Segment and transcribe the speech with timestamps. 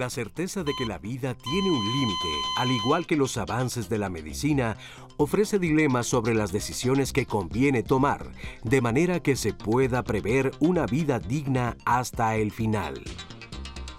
[0.00, 3.98] La certeza de que la vida tiene un límite, al igual que los avances de
[3.98, 4.78] la medicina,
[5.18, 8.32] ofrece dilemas sobre las decisiones que conviene tomar,
[8.64, 12.94] de manera que se pueda prever una vida digna hasta el final.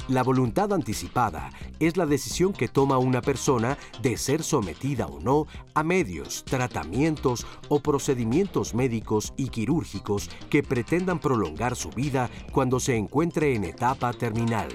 [0.08, 5.46] La voluntad anticipada es la decisión que toma una persona de ser sometida o no
[5.76, 12.98] a medios, tratamientos o procedimientos médicos y quirúrgicos que pretendan prolongar su vida cuando se
[12.98, 14.70] encuentre en etapa terminal.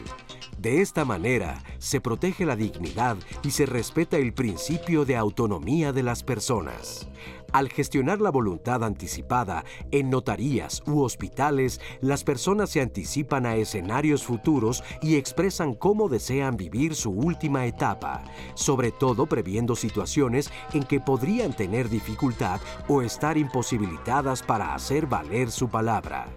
[0.59, 6.03] De esta manera, se protege la dignidad y se respeta el principio de autonomía de
[6.03, 7.09] las personas.
[7.53, 14.25] Al gestionar la voluntad anticipada en notarías u hospitales, las personas se anticipan a escenarios
[14.25, 21.01] futuros y expresan cómo desean vivir su última etapa, sobre todo previendo situaciones en que
[21.01, 26.29] podrían tener dificultad o estar imposibilitadas para hacer valer su palabra.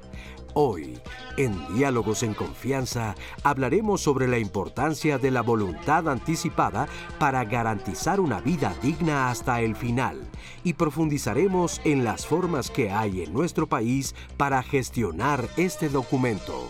[0.56, 1.00] Hoy,
[1.38, 6.88] en Diálogos en Confianza, hablaremos sobre la importancia de la voluntad anticipada
[7.20, 10.20] para garantizar una vida digna hasta el final
[10.64, 16.70] y profundizaremos en las formas que hay en nuestro país para gestionar este documento.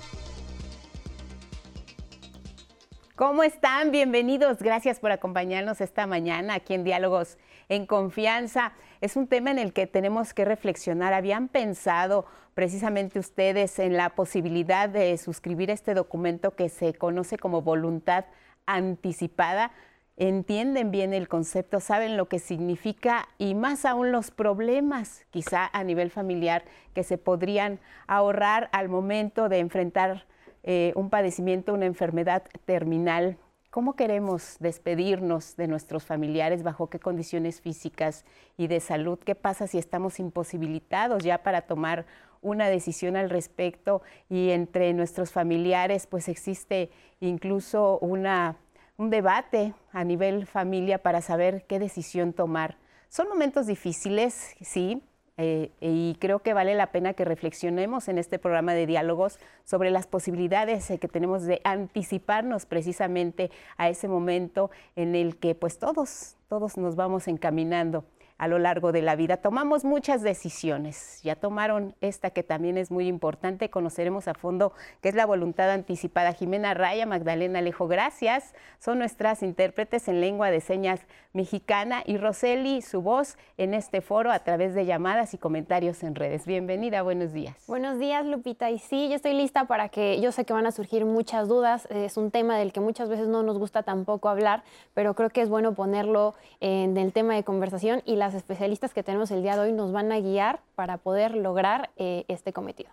[3.15, 3.91] ¿Cómo están?
[3.91, 4.59] Bienvenidos.
[4.59, 7.37] Gracias por acompañarnos esta mañana aquí en Diálogos
[7.69, 8.73] en Confianza.
[8.99, 11.13] Es un tema en el que tenemos que reflexionar.
[11.13, 17.61] ¿Habían pensado precisamente ustedes en la posibilidad de suscribir este documento que se conoce como
[17.61, 18.25] voluntad
[18.65, 19.71] anticipada?
[20.19, 25.83] entienden bien el concepto, saben lo que significa y más aún los problemas, quizá a
[25.85, 30.25] nivel familiar, que se podrían ahorrar al momento de enfrentar
[30.63, 33.37] eh, un padecimiento, una enfermedad terminal.
[33.71, 36.63] ¿Cómo queremos despedirnos de nuestros familiares?
[36.63, 38.25] ¿Bajo qué condiciones físicas
[38.57, 39.19] y de salud?
[39.19, 42.07] ¿Qué pasa si estamos imposibilitados ya para tomar
[42.41, 44.01] una decisión al respecto?
[44.27, 48.57] Y entre nuestros familiares, pues existe incluso una,
[48.97, 52.75] un debate a nivel familia para saber qué decisión tomar.
[53.07, 55.03] Son momentos difíciles, sí,
[55.41, 59.89] eh, y creo que vale la pena que reflexionemos en este programa de diálogos sobre
[59.89, 65.79] las posibilidades eh, que tenemos de anticiparnos precisamente a ese momento en el que pues
[65.79, 68.03] todos, todos nos vamos encaminando
[68.39, 69.37] a lo largo de la vida.
[69.37, 71.21] Tomamos muchas decisiones.
[71.23, 73.69] Ya tomaron esta que también es muy importante.
[73.69, 76.33] Conoceremos a fondo qué es la voluntad anticipada.
[76.33, 78.55] Jimena Raya, Magdalena Alejo, gracias.
[78.79, 81.01] Son nuestras intérpretes en lengua de señas
[81.33, 86.15] mexicana y Roseli, su voz en este foro a través de llamadas y comentarios en
[86.15, 86.45] redes.
[86.45, 87.55] Bienvenida, buenos días.
[87.67, 88.71] Buenos días, Lupita.
[88.71, 91.87] Y sí, yo estoy lista para que yo sé que van a surgir muchas dudas.
[91.91, 94.63] Es un tema del que muchas veces no nos gusta tampoco hablar,
[94.93, 99.03] pero creo que es bueno ponerlo en el tema de conversación y la especialistas que
[99.03, 102.89] tenemos el día de hoy nos van a guiar para poder lograr eh, este cometido.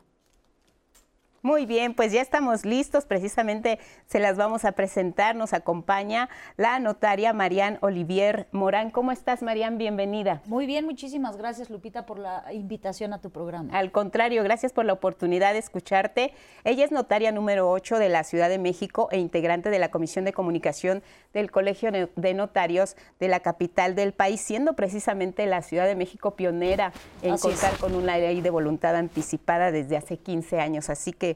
[1.47, 5.37] Muy bien, pues ya estamos listos, precisamente se las vamos a presentar.
[5.37, 8.91] Nos acompaña la notaria Marian Olivier Morán.
[8.91, 9.79] ¿Cómo estás, Marian?
[9.79, 10.43] Bienvenida.
[10.47, 13.79] Muy bien, muchísimas gracias, Lupita, por la invitación a tu programa.
[13.79, 16.35] Al contrario, gracias por la oportunidad de escucharte.
[16.65, 20.25] Ella es notaria número 8 de la Ciudad de México e integrante de la Comisión
[20.25, 25.87] de Comunicación del Colegio de Notarios de la capital del país, siendo precisamente la Ciudad
[25.87, 26.93] de México pionera
[27.23, 30.91] en contar con una ley de voluntad anticipada desde hace 15 años.
[30.91, 31.36] Así que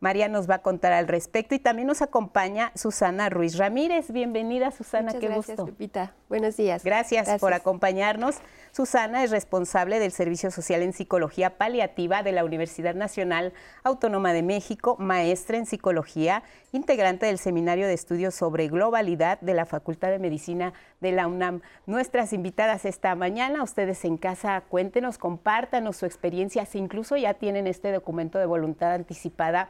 [0.00, 4.10] María nos va a contar al respecto y también nos acompaña Susana Ruiz Ramírez.
[4.10, 6.10] Bienvenida, Susana, Muchas qué gracias, gusto.
[6.30, 6.82] Buenos días.
[6.82, 8.36] Gracias, por acompañarnos.
[8.72, 13.52] Susana es responsable del Servicio Social en Psicología Paliativa de la Universidad Nacional
[13.82, 19.66] Autónoma de México, maestra en psicología, integrante del Seminario de Estudios sobre Globalidad de la
[19.66, 21.60] Facultad de Medicina de la UNAM.
[21.84, 27.66] Nuestras invitadas esta mañana, ustedes en casa, cuéntenos, compártanos su experiencia, si incluso ya tienen
[27.66, 29.68] este documento de voluntad anticipada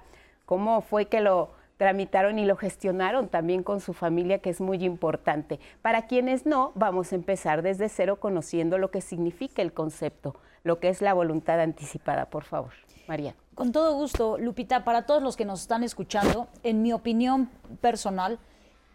[0.50, 4.84] cómo fue que lo tramitaron y lo gestionaron también con su familia, que es muy
[4.84, 5.60] importante.
[5.80, 10.80] Para quienes no, vamos a empezar desde cero conociendo lo que significa el concepto, lo
[10.80, 12.72] que es la voluntad anticipada, por favor.
[13.06, 13.36] María.
[13.54, 17.48] Con todo gusto, Lupita, para todos los que nos están escuchando, en mi opinión
[17.80, 18.40] personal,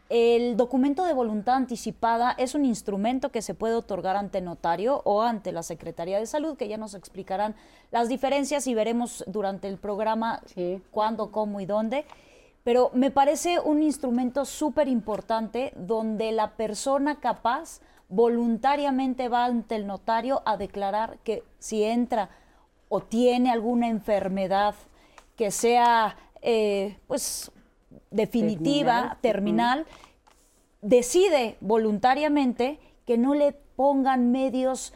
[0.09, 5.23] el documento de voluntad anticipada es un instrumento que se puede otorgar ante notario o
[5.23, 7.55] ante la Secretaría de Salud, que ya nos explicarán
[7.91, 10.41] las diferencias y veremos durante el programa
[10.91, 12.05] cuándo, cómo y dónde.
[12.63, 19.87] Pero me parece un instrumento súper importante donde la persona capaz voluntariamente va ante el
[19.87, 22.29] notario a declarar que si entra
[22.89, 24.75] o tiene alguna enfermedad
[25.35, 27.51] que sea eh, pues
[28.11, 29.85] definitiva, terminal,
[30.81, 34.93] decide voluntariamente que no le pongan medios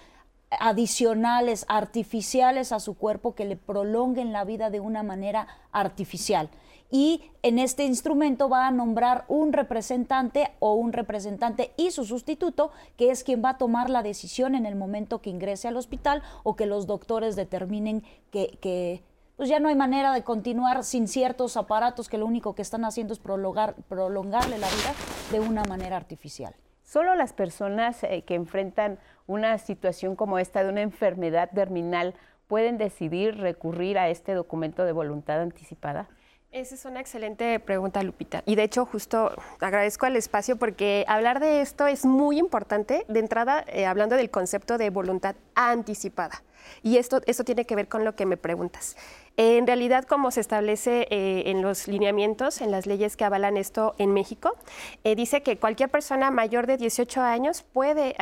[0.59, 6.49] adicionales, artificiales a su cuerpo que le prolonguen la vida de una manera artificial.
[6.91, 12.71] y en este instrumento va a nombrar un representante o un representante y su sustituto,
[12.97, 16.23] que es quien va a tomar la decisión en el momento que ingrese al hospital
[16.43, 19.03] o que los doctores determinen que,
[19.39, 22.83] pues ya no hay manera de continuar sin ciertos aparatos que lo único que están
[22.83, 24.93] haciendo es prolongar, prolongarle la vida
[25.31, 26.53] de una manera artificial.
[26.83, 32.15] Solo las personas eh, que enfrentan una situación como esta de una enfermedad terminal
[32.47, 36.09] pueden decidir recurrir a este documento de voluntad anticipada.
[36.51, 38.41] Esa es una excelente pregunta, Lupita.
[38.47, 43.05] Y de hecho, justo agradezco al espacio porque hablar de esto es muy importante.
[43.07, 46.41] De entrada, eh, hablando del concepto de voluntad anticipada.
[46.81, 48.97] Y esto, esto tiene que ver con lo que me preguntas.
[49.37, 53.93] En realidad, como se establece eh, en los lineamientos, en las leyes que avalan esto
[53.99, 54.55] en México,
[55.03, 58.15] eh, dice que cualquier persona mayor de 18 años puede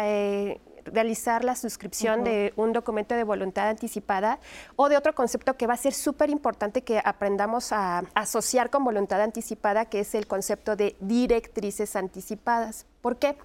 [0.94, 4.39] realizar la suscripción de un documento de voluntad anticipada
[4.75, 8.84] o de otro concepto que va a ser súper importante que aprendamos a asociar con
[8.84, 12.86] voluntad anticipada, que es el concepto de directrices anticipadas.
[13.01, 13.38] ¿Por qué?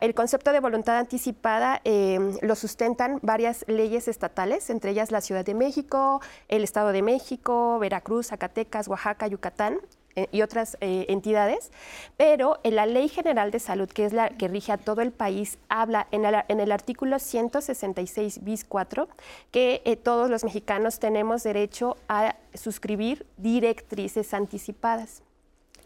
[0.00, 5.44] el concepto de voluntad anticipada eh, lo sustentan varias leyes estatales, entre ellas la Ciudad
[5.44, 9.78] de México, el Estado de México, Veracruz, Zacatecas, Oaxaca, Yucatán.
[10.16, 11.70] Eh, y otras eh, entidades,
[12.16, 15.12] pero en la Ley General de Salud, que es la que rige a todo el
[15.12, 19.08] país, habla en el, en el artículo 166 bis 4
[19.52, 25.22] que eh, todos los mexicanos tenemos derecho a suscribir directrices anticipadas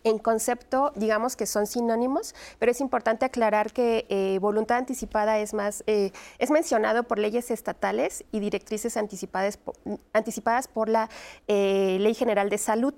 [0.04, 5.54] en concepto, digamos que son sinónimos, pero es importante aclarar que eh, voluntad anticipada es
[5.54, 9.58] más, eh, es mencionado por leyes estatales y directrices anticipadas,
[10.12, 11.08] anticipadas por la
[11.48, 12.94] eh, Ley General de Salud.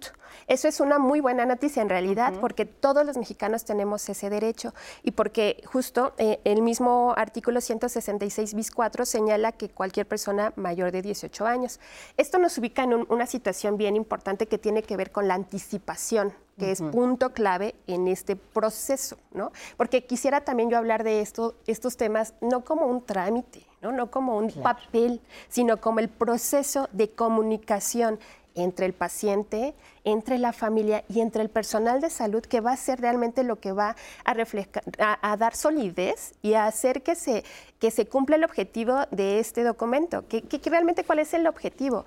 [0.49, 4.75] Eso es una muy buena noticia en realidad, porque todos los mexicanos tenemos ese derecho
[5.05, 11.03] y porque justo el mismo artículo 166 bis 4 señala que cualquier persona mayor de
[11.03, 11.79] 18 años.
[12.17, 16.35] Esto nos ubica en una situación bien importante que tiene que ver con la anticipación
[16.59, 19.53] que es punto clave en este proceso, ¿no?
[19.77, 24.11] Porque quisiera también yo hablar de esto, estos temas no como un trámite, no, no
[24.11, 28.19] como un papel, sino como el proceso de comunicación
[28.55, 29.75] entre el paciente,
[30.05, 33.57] entre la familia y entre el personal de salud que va a ser realmente lo
[33.57, 37.45] que va a, reflejar, a, dar solidez y a hacer que se,
[37.79, 40.27] que se cumpla el objetivo de este documento.
[40.27, 42.07] que realmente cuál es el objetivo?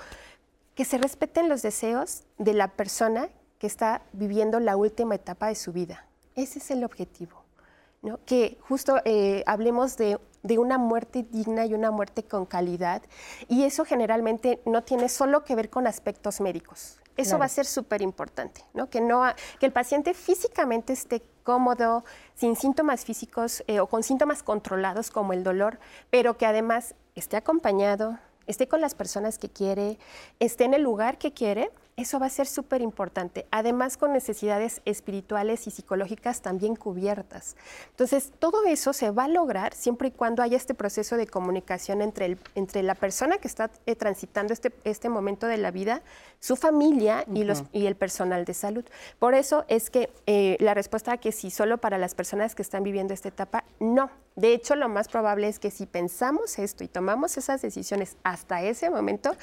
[0.74, 5.56] Que se respeten los deseos de la persona que está viviendo la última etapa de
[5.56, 6.08] su vida.
[6.36, 7.44] Ese es el objetivo,
[8.02, 8.20] ¿no?
[8.26, 10.18] que justo eh, hablemos de,
[10.58, 13.04] una muerte digna y una muerte con calidad,
[13.50, 16.98] y eso generalmente no tiene solo que ver con aspectos médicos.
[17.18, 18.90] Eso va a ser súper importante, ¿no?
[18.90, 19.24] Que, no,
[19.60, 25.34] que el paciente físicamente esté cómodo, sin síntomas físicos eh, o con síntomas controlados como
[25.34, 25.80] el dolor,
[26.10, 28.18] pero que además esté acompañado,
[28.48, 30.00] esté con las personas que quiere,
[30.40, 34.82] esté en el lugar que quiere eso va a ser súper importante, además con necesidades
[34.86, 37.56] espirituales y psicológicas también cubiertas.
[37.92, 42.02] Entonces, todo eso se va a lograr siempre y cuando haya este proceso de comunicación
[42.02, 46.02] entre, el, entre la persona que está eh, transitando este, este momento de la vida,
[46.40, 48.86] su familia y, los, y el personal de salud.
[49.20, 52.62] Por eso es que eh, la respuesta a que sí, solo para las personas que
[52.62, 54.10] están viviendo esta etapa, no.
[54.40, 58.62] De hecho, lo más probable es que si pensamos esto y tomamos esas decisiones hasta
[58.62, 59.36] ese momento,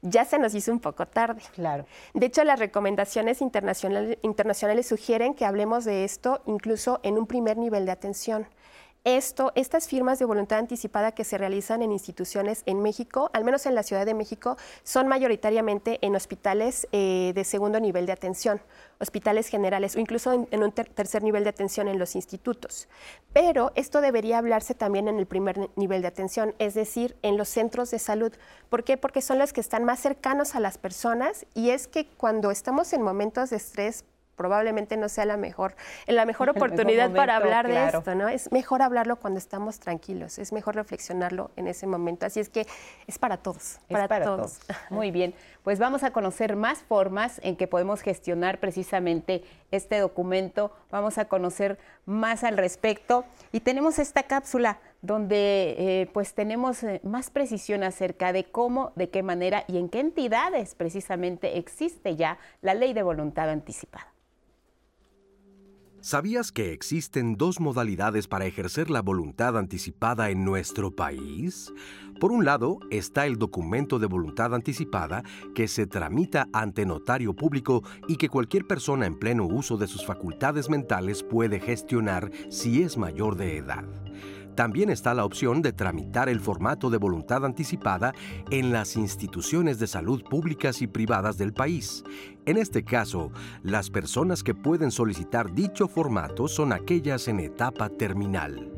[0.00, 1.42] ya se nos hizo un poco tarde.
[1.54, 1.86] Claro.
[2.12, 7.56] De hecho, las recomendaciones internacionales, internacionales sugieren que hablemos de esto incluso en un primer
[7.56, 8.46] nivel de atención.
[9.04, 13.66] Esto, estas firmas de voluntad anticipada que se realizan en instituciones en México, al menos
[13.66, 18.62] en la Ciudad de México, son mayoritariamente en hospitales eh, de segundo nivel de atención,
[18.98, 22.88] hospitales generales o incluso en, un tercer nivel de atención en los institutos.
[23.34, 27.50] Pero esto debería hablarse también en el primer nivel de atención, es decir, en los
[27.50, 28.32] centros de salud.
[28.70, 28.96] ¿Por qué?
[28.96, 32.94] Porque son los que están más cercanos a las personas y es que cuando estamos
[32.94, 35.74] en momentos de estrés, probablemente no sea la mejor,
[36.06, 38.28] la mejor oportunidad para hablar de esto, ¿no?
[38.28, 42.26] Es mejor hablarlo cuando estamos tranquilos, es mejor reflexionarlo en ese momento.
[42.26, 42.66] Así es que
[43.06, 44.60] es para todos, para, todos.
[44.90, 50.72] Muy bien, pues vamos a conocer más formas en que podemos gestionar precisamente este documento,
[50.90, 57.00] vamos a conocer más al respecto y tenemos esta cápsula donde eh, pues tenemos eh,
[57.02, 62.38] más precisión acerca de cómo, de qué manera y en qué entidades precisamente existe ya
[62.62, 64.13] la ley de voluntad anticipada.
[66.04, 71.72] ¿Sabías que existen dos modalidades para ejercer la voluntad anticipada en nuestro país?
[72.20, 75.22] Por un lado está el documento de voluntad anticipada
[75.54, 80.04] que se tramita ante notario público y que cualquier persona en pleno uso de sus
[80.04, 83.86] facultades mentales puede gestionar si es mayor de edad.
[84.54, 88.12] También está la opción de tramitar el formato de voluntad anticipada
[88.50, 92.04] en las instituciones de salud públicas y privadas del país.
[92.46, 93.32] En este caso,
[93.62, 98.70] las personas que pueden solicitar dicho formato son aquellas en etapa terminal.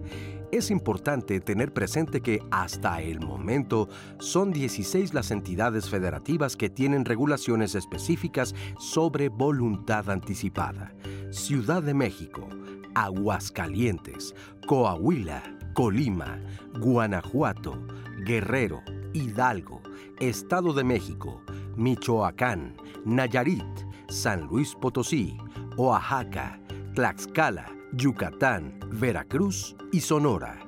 [0.52, 3.88] Es importante tener presente que hasta el momento
[4.20, 10.94] son 16 las entidades federativas que tienen regulaciones específicas sobre voluntad anticipada.
[11.30, 12.48] Ciudad de México,
[12.94, 14.32] Aguascalientes,
[14.68, 15.42] Coahuila,
[15.74, 16.38] Colima,
[16.78, 17.84] Guanajuato,
[18.24, 18.82] Guerrero,
[19.12, 19.82] Hidalgo,
[20.20, 21.42] Estado de México,
[21.76, 23.64] Michoacán, Nayarit,
[24.08, 25.36] San Luis Potosí,
[25.76, 26.60] Oaxaca,
[26.94, 30.66] Tlaxcala, Yucatán, Veracruz y Sonora.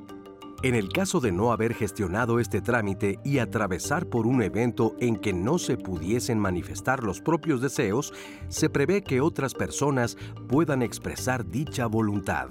[0.65, 5.15] En el caso de no haber gestionado este trámite y atravesar por un evento en
[5.15, 8.12] que no se pudiesen manifestar los propios deseos,
[8.49, 10.17] se prevé que otras personas
[10.49, 12.49] puedan expresar dicha voluntad.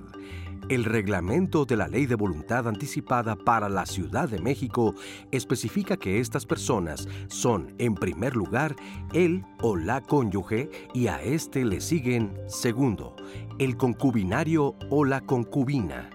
[0.69, 4.95] El reglamento de la Ley de Voluntad Anticipada para la Ciudad de México
[5.31, 8.75] especifica que estas personas son, en primer lugar,
[9.13, 13.15] el o la cónyuge y a este le siguen, segundo,
[13.59, 16.09] el concubinario o la concubina.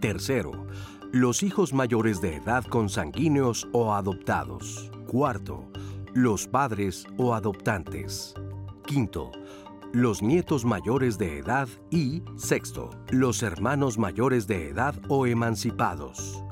[0.00, 0.66] Tercero,
[1.12, 4.90] los hijos mayores de edad consanguíneos o adoptados.
[5.06, 5.70] Cuarto,
[6.14, 8.34] los padres o adoptantes.
[8.84, 9.30] Quinto,
[9.92, 16.44] los nietos mayores de edad y, sexto, los hermanos mayores de edad o emancipados.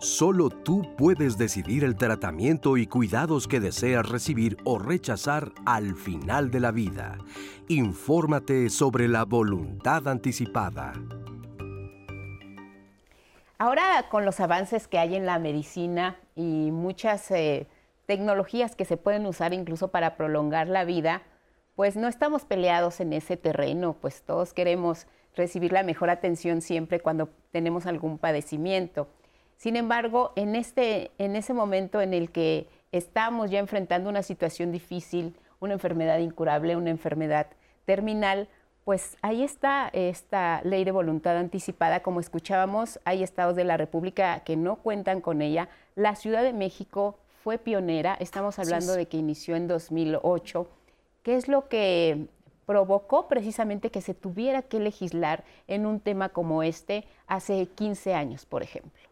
[0.00, 6.50] Solo tú puedes decidir el tratamiento y cuidados que deseas recibir o rechazar al final
[6.50, 7.16] de la vida.
[7.68, 10.92] Infórmate sobre la voluntad anticipada.
[13.56, 17.68] Ahora con los avances que hay en la medicina y muchas eh,
[18.06, 21.22] tecnologías que se pueden usar incluso para prolongar la vida,
[21.76, 27.00] pues no estamos peleados en ese terreno, pues todos queremos recibir la mejor atención siempre
[27.00, 29.08] cuando tenemos algún padecimiento.
[29.56, 34.70] Sin embargo, en, este, en ese momento en el que estamos ya enfrentando una situación
[34.72, 37.48] difícil, una enfermedad incurable, una enfermedad
[37.84, 38.48] terminal,
[38.84, 42.00] pues ahí está esta ley de voluntad anticipada.
[42.00, 45.68] Como escuchábamos, hay estados de la República que no cuentan con ella.
[45.94, 50.68] La Ciudad de México fue pionera, estamos hablando de que inició en 2008
[51.24, 52.28] ¿Qué es lo que
[52.66, 58.44] provocó precisamente que se tuviera que legislar en un tema como este hace 15 años,
[58.44, 59.02] por ejemplo?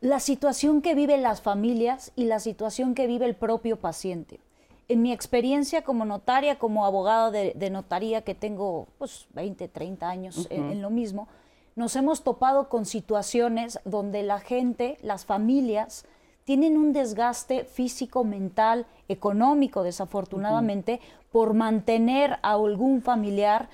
[0.00, 4.40] La situación que viven las familias y la situación que vive el propio paciente.
[4.88, 10.48] En mi experiencia como notaria, como abogada de, notaría, que tengo pues, 20, 30 años
[10.50, 11.28] en lo mismo,
[11.76, 16.06] nos hemos topado con situaciones donde la gente, las familias,
[16.44, 23.68] tienen un desgaste físico, mental, económico, desafortunadamente, por mantener a algún familiar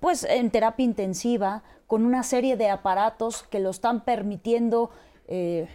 [0.00, 4.90] pues en terapia intensiva, con una serie de aparatos que lo están permitiendo,
[5.26, 5.66] eh,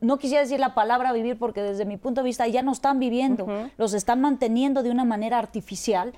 [0.00, 2.98] no quisiera decir la palabra vivir porque desde mi punto de vista ya no están
[2.98, 6.14] viviendo, los están manteniendo de una manera artificial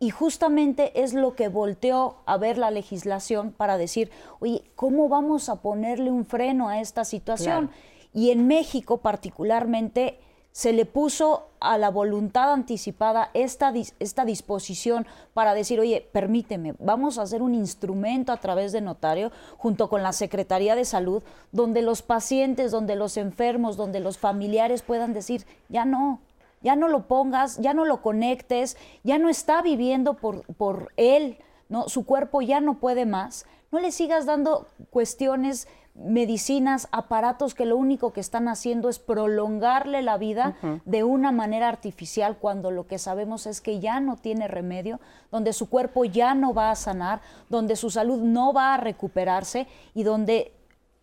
[0.00, 5.48] y justamente es lo que volteó a ver la legislación para decir, oye, ¿cómo vamos
[5.48, 7.70] a ponerle un freno a esta situación?
[8.12, 10.18] Y en México particularmente
[10.52, 17.18] se le puso a la voluntad anticipada esta, esta disposición para decir, oye, permíteme, vamos
[17.18, 21.22] a hacer un instrumento a través de notario junto con la Secretaría de Salud,
[21.52, 26.20] donde los pacientes, donde los enfermos, donde los familiares puedan decir, ya no,
[26.60, 31.38] ya no lo pongas, ya no lo conectes, ya no está viviendo por, por él,
[31.68, 31.88] ¿no?
[31.88, 33.46] su cuerpo ya no puede más.
[33.70, 40.02] No le sigas dando cuestiones medicinas, aparatos que lo único que están haciendo es prolongarle
[40.02, 44.48] la vida de una manera artificial cuando lo que sabemos es que ya no tiene
[44.48, 45.00] remedio,
[45.30, 49.66] donde su cuerpo ya no va a sanar, donde su salud no va a recuperarse
[49.94, 50.52] y donde,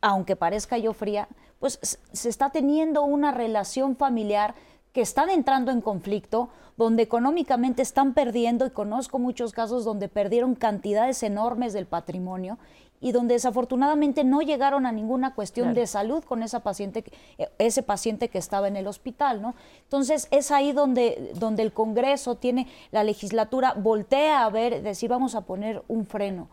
[0.01, 1.27] aunque parezca yo fría,
[1.59, 4.55] pues se está teniendo una relación familiar
[4.93, 10.55] que están entrando en conflicto, donde económicamente están perdiendo, y conozco muchos casos donde perdieron
[10.55, 12.57] cantidades enormes del patrimonio,
[13.01, 17.03] y donde desafortunadamente no llegaron a ninguna cuestión de salud con esa paciente,
[17.57, 19.53] ese paciente que estaba en el hospital, ¿no?
[19.83, 25.35] Entonces es ahí donde, donde el Congreso tiene, la legislatura voltea a ver, decir vamos
[25.35, 26.47] a poner un freno.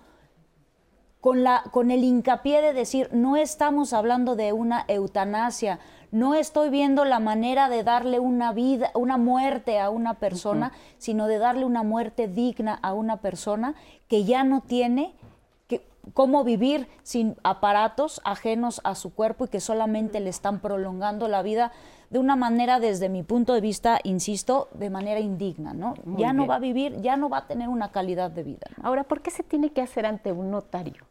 [1.20, 5.78] Con, la, con el hincapié de decir, no estamos hablando de una eutanasia,
[6.10, 11.28] no estoy viendo la manera de darle una vida, una muerte a una persona, sino
[11.28, 13.74] de darle una muerte digna a una persona
[14.08, 15.14] que ya no tiene
[16.14, 21.42] cómo vivir sin aparatos ajenos a su cuerpo y que solamente le están prolongando la
[21.42, 21.72] vida
[22.10, 25.94] de una manera, desde mi punto de vista, insisto, de manera indigna, ¿no?
[26.18, 28.66] ya no va a vivir, ya no va a tener una calidad de vida.
[28.82, 31.06] Ahora, ¿por qué se tiene que hacer ante un notario?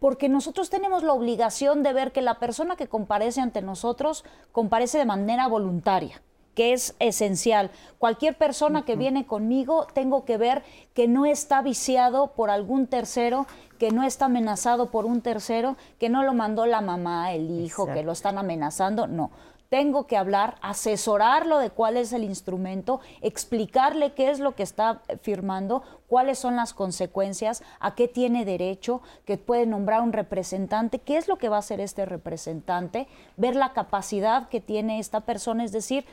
[0.00, 4.96] porque nosotros tenemos la obligación de ver que la persona que comparece ante nosotros comparece
[4.96, 6.22] de manera voluntaria
[6.54, 7.70] que es esencial.
[7.98, 10.62] Cualquier persona que viene conmigo, tengo que ver
[10.94, 13.46] que no está viciado por algún tercero,
[13.78, 17.86] que no está amenazado por un tercero, que no lo mandó la mamá, el hijo,
[17.86, 19.06] que lo están amenazando.
[19.06, 19.30] No,
[19.70, 25.00] tengo que hablar, asesorarlo de cuál es el instrumento, explicarle qué es lo que está
[25.22, 31.16] firmando, cuáles son las consecuencias, a qué tiene derecho, que puede nombrar un representante, qué
[31.16, 35.62] es lo que va a hacer este representante, ver la capacidad que tiene esta persona,
[35.64, 36.04] es decir,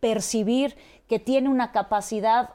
[0.00, 0.76] percibir
[1.08, 2.50] que tiene una capacidad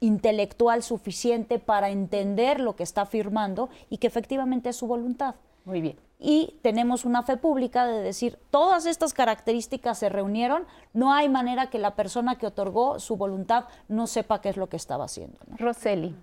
[0.00, 5.36] intelectual suficiente para entender lo que está firmando y que efectivamente es su voluntad.
[5.64, 11.12] Muy bien y tenemos una fe pública de decir, todas estas características se reunieron, no
[11.12, 14.76] hay manera que la persona que otorgó su voluntad no sepa qué es lo que
[14.76, 15.38] estaba haciendo.
[15.58, 16.14] Roseli.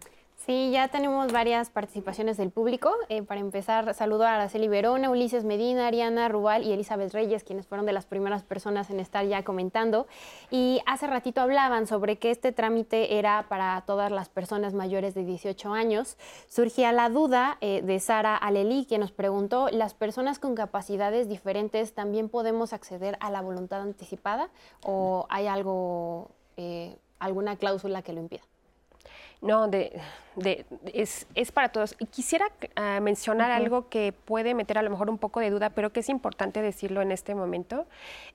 [0.46, 2.92] Sí, ya tenemos varias participaciones del público.
[3.08, 7.66] Eh, para empezar, saludo a Araceli Verona, Ulises Medina, Ariana Rubal y Elizabeth Reyes, quienes
[7.66, 10.06] fueron de las primeras personas en estar ya comentando.
[10.52, 15.24] Y hace ratito hablaban sobre que este trámite era para todas las personas mayores de
[15.24, 16.18] 18 años.
[16.50, 21.94] Surgía la duda eh, de Sara Aleli, quien nos preguntó, ¿las personas con capacidades diferentes
[21.94, 24.50] también podemos acceder a la voluntad anticipada
[24.84, 28.42] o hay algo, eh, alguna cláusula que lo impida?
[29.44, 30.02] No, de,
[30.94, 31.96] es, para todos.
[32.00, 32.46] Y quisiera
[32.78, 36.00] ah, mencionar algo que puede meter a lo mejor un poco de duda, pero que
[36.00, 37.86] es importante decirlo en este momento.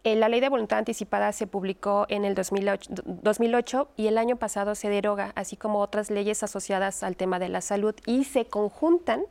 [0.05, 4.37] Eh, la ley de voluntad anticipada se publicó en el 2008, 2008, y el año
[4.37, 8.45] pasado se deroga, así como otras leyes asociadas al tema de la salud, y se
[8.45, 9.25] conjuntan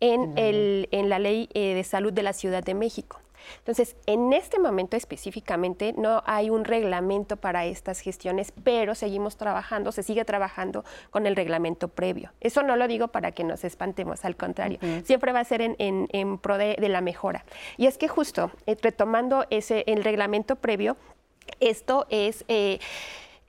[0.00, 3.21] en, el, en la ley eh, de salud de la Ciudad de México.
[3.58, 9.92] Entonces, en este momento específicamente no hay un reglamento para estas gestiones, pero seguimos trabajando,
[9.92, 12.32] se sigue trabajando con el reglamento previo.
[12.40, 16.38] Eso no lo digo para que nos espantemos, al contrario, siempre va a ser en,
[16.38, 17.44] pro de, la mejora.
[17.76, 20.96] Y es que justo, eh, retomando ese, el reglamento previo,
[21.60, 22.44] esto es...
[22.48, 22.78] Eh,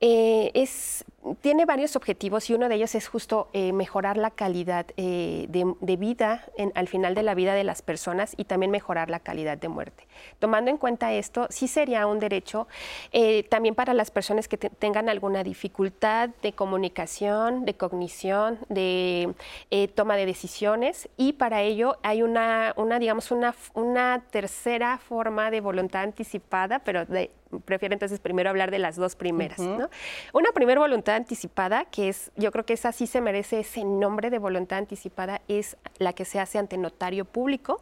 [0.05, 1.05] eh, es,
[1.41, 5.95] tiene varios objetivos y uno de ellos es justo eh, mejorar la calidad eh, de,
[5.97, 9.69] vida al final de la vida de las personas y también mejorar la calidad de
[9.69, 10.07] muerte.
[10.39, 12.67] Tomando en cuenta esto, sí sería un derecho
[13.49, 19.33] también para las personas que tengan alguna dificultad de comunicación, de cognición, de
[19.95, 25.61] toma de decisiones y para ello hay una, una digamos, una, una tercera forma de
[25.61, 27.29] voluntad anticipada, pero de
[27.65, 29.59] prefiero entonces primero hablar de las dos primeras.
[29.59, 34.29] Una primera voluntad anticipada, que es, yo creo que esa sí se merece ese nombre
[34.29, 37.81] de voluntad anticipada, es la que se hace ante notario público,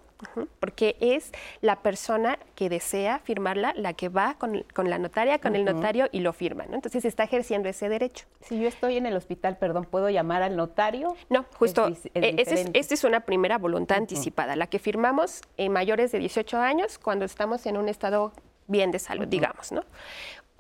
[0.60, 5.66] porque es la persona que desea firmarla, la que va con, la notaria, con el
[5.66, 6.66] notario y lo firma.
[6.68, 6.76] ¿no?
[6.76, 8.26] Entonces está ejerciendo ese derecho.
[8.42, 11.16] Si yo estoy en el hospital, perdón, ¿puedo llamar al notario?
[11.30, 16.58] No, justo, esta es, una primera voluntad anticipada, la que firmamos en mayores de 18
[16.60, 18.32] años cuando estamos en un estado
[18.68, 19.84] bien de salud, digamos, ¿no?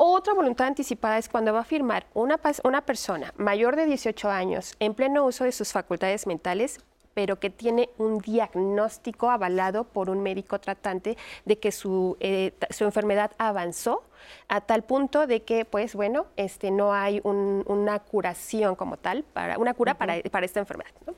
[0.03, 4.73] Otra voluntad anticipada es cuando va a firmar una, una persona mayor de 18 años
[4.79, 6.79] en pleno uso de sus facultades mentales
[7.13, 12.85] pero que tiene un diagnóstico avalado por un médico tratante de que su, eh, su
[12.85, 14.03] enfermedad avanzó
[14.47, 19.59] a tal punto de que, pues bueno, este, no hay una curación como tal, para,
[19.59, 20.91] una cura para, para, esta enfermedad.
[21.05, 21.13] ¿no?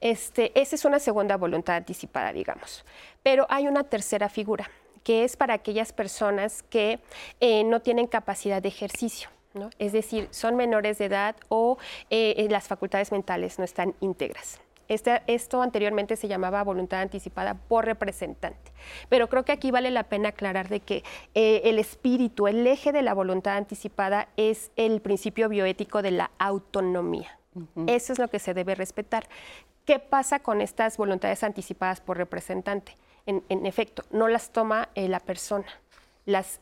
[0.00, 2.84] Este, esa es una segunda voluntad anticipada, digamos.
[3.22, 4.68] Pero hay una tercera figura,
[5.06, 6.98] que es para aquellas personas que
[7.38, 9.28] eh, no tienen capacidad de ejercicio.
[9.54, 9.70] ¿no?
[9.78, 11.78] Es decir, son menores de edad o
[12.10, 14.60] eh, eh, las facultades mentales no están íntegras.
[14.88, 18.72] Este, esto anteriormente se llamaba voluntad anticipada por representante.
[19.08, 23.02] Pero creo que aquí vale la pena aclarar de que el espíritu, el eje de
[23.02, 27.38] la voluntad anticipada es el principio bioético de la autonomía.
[27.86, 29.28] Eso es lo que se debe respetar.
[29.84, 32.96] ¿Qué pasa con estas voluntades anticipadas por representante?
[33.26, 35.66] En, efecto, no las toma eh, la persona.
[36.24, 36.60] Las,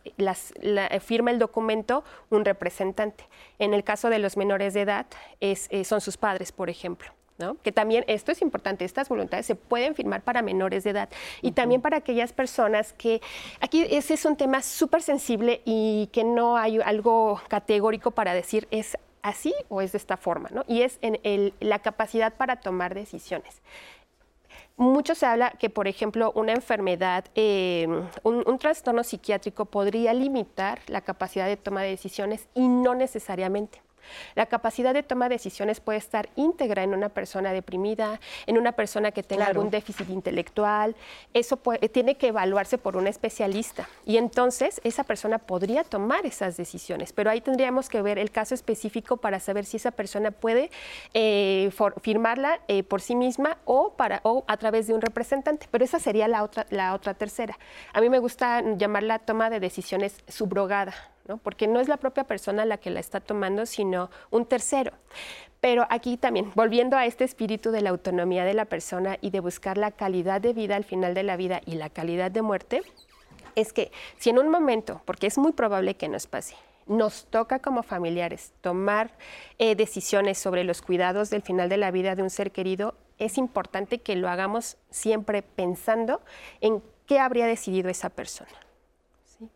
[0.60, 3.24] eh, firma el documento un representante.
[3.58, 5.06] En el caso de los menores de edad,
[5.40, 7.10] es, eh, son sus padres, por ejemplo.
[7.36, 7.56] ¿no?
[7.62, 11.08] Que también, esto es importante, estas voluntades se pueden firmar para menores de edad
[11.42, 13.20] y también para aquellas personas que,
[13.60, 18.68] aquí ese es un tema súper sensible y que no hay algo categórico para decir
[18.70, 20.64] es así o es de esta forma, ¿no?
[20.68, 23.62] Y es en la capacidad para tomar decisiones.
[24.76, 27.86] Mucho se habla que, por ejemplo, una enfermedad, eh,
[28.24, 33.80] un, trastorno psiquiátrico podría limitar la capacidad de toma de decisiones y no necesariamente.
[34.34, 38.72] La capacidad de toma de decisiones puede estar íntegra en una persona deprimida, en una
[38.72, 40.96] persona que tenga algún déficit intelectual.
[41.32, 41.60] Eso
[41.92, 47.30] tiene que evaluarse por un especialista y entonces esa persona podría tomar esas decisiones, pero
[47.30, 50.70] ahí tendríamos que ver el caso específico para saber si esa persona puede
[51.14, 51.70] eh,
[52.02, 55.68] firmarla eh, por sí misma o, para, o a través de un representante.
[55.70, 57.58] Pero esa sería la otra, la otra tercera.
[57.92, 60.94] A mí me gusta llamarla toma de decisiones subrogada
[61.42, 64.92] porque no es la propia persona la que la está tomando, sino un tercero.
[65.60, 69.40] Pero aquí también, volviendo a este espíritu de la autonomía de la persona y de
[69.40, 72.82] buscar la calidad de vida al final de la vida y la calidad de muerte,
[73.54, 76.56] es que si en un momento, porque es muy probable que nos pase,
[76.86, 79.10] nos toca como familiares tomar
[79.58, 83.38] eh, decisiones sobre los cuidados del final de la vida de un ser querido, es
[83.38, 86.20] importante que lo hagamos siempre pensando
[86.60, 88.63] en qué habría decidido esa persona.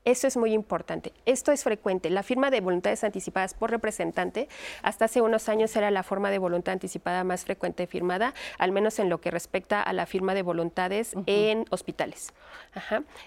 [0.05, 1.13] Eso es muy importante.
[1.27, 2.11] Esto es frecuente.
[2.11, 4.49] La firma de voluntades anticipadas por representante,
[4.83, 8.99] hasta hace unos años era la forma de voluntad anticipada más frecuente firmada, al menos
[8.99, 12.33] en lo que respecta a la firma de voluntades en hospitales.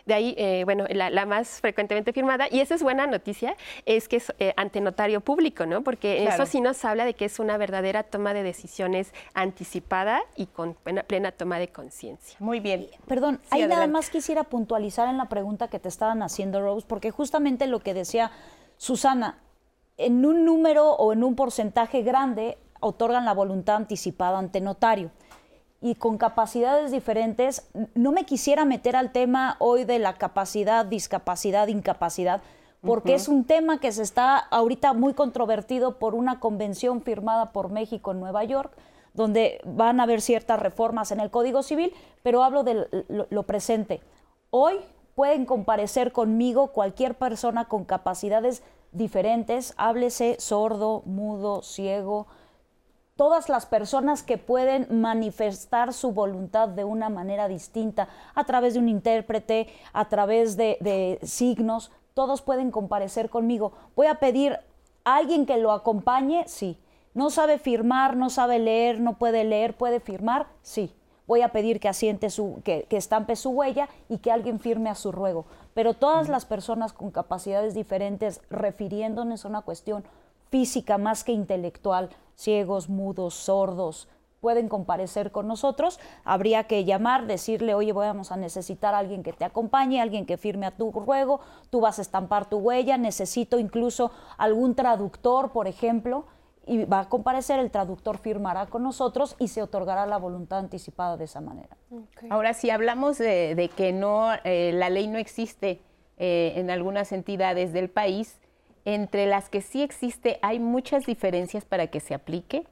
[0.06, 4.18] De ahí, eh, bueno, la, más frecuentemente firmada, y esa es buena noticia, es que
[4.18, 5.84] es eh, ante notario público, ¿no?
[5.84, 10.48] Porque eso sí nos habla de que es una verdadera toma de decisiones anticipada y
[10.48, 12.38] con plena, toma de conciencia.
[12.40, 12.88] Muy bien.
[13.08, 17.12] Perdón, ahí nada más quisiera puntualizar en la pregunta que te estaban haciendo Rose, porque
[17.12, 18.32] justamente lo que decía
[18.78, 19.40] Susana,
[19.98, 25.12] en un número o en un porcentaje grande otorgan la voluntad anticipada ante notario
[25.82, 27.68] y con capacidades diferentes.
[27.96, 32.42] No me quisiera meter al tema hoy de la capacidad, discapacidad, incapacidad,
[32.82, 37.70] porque es un tema que se está ahorita muy controvertido por una convención firmada por
[37.70, 38.76] México en Nueva York,
[39.14, 42.88] donde van a haber ciertas reformas en el Código Civil, pero hablo de
[43.30, 44.02] lo presente.
[44.50, 44.80] Hoy
[45.16, 52.28] pueden comparecer conmigo cualquier persona con capacidades diferentes, háblese sordo, mudo, ciego,
[53.16, 58.80] todas las personas que pueden manifestar su voluntad de una manera distinta, a través de
[58.80, 63.74] un intérprete, a través de, signos, todos pueden comparecer conmigo.
[63.96, 64.60] Voy a pedir
[65.04, 66.80] a alguien que lo acompañe, sí.
[67.14, 70.94] No sabe firmar, no sabe leer, no puede leer, puede firmar, sí
[71.32, 74.96] voy a pedir que asiente su, que, estampe su huella y que alguien firme a
[74.96, 75.46] su ruego.
[75.74, 80.04] Pero todas las personas con capacidades diferentes, refiriéndonos a una cuestión
[80.50, 84.10] física más que intelectual, ciegos, mudos, sordos,
[84.42, 89.32] pueden comparecer con nosotros, habría que llamar, decirle, oye, vamos a necesitar a alguien que
[89.32, 91.40] te acompañe, alguien que firme a tu ruego,
[91.70, 96.26] tú vas a estampar tu huella, necesito incluso algún traductor, por ejemplo,
[96.66, 101.18] y va a comparecer, el traductor firmará con nosotros y se otorgará la voluntad anticipada
[101.18, 101.76] de esa manera.
[102.30, 105.82] Ahora, si hablamos de, que no, eh, la ley no existe
[106.18, 108.40] eh, en algunas entidades del país,
[108.86, 112.68] entre las que sí existe, ¿hay muchas diferencias para que se aplique?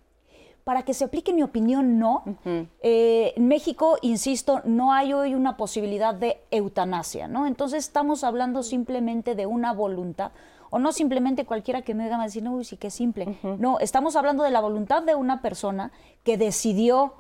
[0.63, 2.23] Para que se aplique, en mi opinión, no.
[2.83, 7.47] Eh, en México, insisto, no hay hoy una posibilidad de eutanasia, ¿no?
[7.47, 10.31] Entonces estamos hablando simplemente de una voluntad
[10.69, 13.37] o no simplemente cualquiera que me diga, decir, no, uy, sí que simple.
[13.43, 15.91] No, estamos hablando de la voluntad de una persona
[16.23, 17.13] que decidió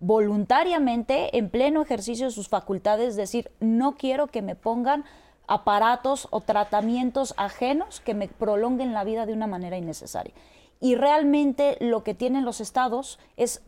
[0.00, 5.04] voluntariamente, en pleno ejercicio de sus facultades, decir, no quiero que me pongan
[5.46, 10.34] aparatos o tratamientos ajenos que me prolonguen la vida de una manera innecesaria.
[10.80, 13.62] Y realmente lo que tienen los estados es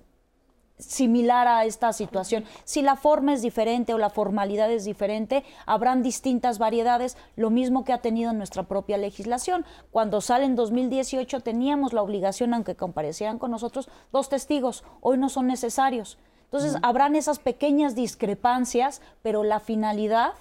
[0.79, 2.45] similar a esta situación.
[2.65, 7.85] Si la forma es diferente o la formalidad es diferente, habrán distintas variedades, lo mismo
[7.85, 9.65] que ha tenido nuestra propia legislación.
[9.91, 15.29] Cuando sale en 2018 teníamos la obligación, aunque comparecieran con nosotros, dos testigos, hoy no
[15.29, 16.19] son necesarios.
[16.45, 20.33] Entonces, habrán esas pequeñas discrepancias, pero la finalidad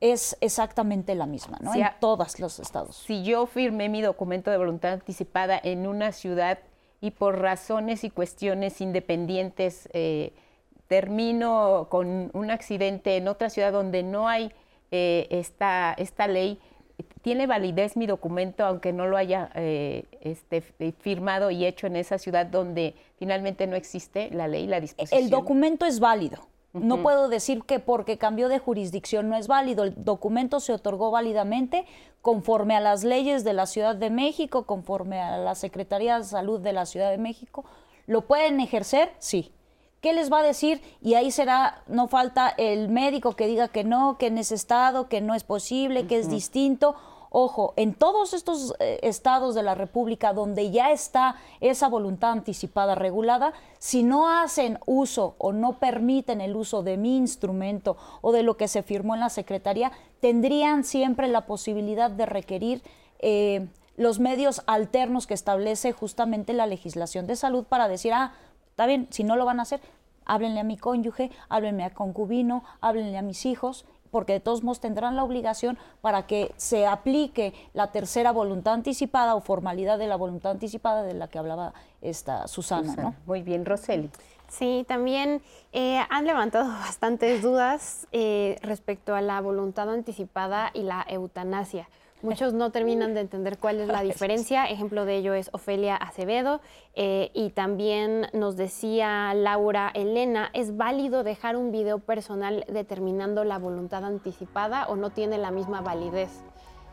[0.00, 1.74] es exactamente la misma, ¿no?
[1.74, 2.96] en todos los estados.
[2.96, 6.58] Si yo firmé mi documento de voluntad anticipada en una ciudad
[7.00, 10.32] y por razones y cuestiones independientes eh,
[10.86, 14.52] termino con un accidente en otra ciudad donde no hay
[14.90, 16.58] eh, esta, esta ley,
[17.22, 20.60] ¿tiene validez mi documento aunque no lo haya eh, este,
[20.98, 25.22] firmado y hecho en esa ciudad donde finalmente no existe la ley, la disposición?
[25.22, 26.49] El documento es válido.
[26.72, 29.84] No puedo decir que porque cambió de jurisdicción no es válido.
[29.84, 31.84] El documento se otorgó válidamente
[32.22, 36.60] conforme a las leyes de la Ciudad de México, conforme a la Secretaría de Salud
[36.60, 37.64] de la Ciudad de México.
[38.06, 39.12] ¿Lo pueden ejercer?
[39.18, 39.52] Sí.
[40.00, 40.80] ¿Qué les va a decir?
[41.02, 45.08] Y ahí será, no falta el médico que diga que no, que en ese estado,
[45.08, 46.94] que no es posible, que es distinto,
[47.32, 52.96] Ojo, en todos estos eh, estados de la República donde ya está esa voluntad anticipada
[52.96, 58.42] regulada, si no hacen uso o no permiten el uso de mi instrumento o de
[58.42, 62.82] lo que se firmó en la Secretaría, tendrían siempre la posibilidad de requerir
[63.20, 68.32] eh, los medios alternos que establece justamente la legislación de salud para decir, ah,
[68.70, 69.80] está bien, si no lo van a hacer,
[70.24, 74.80] háblenle a mi cónyuge, háblenle a concubino, háblenle a mis hijos, porque de todos modos
[74.80, 80.16] tendrán la obligación para que se aplique la tercera voluntad anticipada o formalidad de la
[80.16, 82.94] voluntad anticipada de la que hablaba esta Susana.
[82.96, 83.14] ¿no?
[83.26, 84.10] Muy bien, Roseli.
[84.48, 85.42] Sí, también
[85.72, 91.88] eh, han levantado bastantes dudas eh, respecto a la voluntad anticipada y la eutanasia.
[92.22, 94.66] Muchos no terminan de entender cuál es la diferencia.
[94.66, 96.60] Ejemplo de ello es Ofelia Acevedo.
[96.94, 103.58] Eh, y también nos decía Laura Elena, ¿es válido dejar un video personal determinando la
[103.58, 106.42] voluntad anticipada o no tiene la misma validez?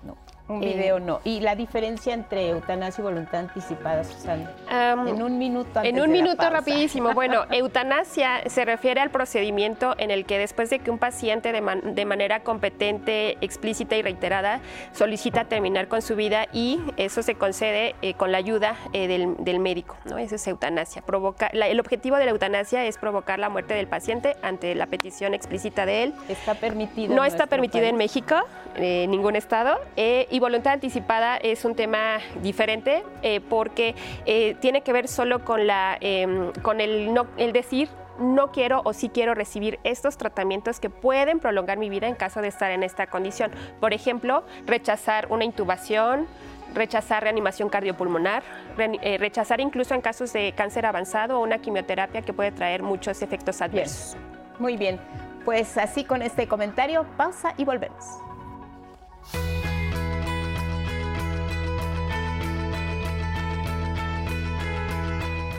[0.04, 0.16] No.
[0.50, 1.20] Un video no.
[1.26, 4.50] ¿Y la diferencia entre eutanasia y voluntad anticipada, Susana?
[4.72, 5.82] en un minuto.
[5.84, 7.14] en un minuto rapidísimo.
[7.14, 12.06] Bueno, eutanasia se refiere al procedimiento en el que después de que un paciente de,
[12.06, 14.62] manera competente, explícita y reiterada
[14.94, 19.60] solicita terminar con su vida y eso se concede eh, con la ayuda eh, del,
[19.60, 20.18] médico, ¿no?
[20.18, 21.02] Eso es eutanasia.
[21.02, 25.34] Provoca, el objetivo de la eutanasia es provocar la muerte del paciente ante la petición
[25.34, 26.14] explícita de él.
[26.30, 27.16] ¿Está permitido?
[27.16, 28.36] No está permitido en México,
[28.76, 29.80] eh, en ningún estado.
[29.98, 33.96] Y voluntad anticipada es un tema diferente eh, porque
[34.26, 38.82] eh, tiene que ver solo con, la, em, con el, no, el decir no quiero
[38.84, 42.72] o sí quiero recibir estos tratamientos que pueden prolongar mi vida en caso de estar
[42.72, 43.52] en esta condición.
[43.80, 46.28] Por ejemplo, rechazar una intubación,
[46.74, 48.44] rechazar reanimación cardiopulmonar,
[48.78, 53.22] eh, rechazar incluso en casos de cáncer avanzado o una quimioterapia que puede traer muchos
[53.22, 54.18] efectos adversos.
[54.60, 55.00] Muy bien,
[55.46, 58.27] pues así con este comentario, pausa y volvemos.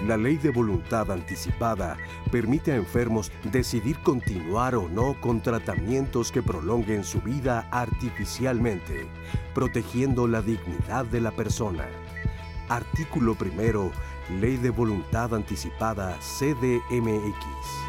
[0.09, 1.99] La ley de voluntad anticipada
[2.33, 9.07] permite a enfermos decidir continuar o no con tratamientos que prolonguen su vida artificialmente,
[9.55, 11.85] protegiendo la dignidad de la persona.
[12.71, 13.93] Artículo primero,
[14.41, 17.88] Ley de Voluntad Anticipada CDMX.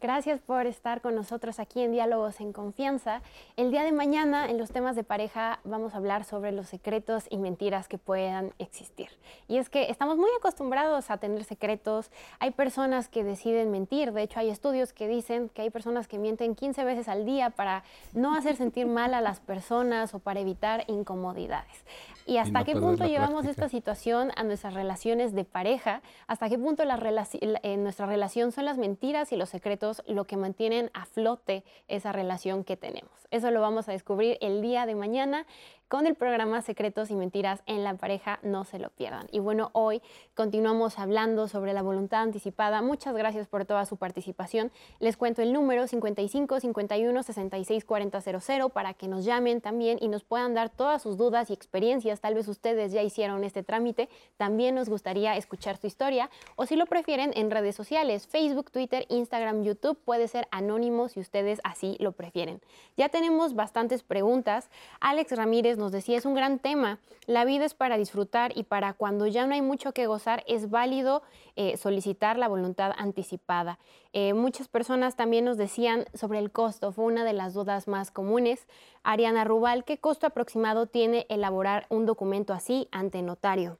[0.00, 3.20] Gracias por estar con nosotros aquí en Diálogos en Confianza.
[3.58, 7.24] El día de mañana en los temas de pareja vamos a hablar sobre los secretos
[7.28, 9.10] y mentiras que puedan existir.
[9.46, 12.10] Y es que estamos muy acostumbrados a tener secretos.
[12.38, 14.14] Hay personas que deciden mentir.
[14.14, 17.50] De hecho, hay estudios que dicen que hay personas que mienten 15 veces al día
[17.50, 17.84] para
[18.14, 21.84] no hacer sentir mal a las personas o para evitar incomodidades.
[22.26, 26.02] ¿Y hasta qué punto llevamos esta situación a nuestras relaciones de pareja?
[26.26, 27.00] ¿Hasta qué punto la
[27.40, 32.12] en nuestra relación son las mentiras y los secretos lo que mantienen a flote esa
[32.12, 33.10] relación que tenemos?
[33.30, 35.46] Eso lo vamos a descubrir el día de mañana
[35.90, 39.26] con el programa Secretos y Mentiras en la pareja, no se lo pierdan.
[39.32, 40.00] Y bueno, hoy
[40.36, 42.80] continuamos hablando sobre la voluntad anticipada.
[42.80, 44.70] Muchas gracias por toda su participación.
[45.00, 50.06] Les cuento el número 55 51 66 40 00 para que nos llamen también y
[50.06, 52.20] nos puedan dar todas sus dudas y experiencias.
[52.20, 54.08] Tal vez ustedes ya hicieron este trámite.
[54.36, 59.06] También nos gustaría escuchar su historia o si lo prefieren en redes sociales, Facebook, Twitter,
[59.08, 59.98] Instagram, YouTube.
[60.04, 62.60] Puede ser anónimo si ustedes así lo prefieren.
[62.96, 64.70] Ya tenemos bastantes preguntas.
[65.00, 66.98] Alex Ramírez nos decía, es un gran tema.
[67.26, 70.70] La vida es para disfrutar y para cuando ya no hay mucho que gozar, es
[70.70, 71.22] válido
[71.56, 73.78] eh, solicitar la voluntad anticipada.
[74.12, 78.10] Eh, muchas personas también nos decían sobre el costo, fue una de las dudas más
[78.10, 78.66] comunes.
[79.02, 83.78] Ariana Rubal, ¿qué costo aproximado tiene elaborar un documento así ante notario?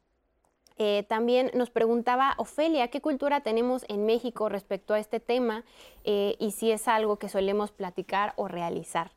[0.79, 5.65] Eh, también nos preguntaba Ofelia, ¿qué cultura tenemos en México respecto a este tema
[6.05, 9.13] y si es algo que solemos platicar o realizar?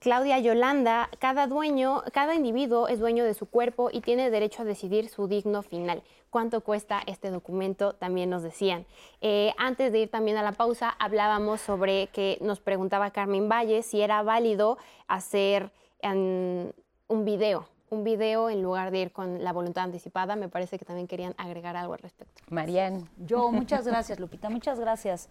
[0.00, 4.64] Claudia Yolanda, cada dueño, cada individuo es dueño de su cuerpo y tiene derecho a
[4.64, 6.02] decidir su digno final.
[6.30, 7.94] ¿Cuánto cuesta este documento?
[7.94, 8.86] También nos decían.
[9.20, 13.82] Eh, antes de ir también a la pausa, hablábamos sobre que nos preguntaba Carmen Valle
[13.82, 15.72] si era válido hacer
[16.04, 20.36] un video, un video en lugar de ir con la voluntad anticipada.
[20.36, 22.40] Me parece que también querían agregar algo al respecto.
[22.50, 23.04] Marianne.
[23.16, 25.28] Yo, muchas gracias, Lupita, muchas gracias.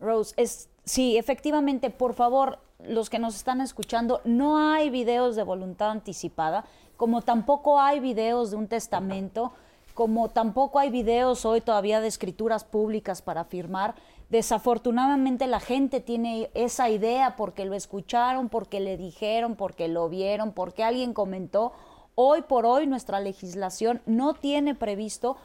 [0.00, 5.42] Rose, es, sí, efectivamente, por favor, los que nos están escuchando, no hay videos de
[5.42, 6.64] voluntad anticipada,
[6.96, 9.52] como tampoco hay videos de un testamento,
[9.94, 13.94] como tampoco hay videos hoy todavía de escrituras públicas para firmar.
[14.30, 20.52] Desafortunadamente la gente tiene esa idea porque lo escucharon, porque le dijeron, porque lo vieron,
[20.52, 21.72] porque alguien comentó.
[22.14, 25.36] Hoy por hoy nuestra legislación no tiene previsto,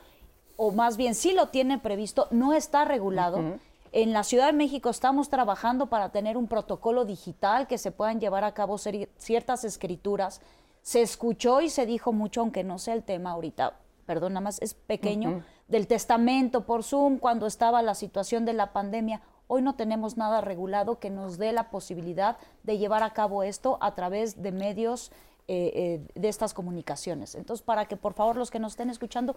[0.55, 3.59] o más bien sí lo tiene previsto, no está regulado.
[3.95, 8.19] En la Ciudad de México estamos trabajando para tener un protocolo digital que se puedan
[8.19, 10.41] llevar a cabo ciertas escrituras.
[10.81, 14.61] Se escuchó y se dijo mucho, aunque no sea el tema ahorita, perdón, nada más
[14.61, 19.21] es pequeño, del testamento por Zoom cuando estaba la situación de la pandemia.
[19.47, 23.77] Hoy no tenemos nada regulado que nos dé la posibilidad de llevar a cabo esto
[23.79, 25.13] a través de medios
[25.47, 27.35] eh, eh, de estas comunicaciones.
[27.35, 29.35] Entonces, para que por favor los que nos estén escuchando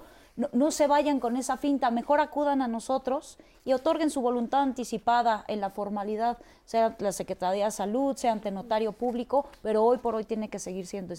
[0.52, 5.44] no, se vayan con esa finta, mejor acudan a nosotros y otorguen su voluntad anticipada
[5.48, 10.14] en la formalidad, sea la Secretaría de Salud, sea ante notario público, pero hoy por
[10.14, 11.14] hoy tiene que seguir siendo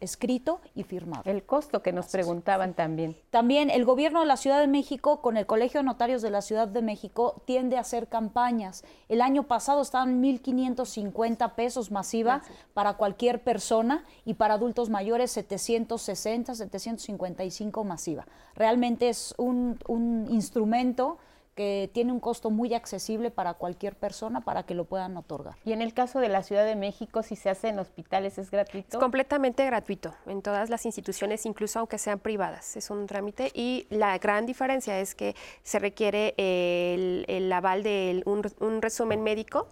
[0.00, 1.22] escrito y firmado.
[1.24, 3.16] El costo que nos preguntaban también.
[3.30, 6.42] También el gobierno de la Ciudad de México, con el Colegio de Notarios de la
[6.42, 8.84] Ciudad de México, tiende a hacer campañas.
[9.08, 12.42] El año pasado estaban 1.550 pesos masiva
[12.74, 18.26] para cualquier persona y para adultos mayores 760, 755 masiva.
[18.54, 21.16] Realmente es un, un instrumento
[21.56, 25.56] que tiene un costo muy accesible para cualquier persona para que lo puedan otorgar.
[25.64, 28.50] Y en el caso de la Ciudad de México, si se hace en hospitales, ¿es
[28.50, 28.98] gratuito?
[28.98, 32.76] Es completamente gratuito en todas las instituciones, incluso aunque sean privadas.
[32.76, 38.82] Es un trámite y la gran diferencia es que se requiere el, aval de un
[38.82, 39.68] resumen médico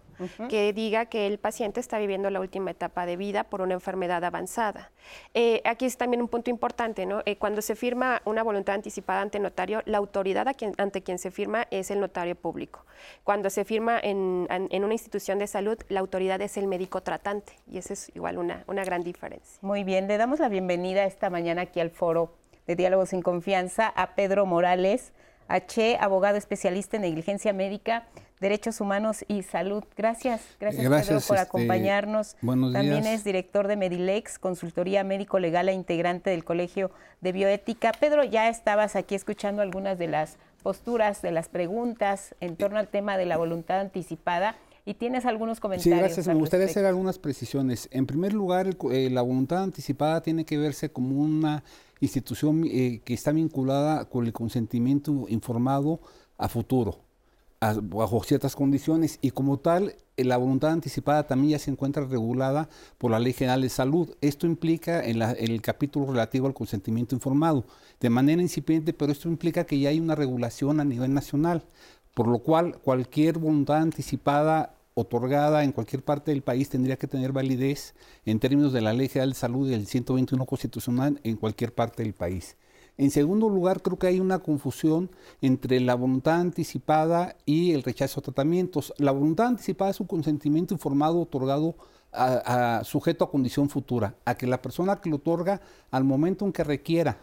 [0.48, 4.24] que diga que el paciente está viviendo la última etapa de vida por una enfermedad
[4.24, 4.90] avanzada.
[5.34, 7.22] Eh, aquí es también un punto importante, ¿no?
[7.26, 10.46] Eh, cuando se firma una voluntad anticipada ante notario, la autoridad
[10.78, 12.84] ante quien se firma es el notario público.
[13.22, 17.78] Cuando se firma en, una institución de salud, la autoridad es el médico tratante y
[17.78, 19.58] esa es igual una, una gran diferencia.
[19.62, 22.34] Muy bien, le damos la bienvenida esta mañana aquí al foro
[22.66, 25.12] de Diálogos sin Confianza a Pedro Morales,
[25.48, 28.06] H, abogado especialista en negligencia médica
[28.40, 29.84] Derechos Humanos y Salud.
[29.96, 32.36] Gracias, gracias, Pedro por este, acompañarnos.
[32.72, 36.90] También es director de Medilex, consultoría médico legal e integrante del Colegio
[37.22, 37.92] de Bioética.
[37.98, 42.88] Pedro, ya estabas aquí escuchando algunas de las posturas, de las preguntas en torno al
[42.88, 44.56] tema de la voluntad anticipada.
[44.86, 45.96] Y tienes algunos comentarios.
[45.96, 46.26] Sí, gracias.
[46.26, 47.88] Me gustaría hacer algunas precisiones.
[47.90, 51.64] En primer lugar, eh, la voluntad anticipada tiene que verse como una
[52.00, 56.00] institución eh, que está vinculada con el consentimiento informado
[56.36, 57.04] a futuro
[57.82, 62.68] bajo ciertas condiciones y como tal eh, la voluntad anticipada también ya se encuentra regulada
[62.98, 64.14] por la Ley General de Salud.
[64.20, 67.64] Esto implica en, el capítulo relativo al consentimiento informado,
[68.00, 71.64] de manera incipiente, pero esto implica que ya hay una regulación a nivel nacional,
[72.14, 77.32] por lo cual cualquier voluntad anticipada otorgada en cualquier parte del país tendría que tener
[77.32, 81.74] validez en términos de la Ley General de Salud y del 121 constitucional en cualquier
[81.74, 82.56] parte del país.
[82.96, 88.20] En segundo lugar, creo que hay una confusión entre la voluntad anticipada y el rechazo
[88.20, 88.94] a tratamientos.
[88.98, 91.74] La voluntad anticipada es un consentimiento informado otorgado
[92.84, 96.62] sujeto a condición futura, a que la persona que lo otorga al momento en que
[96.62, 97.18] requiera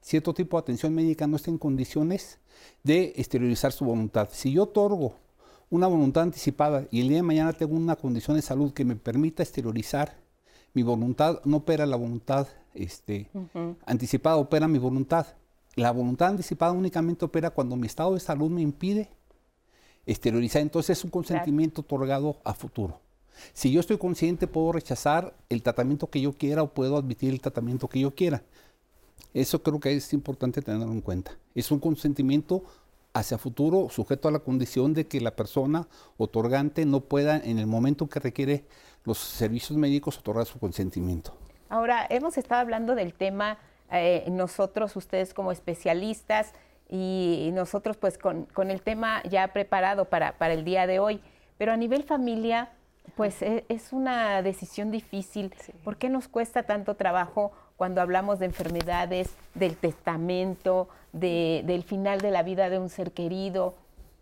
[0.00, 2.38] cierto tipo de atención médica no esté en condiciones
[2.82, 4.28] de exteriorizar su voluntad.
[4.32, 5.14] Si yo otorgo
[5.70, 8.96] una voluntad anticipada y el día de mañana tengo una condición de salud que me
[8.96, 10.16] permita exteriorizar
[10.74, 13.30] mi voluntad, no opera la voluntad este,
[13.86, 15.26] anticipada, opera mi voluntad.
[15.76, 19.08] La voluntad anticipada únicamente opera cuando mi estado de salud me impide
[20.06, 20.62] exteriorizar.
[20.62, 23.00] Entonces es un consentimiento otorgado a futuro.
[23.52, 27.40] Si yo estoy consciente, puedo rechazar el tratamiento que yo quiera o puedo admitir el
[27.40, 28.42] tratamiento que yo quiera.
[29.34, 31.32] Eso creo que es importante tenerlo en cuenta.
[31.54, 32.64] Es un consentimiento
[33.12, 37.66] hacia futuro sujeto a la condición de que la persona otorgante no pueda en el
[37.66, 38.64] momento que requiere
[39.04, 41.34] los servicios médicos otorgar su consentimiento.
[41.68, 43.58] Ahora, hemos estado hablando del tema,
[43.90, 46.52] eh, nosotros, ustedes como especialistas,
[46.90, 51.20] y nosotros pues con, el tema ya preparado para, para, el día de hoy,
[51.56, 52.70] pero a nivel familia,
[53.14, 55.54] pues e, es, una decisión difícil.
[55.84, 62.30] ¿Por qué nos cuesta tanto trabajo cuando hablamos de enfermedades, del testamento, del final de
[62.30, 63.74] la vida de un ser querido?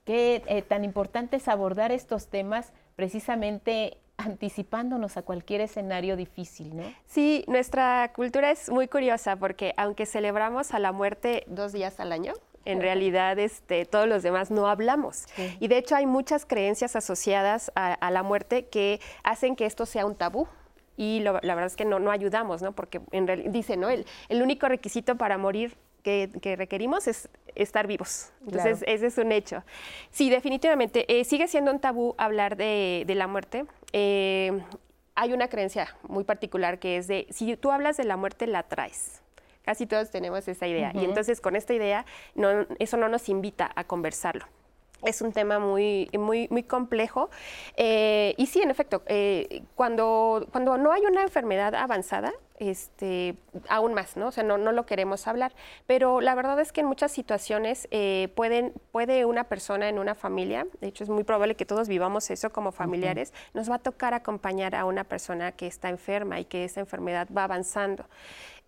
[0.04, 6.84] Qué eh, tan importante es abordar estos temas precisamente anticipándonos a cualquier escenario difícil, ¿no?
[7.06, 12.12] Sí, nuestra cultura es muy curiosa porque aunque celebramos a la muerte dos días al
[12.12, 15.24] año, en realidad este, todos los demás no hablamos.
[15.58, 20.06] Y de hecho hay muchas creencias asociadas a, la muerte que hacen que esto sea
[20.06, 20.46] un tabú.
[20.98, 22.72] Y la verdad es que no, no ayudamos, ¿no?
[22.72, 23.88] Porque en realidad, dice, ¿no?
[23.88, 28.32] El, el único requisito para morir que, requerimos es estar vivos.
[28.44, 29.62] Entonces, ese es un hecho.
[30.10, 31.06] Sí, definitivamente.
[31.08, 33.64] Eh, sigue siendo un tabú hablar de, de la muerte.
[33.92, 34.60] Eh,
[35.14, 38.64] hay una creencia muy particular que es de, si tú hablas de la muerte, la
[38.64, 39.22] traes.
[39.62, 40.92] Casi todos tenemos esa idea.
[40.94, 44.46] Y entonces con esta idea, no, eso no nos invita a conversarlo.
[45.02, 47.30] Es un tema muy, muy, muy complejo.
[47.76, 53.36] Eh, y sí, en efecto, eh, cuando, cuando no hay una enfermedad avanzada, este,
[53.68, 54.28] aún más, ¿no?
[54.28, 55.52] O sea, no, no lo queremos hablar.
[55.86, 60.14] Pero la verdad es que en muchas situaciones eh, pueden, puede una persona en una
[60.14, 63.78] familia, de hecho es muy probable que todos vivamos eso como familiares, nos va a
[63.78, 68.04] tocar acompañar a una persona que está enferma y que esa enfermedad va avanzando.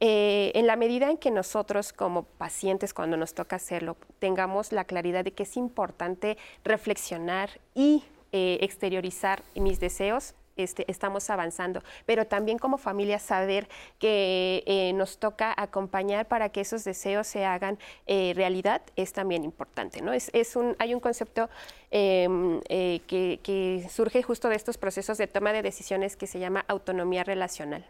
[0.03, 4.84] Eh, en la medida en que nosotros como pacientes, cuando nos toca hacerlo, tengamos la
[4.84, 12.26] claridad de que es importante reflexionar y eh, exteriorizar mis deseos, este, estamos avanzando, pero
[12.26, 17.78] también como familia saber que eh, nos toca acompañar para que esos deseos se hagan
[18.06, 20.02] realidad es también importante.
[20.02, 20.12] ¿no?
[20.12, 21.48] Es, un, hay un concepto
[21.90, 26.64] em, que, que surge justo de estos procesos de toma de decisiones que se llama
[26.68, 27.84] autonomía relacional.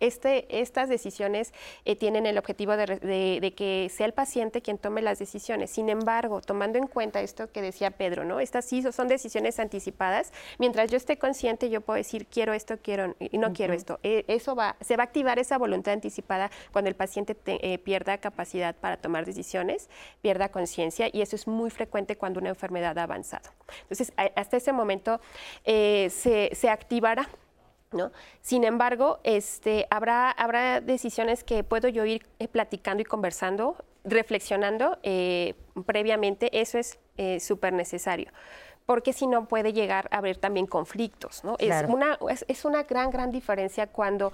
[0.00, 1.52] Este, estas decisiones
[1.84, 5.70] eh, tienen el objetivo de, que sea el paciente quien tome las decisiones.
[5.70, 8.40] Sin embargo, tomando en cuenta esto que decía Pedro, ¿no?
[8.40, 10.32] Estas sí son decisiones anticipadas.
[10.58, 13.98] Mientras yo esté consciente, yo puedo decir quiero esto, quiero y no quiero esto.
[14.02, 18.18] Eh, eso va, se va a activar esa voluntad anticipada cuando el paciente eh, pierda
[18.18, 19.88] capacidad para tomar decisiones,
[20.22, 23.50] pierda conciencia y eso es muy frecuente cuando una enfermedad ha avanzado.
[23.82, 25.20] Entonces, hasta ese momento
[25.64, 27.28] se, se activará
[28.40, 34.98] sin embargo, este, habrá, habrá decisiones que puedo yo ir eh, platicando y conversando, reflexionando
[35.02, 35.54] eh,
[35.86, 38.30] previamente, eso es eh, súper necesario
[38.86, 41.42] porque si no puede llegar a haber también conflictos.
[41.42, 41.56] ¿no?
[41.58, 42.18] Es, una,
[42.48, 44.30] es, una gran, gran diferencia cuando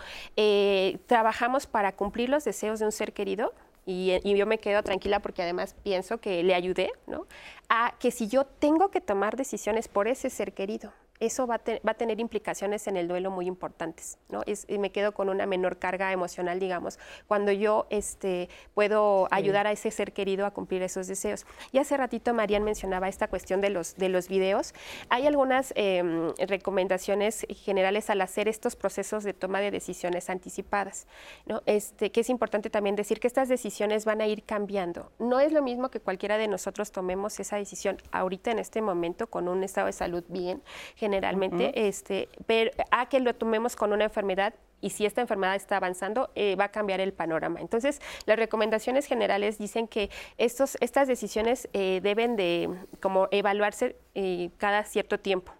[1.06, 3.52] trabajamos para cumplir los deseos de un ser querido,
[3.86, 7.28] y, y, yo me quedo tranquila porque además pienso que le ayudé, ¿no?
[7.68, 11.94] a que si yo tengo que tomar decisiones por ese ser querido, eso va a,
[11.94, 14.42] tener implicaciones en el duelo muy importantes, ¿no?
[14.46, 19.72] y me quedo con una menor carga emocional, digamos, cuando yo este, puedo ayudar a
[19.72, 21.46] ese ser querido a cumplir esos deseos.
[21.72, 24.74] Y hace ratito Marian mencionaba esta cuestión de los, de los videos.
[25.08, 31.06] Hay algunas em, recomendaciones generales al hacer estos procesos de toma de decisiones anticipadas,
[31.46, 31.62] ¿no?
[31.66, 35.12] Este, que es importante también decir que estas decisiones van a ir cambiando.
[35.18, 39.28] No es lo mismo que cualquiera de nosotros tomemos esa decisión ahorita en este momento
[39.28, 40.62] con un estado de salud bien,
[41.10, 45.76] generalmente, este, pero a que lo tomemos con una enfermedad y si esta enfermedad está
[45.76, 47.60] avanzando, eh, va a cambiar el panorama.
[47.60, 50.08] Entonces, las recomendaciones generales dicen que
[50.38, 55.52] estos, estas decisiones eh, deben de como evaluarse eh, cada cierto tiempo.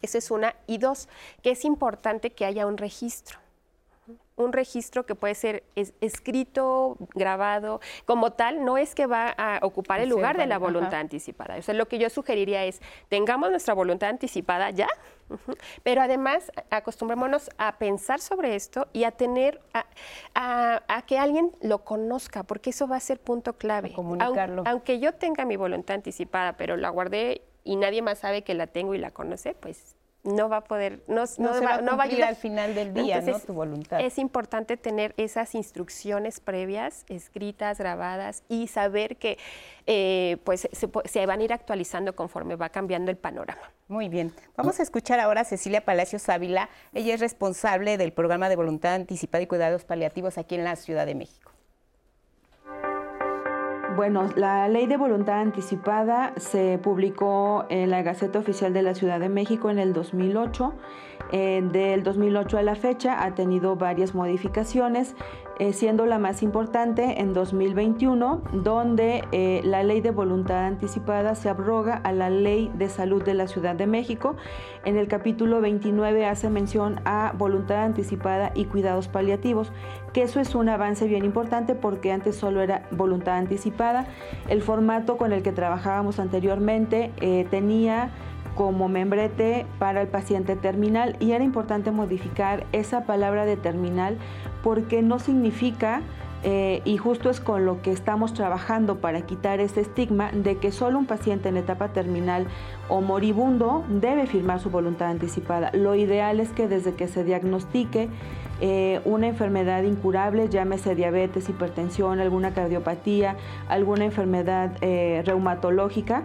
[0.00, 0.54] Esa es una.
[0.66, 1.08] Y dos,
[1.42, 3.43] que es importante que haya un registro
[4.36, 5.62] un registro que puede ser
[6.00, 11.00] escrito, grabado, como tal, no es que va a ocupar el lugar de la voluntad
[11.00, 11.56] anticipada.
[11.56, 14.88] O sea, lo que yo sugeriría es, tengamos nuestra voluntad anticipada ya,
[15.82, 19.60] pero además acostumbrémonos a pensar sobre esto y a tener,
[20.34, 23.92] a, que alguien lo conozca, porque eso va a ser punto clave.
[23.92, 24.64] comunicarlo.
[24.66, 28.66] aunque yo tenga mi voluntad anticipada, pero la guardé y nadie más sabe que la
[28.66, 32.36] tengo y la conoce, pues no va a poder, no, no, va, a ayudar al
[32.36, 33.38] final del día, ¿no?
[33.38, 34.00] Tu voluntad.
[34.00, 39.38] Es importante tener esas instrucciones previas, escritas, grabadas y saber que
[39.86, 43.70] eh, pues se, van a ir actualizando conforme va cambiando el panorama.
[43.88, 44.32] Muy bien.
[44.56, 46.70] Vamos a escuchar ahora a Cecilia Palacios Ávila.
[46.94, 51.04] Ella es responsable del programa de voluntad anticipada y cuidados paliativos aquí en la Ciudad
[51.04, 51.53] de México.
[53.96, 59.20] Bueno, la ley de voluntad anticipada se publicó en la Gaceta Oficial de la Ciudad
[59.20, 60.74] de México en el 2008.
[61.30, 65.14] Eh, del 2008 a la fecha ha tenido varias modificaciones.
[65.60, 71.48] Eh, siendo la más importante en 2021, donde eh, la ley de voluntad anticipada se
[71.48, 74.34] abroga a la ley de salud de la Ciudad de México.
[74.84, 79.70] En el capítulo 29 hace mención a voluntad anticipada y cuidados paliativos,
[80.12, 84.08] que eso es un avance bien importante porque antes solo era voluntad anticipada.
[84.48, 88.10] El formato con el que trabajábamos anteriormente eh, tenía
[88.56, 94.18] como membrete para el paciente terminal y era importante modificar esa palabra de terminal
[94.64, 96.00] porque no significa,
[96.42, 100.72] eh, y justo es con lo que estamos trabajando para quitar ese estigma de que
[100.72, 102.46] solo un paciente en etapa terminal
[102.88, 105.70] o moribundo debe firmar su voluntad anticipada.
[105.74, 108.08] Lo ideal es que desde que se diagnostique
[108.62, 113.36] eh, una enfermedad incurable, llámese diabetes, hipertensión, alguna cardiopatía,
[113.68, 116.22] alguna enfermedad eh, reumatológica,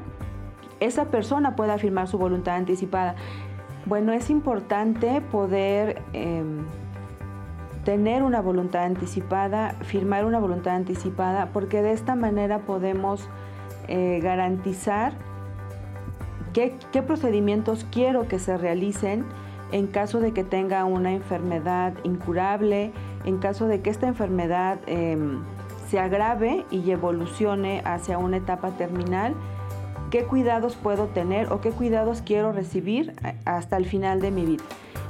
[0.80, 3.16] esa persona pueda firmar su voluntad anticipada.
[3.86, 6.64] Bueno, es importante poder em,
[7.90, 13.28] tener una voluntad anticipada, firmar una voluntad anticipada, porque de esta manera podemos
[13.88, 15.14] eh, garantizar
[16.54, 19.26] qué, procedimientos quiero que se realicen
[19.72, 22.92] en caso de que tenga una enfermedad incurable,
[23.26, 25.42] en caso de que esta enfermedad em,
[25.90, 29.34] se agrave y evolucione hacia una etapa terminal
[30.12, 33.16] qué cuidados puedo tener o qué cuidados quiero recibir
[33.46, 34.64] hasta el final de mi vida.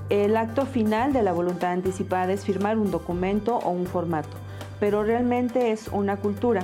[0.10, 4.36] El acto final de la voluntad anticipada es firmar un documento o un formato,
[4.80, 6.64] pero realmente es una cultura.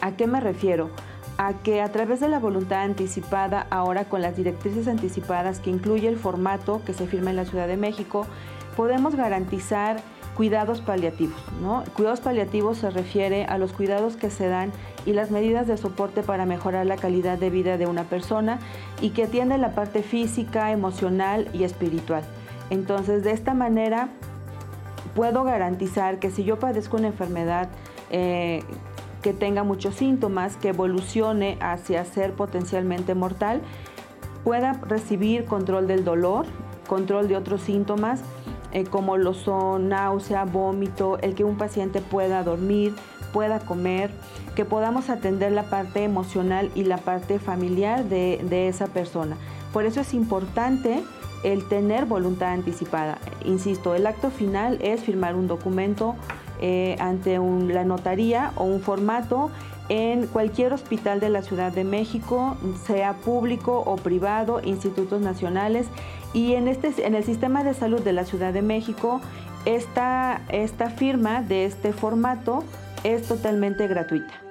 [0.00, 0.90] ¿A qué me refiero?
[1.38, 6.06] A que a través de la voluntad anticipada, ahora con las directrices anticipadas que incluye
[6.06, 8.26] el formato que se firma en la Ciudad de México,
[8.76, 9.96] podemos garantizar
[10.36, 11.40] cuidados paliativos.
[11.60, 11.82] ¿no?
[11.94, 14.70] Cuidados paliativos se refiere a los cuidados que se dan
[15.06, 18.58] y las medidas de soporte para mejorar la calidad de vida de una persona
[19.00, 22.24] y que atiende la parte física, emocional y espiritual.
[22.68, 24.08] Entonces, de esta manera,
[25.14, 27.68] puedo garantizar que si yo padezco una enfermedad
[28.10, 28.62] eh,
[29.22, 33.62] que tenga muchos síntomas, que evolucione hacia ser potencialmente mortal,
[34.44, 36.46] pueda recibir control del dolor,
[36.86, 38.22] control de otros síntomas,
[38.72, 42.94] eh, como lo son náusea, vómito, el que un paciente pueda dormir,
[43.36, 44.08] pueda comer,
[44.54, 49.36] que podamos atender la parte emocional y la parte familiar de, esa persona.
[49.74, 51.04] Por eso es importante
[51.44, 53.18] el tener voluntad anticipada.
[53.44, 56.14] Insisto, el acto final es firmar un documento
[56.62, 59.50] eh, ante la notaría o un formato
[59.90, 62.56] en cualquier hospital de la Ciudad de México,
[62.86, 65.88] sea público o privado, institutos nacionales.
[66.32, 69.20] Y en, este, en el sistema de salud de la Ciudad de México,
[69.66, 72.64] esta, esta firma de este formato
[73.14, 74.42] es totalmente gratuita.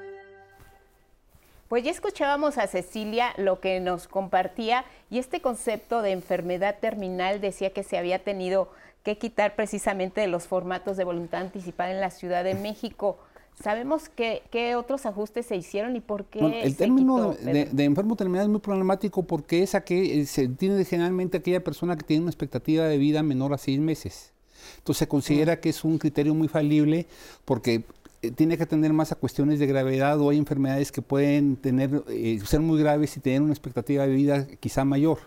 [1.68, 7.42] Pues ya escuchábamos a Cecilia lo que nos compartía y este concepto de enfermedad terminal
[7.42, 8.70] decía que se había tenido
[9.04, 13.18] que quitar precisamente de los formatos de voluntad anticipada en la Ciudad de México.
[13.62, 16.40] ¿Sabemos qué, otros ajustes se hicieron y por qué?
[16.64, 21.38] el término de, enfermo terminal es muy problemático porque es que eh, se tiene generalmente
[21.38, 24.32] aquella persona que tiene una expectativa de vida menor a seis meses.
[24.78, 27.08] Entonces se considera que es un criterio muy falible
[27.44, 27.84] porque
[28.32, 32.40] tiene que atender más a cuestiones de gravedad o hay enfermedades que pueden tener, eh,
[32.46, 35.20] ser muy graves y tener una expectativa de vida quizá mayor.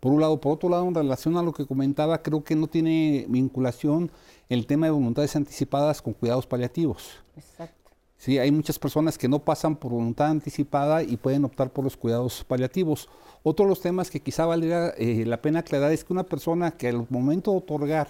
[0.00, 2.66] Por un lado, por otro lado, en relación a lo que comentaba, creo que no
[2.66, 4.10] tiene vinculación
[4.48, 7.10] el tema de voluntades anticipadas con cuidados paliativos.
[7.36, 7.92] Exacto.
[8.16, 11.96] Sí, hay muchas personas que no pasan por voluntad anticipada y pueden optar por los
[11.96, 13.08] cuidados paliativos.
[13.42, 16.72] Otro de los temas que quizá valdría eh, la pena aclarar es que una persona
[16.72, 18.08] que al momento de otorgar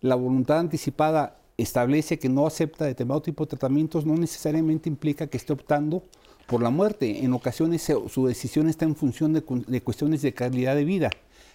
[0.00, 5.36] la voluntad anticipada establece que no acepta determinado tipo de tratamientos, no necesariamente implica que
[5.36, 6.02] esté optando
[6.46, 7.24] por la muerte.
[7.24, 11.10] En ocasiones su decisión está en función de, de cuestiones de calidad de vida.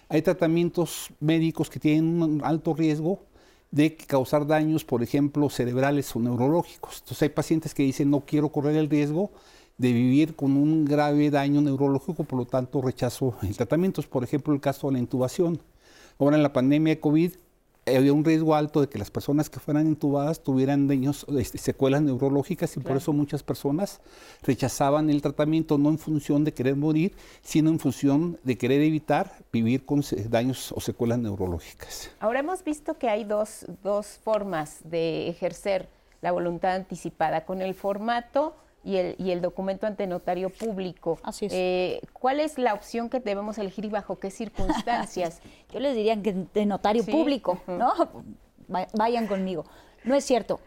[0.08, 3.20] Hay tratamientos médicos que tienen un alto riesgo
[3.70, 6.98] de causar daños, por ejemplo, cerebrales o neurológicos.
[7.00, 9.32] Entonces hay pacientes que dicen no quiero correr el riesgo
[9.78, 14.02] de vivir con un grave daño neurológico, por lo tanto rechazo el tratamiento.
[14.02, 15.60] Por ejemplo, el caso de la intubación.
[16.18, 17.32] Ahora en la pandemia de COVID
[17.86, 22.02] había un riesgo alto de que las personas que fueran intubadas tuvieran daños, este, secuelas
[22.02, 24.00] neurológicas y por eso muchas personas
[24.42, 29.32] rechazaban el tratamiento no en función de querer morir, sino en función de querer evitar
[29.52, 32.10] vivir con daños o secuelas neurológicas.
[32.20, 35.88] Ahora hemos visto que hay dos, dos formas de ejercer
[36.22, 38.56] la voluntad anticipada, con el formato
[38.86, 41.18] y el, y el documento ante notario público.
[41.24, 41.52] Así es.
[41.52, 45.40] Eh, ¿Cuál es la opción que debemos elegir y bajo qué circunstancias?
[45.72, 47.92] Yo les diría que de notario público, ¿no?
[48.94, 49.64] Vayan conmigo.
[50.04, 50.60] No es cierto.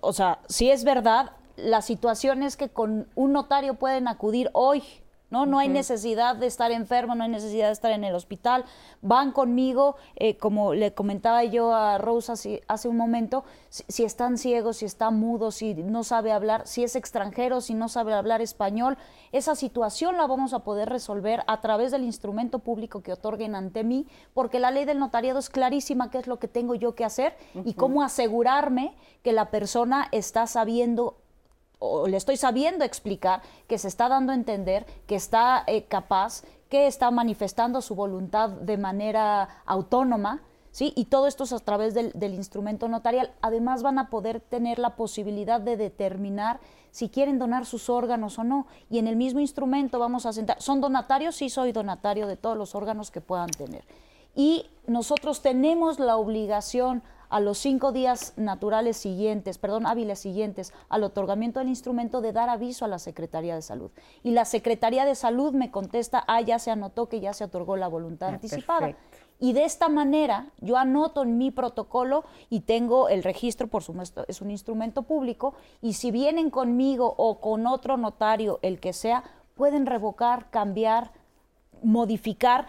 [0.00, 4.82] O, sea, si es verdad, la situación es que con un notario pueden acudir hoy
[5.30, 5.46] ¿no?
[5.46, 8.64] No hay necesidad de estar enfermo, no hay necesidad de estar en el hospital.
[9.02, 14.78] Van conmigo, eh, como le comentaba yo a Rosa hace, un momento, si, están ciegos,
[14.78, 18.96] si está mudo, si no sabe hablar, si es extranjero, si no sabe hablar español,
[19.32, 23.84] esa situación la vamos a poder resolver a través del instrumento público que otorguen ante
[23.84, 27.04] mí, porque la ley del notariado es clarísima qué es lo que tengo yo que
[27.04, 31.16] hacer y cómo asegurarme que la persona está sabiendo
[31.78, 36.42] o le estoy sabiendo explicar que se está dando a entender que está eh, capaz,
[36.68, 40.92] que está manifestando su voluntad de manera autónoma, ¿sí?
[40.96, 43.32] Y todo esto es a través del, instrumento notarial.
[43.40, 46.60] Además van a poder tener la posibilidad de determinar
[46.90, 48.66] si quieren donar sus órganos o no.
[48.90, 51.36] Y en el mismo instrumento vamos a sentar, ¿son donatarios?
[51.36, 53.84] Sí, soy donatario de todos los órganos que puedan tener.
[54.34, 61.04] Y nosotros tenemos la obligación a los cinco días naturales siguientes, perdón, hábiles siguientes al
[61.04, 63.90] otorgamiento del instrumento de dar aviso a la Secretaría de Salud.
[64.22, 67.76] Y la Secretaría de Salud me contesta, ah, ya se anotó que ya se otorgó
[67.76, 68.96] la voluntad ah, anticipada.
[69.40, 74.24] Y de esta manera yo anoto en mi protocolo y tengo el registro, por supuesto,
[74.26, 79.22] es un instrumento público, y si vienen conmigo o con otro notario, el que sea,
[79.54, 81.12] pueden revocar, cambiar,
[81.82, 82.66] modificar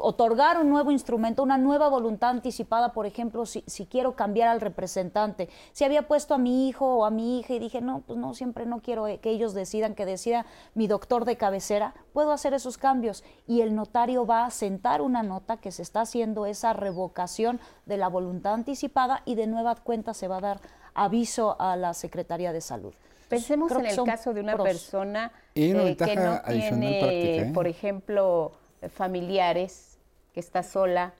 [0.00, 4.60] otorgar un nuevo instrumento, una nueva voluntad anticipada, por ejemplo, si, si, quiero cambiar al
[4.60, 5.48] representante.
[5.72, 8.34] Si había puesto a mi hijo o a mi hija y dije, no, pues no,
[8.34, 12.54] siempre no quiero eh, que ellos decidan, que decida mi doctor de cabecera, puedo hacer
[12.54, 13.24] esos cambios.
[13.46, 17.96] Y el notario va a sentar una nota que se está haciendo esa revocación de
[17.96, 20.60] la voluntad anticipada y de nueva cuenta se va a dar
[20.94, 22.94] aviso a la Secretaría de Salud.
[23.28, 27.50] Pensemos en el caso de una persona eh, que no tiene, ¿eh?
[27.52, 28.52] por ejemplo,
[28.88, 29.87] familiares,
[30.38, 31.14] que está sola,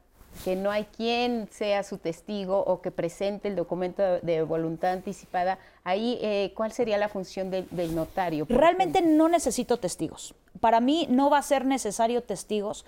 [0.45, 5.59] que no hay quien sea su testigo o que presente el documento de, voluntad anticipada,
[5.83, 8.47] ahí, eh, ¿cuál sería la función del notario?
[8.49, 10.37] Realmente no necesito testigos.
[10.61, 12.87] Para mí no va a ser necesario testigos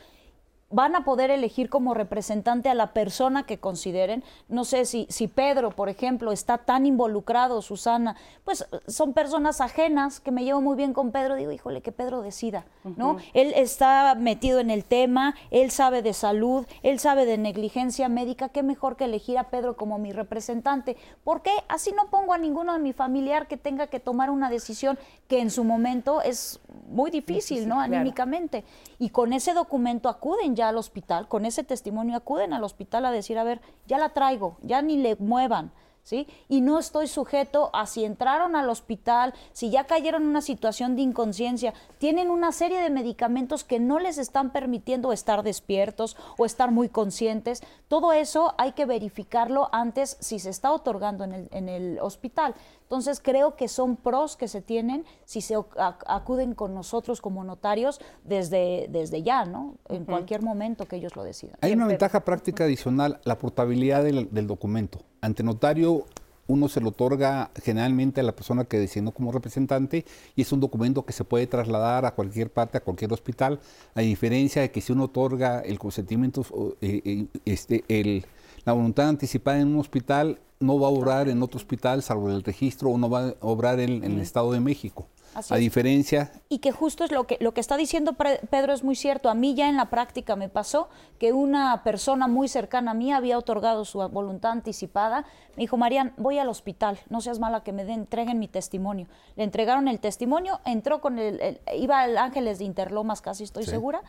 [0.71, 4.23] van a poder elegir como representante a la persona que consideren.
[4.49, 10.21] No sé si, si Pedro, por ejemplo, está tan involucrado, Susana, pues son personas ajenas
[10.21, 11.35] que me llevo muy bien con Pedro.
[11.35, 12.64] Digo, híjole, que Pedro decida,
[12.97, 13.16] ¿no?
[13.35, 18.49] Él está metido en el tema, él sabe de salud, él sabe de negligencia médica.
[18.49, 20.97] Qué mejor que elegir a Pedro como mi representante.
[21.25, 21.53] ¿Por qué?
[21.68, 25.41] Así no pongo a ninguno de mi familiar que tenga que tomar una decisión que
[25.41, 27.81] en su momento es muy difícil, ¿no?
[27.81, 28.64] Anímicamente.
[28.99, 33.38] Y con ese documento acuden al hospital, con ese testimonio acuden al hospital a decir,
[33.38, 35.72] a ver, ya la traigo, ya ni le muevan.
[36.02, 36.26] ¿Sí?
[36.48, 40.96] Y no estoy sujeto a si entraron al hospital, si ya cayeron en una situación
[40.96, 46.46] de inconsciencia, tienen una serie de medicamentos que no les están permitiendo estar despiertos o
[46.46, 47.62] estar muy conscientes.
[47.86, 52.54] Todo eso hay que verificarlo antes si se está otorgando en el, hospital.
[52.91, 58.01] Entonces creo que son pros que se tienen si se acuden con nosotros como notarios
[58.24, 59.76] desde, desde ya, ¿no?
[59.88, 61.57] En cualquier momento que ellos lo decidan.
[61.61, 64.99] Hay una ventaja práctica adicional, la portabilidad del, documento.
[65.20, 66.05] Ante notario
[66.49, 70.59] uno se lo otorga generalmente a la persona que designó como representante y es un
[70.59, 73.61] documento que se puede trasladar a cualquier parte, a cualquier hospital,
[73.95, 76.45] a diferencia de que si uno otorga el consentimiento,
[76.80, 78.26] eh, eh, este, el,
[78.64, 82.42] la voluntad anticipada en un hospital, no va a obrar en otro hospital salvo el
[82.42, 85.08] registro o no va a obrar en, el Estado de México.
[85.48, 86.32] a diferencia.
[86.48, 89.30] Y que justo es lo que, lo que está diciendo Pedro es muy cierto.
[89.30, 90.88] A mí ya en la práctica me pasó
[91.18, 95.24] que una persona muy cercana a mí había otorgado su voluntad anticipada.
[95.56, 99.06] Me dijo, Marian, voy al hospital, no seas mala que me den, entreguen mi testimonio.
[99.36, 104.02] Le entregaron el testimonio, entró con el, iba al Ángeles de Interlomas, casi estoy segura.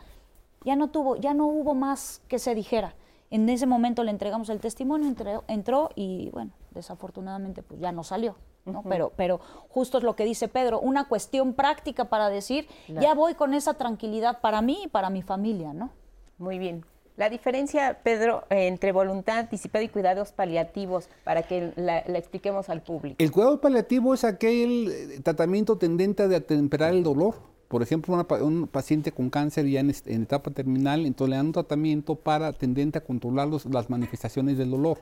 [0.64, 2.94] Ya no tuvo, ya no hubo más que se dijera.
[3.32, 5.12] En ese momento le entregamos el testimonio,
[5.48, 8.36] entró, y bueno, desafortunadamente pues ya no salió.
[8.66, 8.84] ¿no?
[8.88, 13.34] pero, pero justo es lo que dice Pedro, una cuestión práctica para decir, ya voy
[13.34, 15.90] con esa tranquilidad para mí y para mi familia, ¿no?
[16.38, 16.84] Muy bien.
[17.16, 23.16] La diferencia, Pedro, entre voluntad anticipada y cuidados paliativos, para que la, expliquemos al público.
[23.18, 27.34] El cuidado paliativo es aquel eh, tratamiento tendente a atemperar el dolor
[27.72, 32.16] por ejemplo, un paciente con cáncer ya en, etapa terminal, entonces le dan un tratamiento
[32.16, 34.98] para tendente a controlar las manifestaciones del dolor.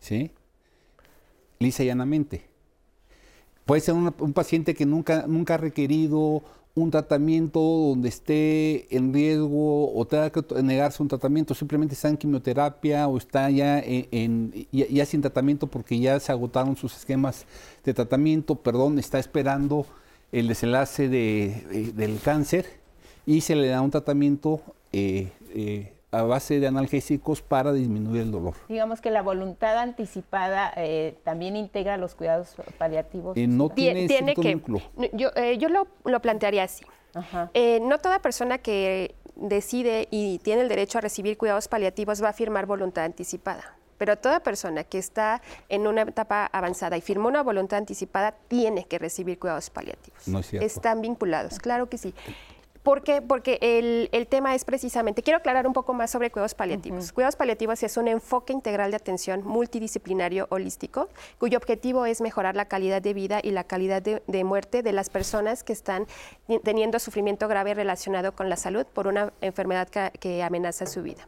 [0.00, 0.30] ¿Sí?
[1.58, 2.48] Lisa y llanamente.
[3.66, 6.42] Puede ser un paciente que nunca, nunca ha requerido
[6.74, 12.16] un tratamiento donde esté en riesgo o tenga que negarse un tratamiento, simplemente está en
[12.16, 17.44] quimioterapia o está ya, en, ya sin tratamiento porque ya se agotaron sus esquemas
[17.84, 19.84] de tratamiento, perdón, está esperando
[20.34, 22.66] el desenlace de, del cáncer
[23.24, 24.60] y se le da un tratamiento
[24.92, 28.54] eh, eh, a base de analgésicos para disminuir el dolor.
[28.68, 33.36] Digamos que la voluntad anticipada eh, también integra los cuidados paliativos.
[33.36, 34.60] no tiene, tiene que,
[35.12, 36.84] Yo, yo lo, lo, plantearía así.
[37.80, 42.32] no toda persona que decide y tiene el derecho a recibir cuidados paliativos va a
[42.32, 43.76] firmar voluntad anticipada.
[44.04, 45.40] Pero toda persona que está
[45.70, 50.28] en una etapa avanzada y firmó una voluntad anticipada tiene que recibir cuidados paliativos.
[50.28, 50.66] No es cierto.
[50.66, 52.12] Están vinculados, claro que sí.
[52.84, 53.22] ¿Por qué?
[53.22, 57.12] Porque el, el, tema es precisamente, quiero aclarar un poco más sobre cuidados paliativos.
[57.12, 61.08] Cuidados paliativos es un enfoque integral de atención multidisciplinario holístico,
[61.38, 64.92] cuyo objetivo es mejorar la calidad de vida y la calidad de, de muerte de
[64.92, 66.06] las personas que están
[66.62, 71.26] teniendo sufrimiento grave relacionado con la salud por una enfermedad que, que amenaza su vida.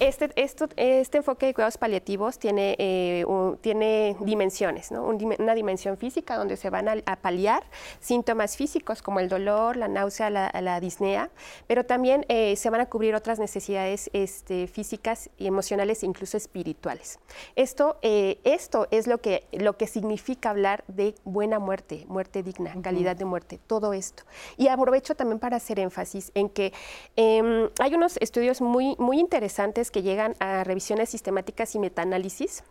[0.00, 3.24] Este, esto, este enfoque de cuidados paliativos tiene, eh,
[3.60, 5.04] tiene dimensiones, ¿no?
[5.06, 7.64] una dimensión física donde se van a, paliar
[8.00, 11.30] síntomas físicos como el dolor, la náusea, la, la disnea,
[11.66, 16.36] pero también eh, se van a cubrir otras necesidades este, físicas y emocionales e incluso
[16.36, 17.18] espirituales.
[17.56, 22.74] Esto, eh, esto es lo que, lo que significa hablar de buena muerte, muerte digna,
[22.82, 24.22] calidad de muerte, todo esto.
[24.56, 26.72] Y aprovecho también para hacer énfasis en que
[27.16, 32.62] em, hay unos estudios muy, muy interesantes que llegan a revisiones sistemáticas y metaanálisis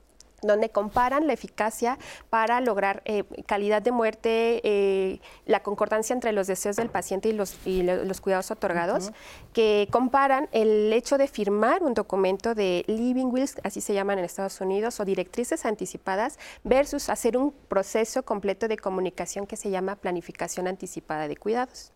[0.42, 1.98] donde comparan la eficacia
[2.30, 7.34] para lograr eh, calidad de muerte, eh, la concordancia entre los deseos del paciente y
[7.34, 9.12] los, los cuidados otorgados,
[9.54, 14.26] que comparan el hecho de firmar un documento de living wills, así se llaman en
[14.26, 19.96] Estados Unidos, o directrices anticipadas, versus hacer un proceso completo de comunicación que se llama
[19.96, 21.92] planificación anticipada de cuidados.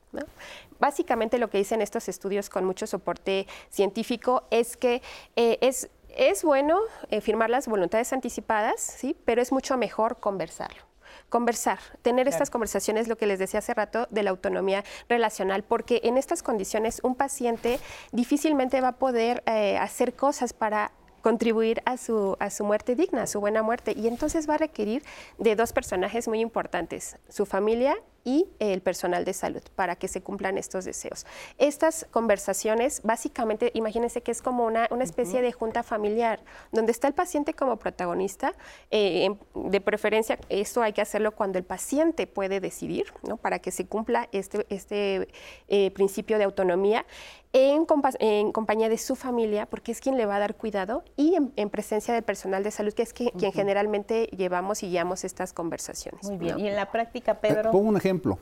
[0.80, 5.02] Básicamente lo que dicen estos estudios con mucho soporte científico es que
[5.36, 10.82] eh, es es bueno eh, firmar las voluntades anticipadas, sí, pero es mucho mejor conversarlo.
[11.30, 16.02] Conversar, tener estas conversaciones, lo que les decía hace rato, de la autonomía relacional, porque
[16.04, 17.80] en estas condiciones un paciente
[18.12, 20.92] difícilmente va a poder eh, hacer cosas para
[21.22, 24.58] contribuir a su, a su muerte digna, a su buena muerte, y entonces va a
[24.58, 25.04] requerir
[25.38, 30.22] de dos personajes muy importantes, su familia y el personal de salud para que se
[30.22, 31.26] cumplan estos deseos.
[31.58, 36.40] Estas conversaciones, básicamente, imagínense que es como una, una especie de junta familiar,
[36.72, 38.54] donde está el paciente como protagonista.
[38.92, 43.38] Eh, de preferencia, esto hay que hacerlo cuando el paciente puede decidir, ¿no?
[43.38, 45.28] para que se cumpla este, este
[45.68, 47.06] eh, principio de autonomía.
[47.54, 47.86] En,
[48.20, 51.70] en, compañía de su familia, porque es quien le va a dar cuidado, y en,
[51.70, 56.30] presencia del personal de salud, que es quien generalmente llevamos y guiamos estas conversaciones.
[56.30, 56.58] Muy bien.
[56.60, 57.72] Y en la práctica, Pedro.
[57.72, 58.40] Pongo un ejemplo ejemplo,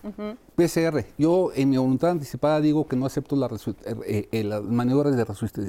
[0.55, 1.05] PCR.
[1.17, 3.49] Yo en mi voluntad anticipada digo que no acepto la
[4.05, 5.25] eh, eh, las maniobras de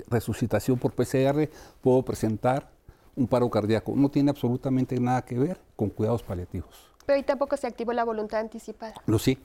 [0.09, 1.49] resucitación por PCR.
[1.81, 2.71] Puedo presentar
[3.17, 3.93] un paro cardíaco.
[3.95, 6.91] No tiene absolutamente nada que ver con cuidados paliativos.
[7.05, 8.95] Pero ahí tampoco se activó la voluntad anticipada.
[9.07, 9.39] Lo sí,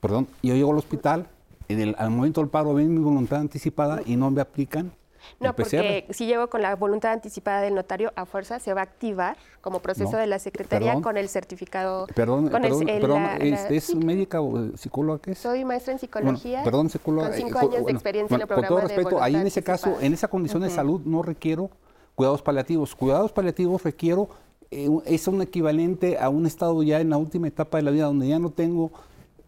[0.00, 0.26] perdón.
[0.42, 1.28] Yo llego al hospital,
[1.68, 4.92] en el, al momento del paro ven mi voluntad anticipada y no me aplican
[5.38, 8.84] no, porque si llego con la voluntad anticipada del notario, a fuerza se va a
[8.84, 12.06] activar como proceso de la Secretaría con el certificado.
[12.14, 15.38] Perdón, perdón, perdón ¿es, médica o psicóloga qué es?
[15.38, 16.62] Soy maestra en psicología.
[16.62, 17.28] perdón, psicóloga.
[17.28, 19.98] Con cinco años de experiencia en el programa Con todo respeto, ahí en ese caso,
[20.00, 21.70] en esa condición de salud no requiero
[22.14, 22.94] cuidados paliativos.
[22.94, 24.28] Cuidados paliativos requiero,
[24.70, 28.04] eh, es un equivalente a un estado ya en la última etapa de la vida
[28.04, 28.90] donde ya no tengo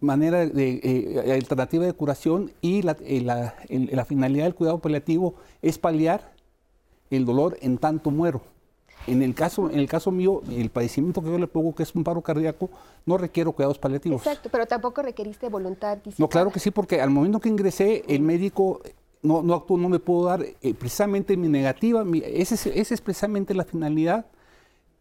[0.03, 5.35] manera de eh, alternativa de curación y la, eh, la, la, finalidad del cuidado paliativo
[5.63, 6.33] es paliar
[7.11, 8.43] el dolor en tanto muero.
[9.07, 11.95] En el caso, en el caso mío, el padecimiento que yo le pongo, que es
[11.95, 12.71] un paro cardíaco,
[13.05, 14.25] no requiero cuidados paliativos.
[14.25, 18.23] Exacto, pero tampoco requeriste voluntad No, claro que sí, porque al momento que ingresé, el
[18.23, 18.81] médico
[19.23, 22.05] no, no actuó, no me pudo dar eh, precisamente mi negativa.
[22.25, 24.27] esa es, es precisamente la finalidad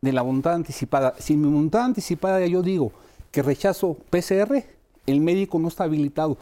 [0.01, 1.13] de la voluntad anticipada.
[1.19, 2.91] Si mi voluntad anticipada yo digo
[3.31, 4.63] que rechazo PCR,
[5.05, 6.37] el médico no está habilitado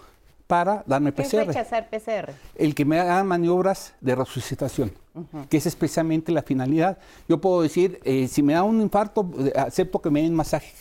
[0.47, 1.29] para darme PCR.
[1.29, 2.31] ¿Qué rechazar PCR?
[2.55, 4.91] El que me haga maniobras de resucitación,
[5.47, 6.97] que es especialmente la finalidad.
[7.27, 10.73] Yo puedo decir, eh, si me da un infarto, eh, acepto que me den masaje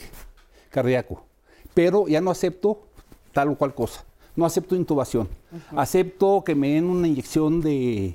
[0.70, 1.22] cardíaco,
[1.74, 2.80] pero ya no acepto
[3.32, 4.04] tal o cual cosa.
[4.34, 5.28] No acepto intubación.
[5.76, 8.14] Acepto que me den una inyección de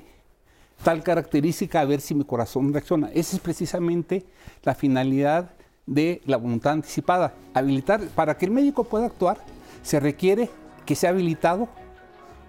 [0.82, 3.10] tal característica a ver si mi corazón reacciona.
[3.14, 4.24] Esa es precisamente
[4.62, 5.50] la finalidad
[5.86, 7.34] de la voluntad anticipada.
[7.52, 9.38] Habilitar, para que el médico pueda actuar,
[9.82, 10.50] se requiere
[10.86, 11.68] que sea habilitado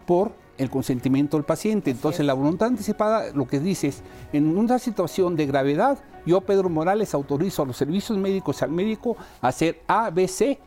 [0.06, 1.92] por el consentimiento del paciente.
[1.92, 6.70] Entonces, la voluntad anticipada lo que dice es, en una situación de gravedad, yo, Pedro
[6.70, 10.60] Morales, autorizo a los servicios médicos al médico a hacer A, B, C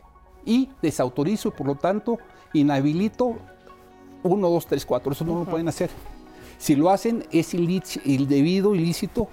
[0.45, 2.17] y desautorizo y por lo tanto
[2.53, 3.35] inhabilito
[4.23, 5.11] 1, 2, 3, 4.
[5.11, 5.89] Eso no lo pueden hacer.
[6.57, 9.27] Si lo hacen, es indebido, ilícito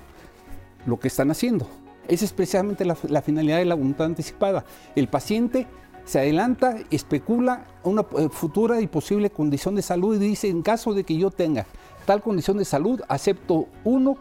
[0.87, 1.67] lo que están haciendo.
[2.09, 4.65] Esa es precisamente la, finalidad de la voluntad anticipada.
[4.95, 5.67] El paciente
[6.05, 10.95] se adelanta, especula una eh, futura y posible condición de salud y dice, en caso
[10.95, 11.67] de que yo tenga
[12.05, 14.17] tal condición de salud, acepto uno,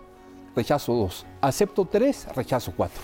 [0.56, 3.02] rechazo dos, acepto tres, rechazo cuatro.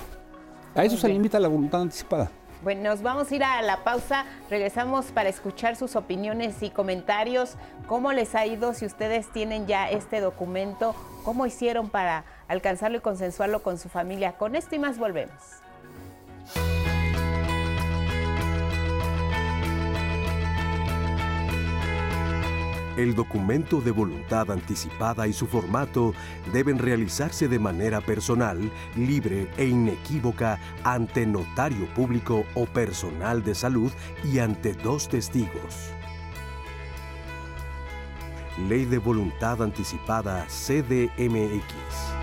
[0.73, 2.32] A eso se limita la voluntad anticipada.
[2.63, 4.25] Bueno, nos vamos a ir a la pausa.
[4.47, 7.55] Regresamos para escuchar sus opiniones y comentarios.
[7.88, 10.95] ¿Cómo les ha ido si ustedes tienen ya este documento?
[11.23, 14.33] ¿Cómo hicieron para alcanzarlo y consensuarlo con su familia?
[14.33, 15.61] Con esto y más volvemos.
[22.97, 26.13] El documento de voluntad anticipada y su formato
[26.51, 33.91] deben realizarse de manera personal, libre e inequívoca ante notario público o personal de salud
[34.25, 35.91] y ante dos testigos.
[38.67, 42.20] Ley de Voluntad Anticipada CDMX.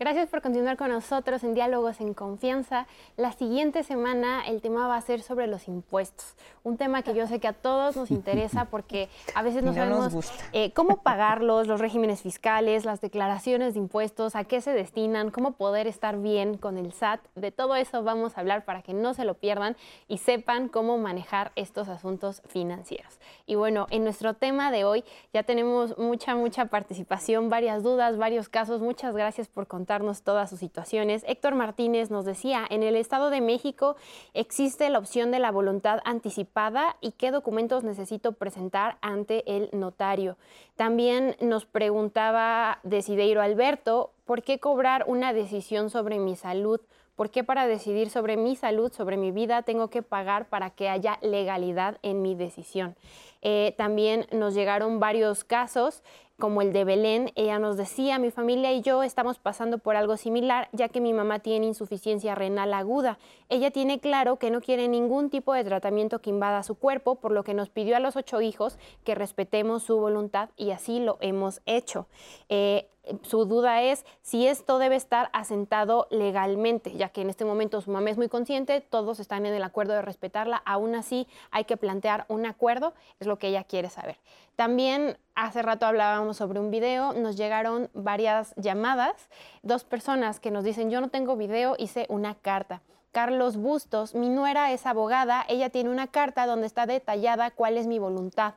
[0.00, 2.86] Gracias por continuar con nosotros en Diálogos en Confianza.
[3.18, 7.26] La siguiente semana el tema va a ser sobre los impuestos, un tema que yo
[7.26, 11.80] sé que a todos nos interesa porque a veces no, sabemos eh, cómo pagarlos, los
[11.80, 16.78] regímenes fiscales, las declaraciones de impuestos, a qué se destinan, cómo poder estar bien con
[16.78, 17.20] el SAT.
[17.34, 19.76] De todo eso vamos a hablar para que no se lo pierdan
[20.08, 23.20] y sepan cómo manejar estos asuntos financieros.
[23.44, 28.48] Y bueno, en nuestro tema de hoy ya tenemos mucha, mucha participación, varias dudas, varios
[28.48, 28.80] casos.
[28.80, 29.89] Muchas gracias por contar
[30.22, 31.24] todas sus situaciones.
[31.26, 33.96] Héctor Martínez nos decía, en el Estado de México
[34.34, 40.36] existe la opción de la voluntad anticipada y qué documentos necesito presentar ante el notario.
[40.76, 46.80] También nos preguntaba Desideiro Alberto, ¿por qué cobrar una decisión sobre mi salud?
[47.20, 50.88] ¿Por qué para decidir sobre mi salud, sobre mi vida, tengo que pagar para que
[50.88, 52.96] haya legalidad en mi decisión?
[53.42, 56.02] Eh, también nos llegaron varios casos
[56.38, 60.16] como el de Belén, ella nos decía, mi familia y yo estamos pasando por algo
[60.16, 63.18] similar, ya que mi mamá tiene insuficiencia renal aguda.
[63.50, 67.32] Ella tiene claro que no quiere ningún tipo de tratamiento que invada su cuerpo, por
[67.32, 71.18] lo que nos pidió a los ocho hijos que respetemos su voluntad y así lo
[71.20, 72.06] hemos hecho.
[72.48, 72.88] Eh,
[73.22, 77.90] su duda es si esto debe estar asentado legalmente, ya que en este momento su
[77.90, 81.76] mamá es muy consciente, todos están en el acuerdo de respetarla, aún así hay que
[81.76, 84.16] plantear un acuerdo, es lo que ella quiere saber.
[84.56, 89.28] También hace rato hablábamos sobre un video, nos llegaron varias llamadas,
[89.62, 92.82] dos personas que nos dicen, yo no tengo video, hice una carta.
[93.12, 97.86] Carlos Bustos, mi nuera es abogada, ella tiene una carta donde está detallada cuál es
[97.86, 98.54] mi voluntad,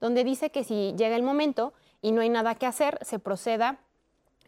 [0.00, 3.78] donde dice que si llega el momento y no hay nada que hacer, se proceda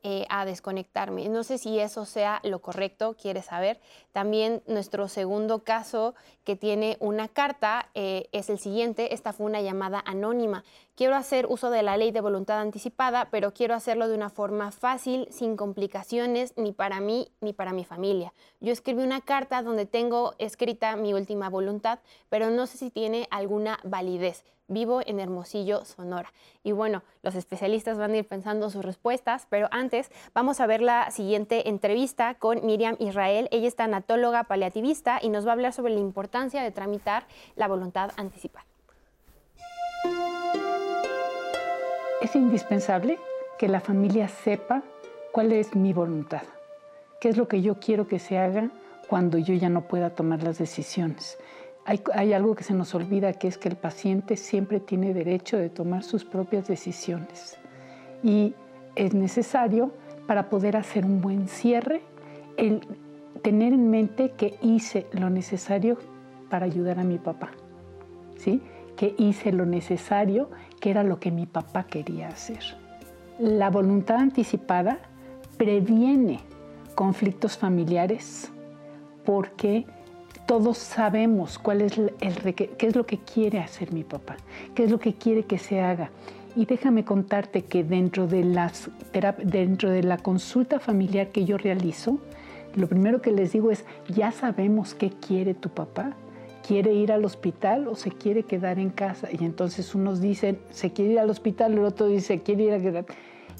[0.02, 1.28] eh, a desconectarme.
[1.28, 3.80] No sé si eso sea lo correcto, quiere saber.
[4.12, 9.14] También nuestro segundo caso que tiene una carta eh, es el siguiente.
[9.14, 10.64] Esta fue una llamada anónima.
[10.94, 14.72] Quiero hacer uso de la ley de voluntad anticipada, pero quiero hacerlo de una forma
[14.72, 18.32] fácil, sin complicaciones, ni para mí ni para mi familia.
[18.60, 23.28] Yo escribí una carta donde tengo escrita mi última voluntad, pero no sé si tiene
[23.30, 26.32] alguna validez vivo en Hermosillo, Sonora.
[26.62, 30.82] Y bueno, los especialistas van a ir pensando sus respuestas, pero antes vamos a ver
[30.82, 33.48] la siguiente entrevista con Miriam Israel.
[33.50, 37.24] Ella es tanatóloga paliativista y nos va a hablar sobre la importancia de tramitar
[37.56, 38.66] la voluntad anticipada.
[42.20, 43.18] Es indispensable
[43.58, 44.82] que la familia sepa
[45.32, 46.42] cuál es mi voluntad,
[47.20, 48.70] qué es lo que yo quiero que se haga
[49.08, 51.38] cuando yo ya no pueda tomar las decisiones
[52.12, 55.70] hay, algo que se nos olvida, que es que el paciente siempre tiene derecho de
[55.70, 57.56] tomar sus propias decisiones.
[58.22, 58.54] Y
[58.94, 59.92] es necesario,
[60.26, 62.02] para poder hacer un buen cierre,
[62.58, 62.80] el
[63.42, 65.96] tener en mente que hice lo necesario
[66.50, 67.52] para ayudar a mi papá.
[68.36, 68.60] ¿sí?
[68.94, 72.60] Que hice lo necesario, que era lo que mi papá quería hacer.
[73.38, 74.98] La voluntad anticipada
[75.56, 76.40] previene
[76.94, 78.52] conflictos familiares
[79.24, 79.86] porque
[80.48, 82.10] todos sabemos cuál es el,
[82.54, 84.38] qué es lo que quiere hacer mi papá,
[84.74, 86.10] qué es lo que quiere que se haga.
[86.56, 88.88] Y déjame contarte que dentro de, las,
[89.44, 92.18] dentro de la consulta familiar que yo realizo,
[92.76, 96.16] lo primero que les digo es, ya sabemos qué quiere tu papá.
[96.66, 99.28] ¿Quiere ir al hospital o se quiere quedar en casa?
[99.30, 102.80] Y entonces unos dicen, se quiere ir al hospital, el otro dice, quiere ir a
[102.80, 103.04] quedar.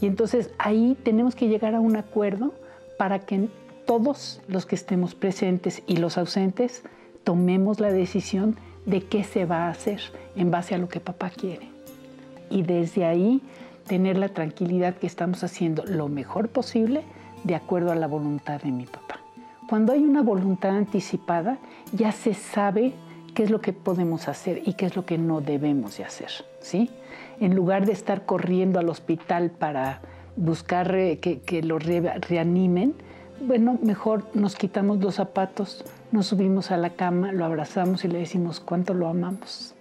[0.01, 2.55] Y entonces ahí tenemos que llegar a un acuerdo
[2.97, 3.49] para que
[3.89, 6.83] todos los que estemos presentes y los ausentes
[7.25, 10.03] tomemos la decisión de qué se va a hacer
[10.37, 11.71] en base a lo que papá quiere.
[12.51, 13.41] Y desde ahí
[13.87, 17.01] tener la tranquilidad que estamos haciendo lo mejor posible
[17.45, 19.21] de acuerdo a la voluntad de mi papá.
[19.71, 21.57] Cuando hay una voluntad anticipada,
[21.95, 22.93] ya se sabe
[23.35, 26.31] qué es lo que podemos hacer y qué es lo que no debemos de hacer,
[26.61, 26.91] ¿sí?
[27.41, 30.03] En lugar de estar corriendo al hospital para
[30.37, 32.95] buscar eh, que, que lo reanimen,
[33.41, 38.19] bueno, mejor nos quitamos los zapatos, nos subimos a la cama, lo abrazamos y le
[38.19, 39.75] decimos cuánto lo amamos.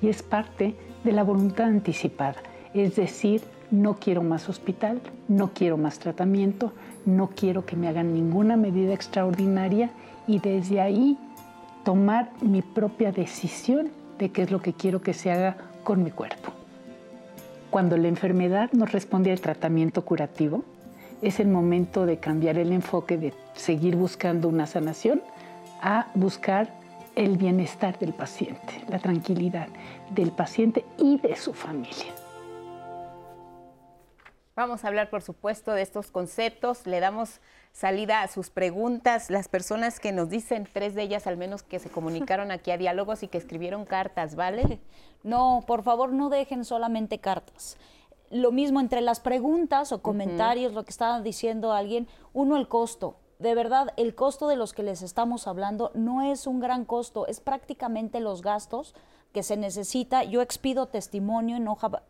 [0.00, 0.74] Y es parte
[1.04, 2.36] de la voluntad anticipada,
[2.74, 6.72] es decir, no quiero más hospital, no quiero más tratamiento,
[7.06, 9.90] no quiero que me hagan ninguna medida extraordinaria
[10.26, 11.18] y desde ahí
[11.84, 16.10] tomar mi propia decisión de qué es lo que quiero que se haga con mi
[16.10, 16.52] cuerpo.
[17.70, 20.62] Cuando la enfermedad no responde al tratamiento curativo,
[21.22, 25.22] es el momento de cambiar el enfoque de seguir buscando una sanación
[25.80, 26.68] a buscar
[27.14, 29.68] el bienestar del paciente, la tranquilidad
[30.10, 32.12] del paciente y de su familia.
[34.54, 36.86] Vamos a hablar, por supuesto, de estos conceptos.
[36.86, 37.40] Le damos
[37.72, 39.30] salida a sus preguntas.
[39.30, 42.76] Las personas que nos dicen, tres de ellas al menos que se comunicaron aquí a
[42.76, 44.80] Diálogos y que escribieron cartas, ¿vale?
[45.24, 47.78] No, por favor, no dejen solamente cartas
[48.32, 53.16] lo mismo entre las preguntas o comentarios, lo que estaba diciendo alguien, uno el costo.
[53.38, 57.26] De verdad, el costo de los que les estamos hablando no es un gran costo,
[57.26, 58.94] es prácticamente los gastos
[59.32, 60.24] que se necesita.
[60.24, 62.02] Yo expido testimonio en hoja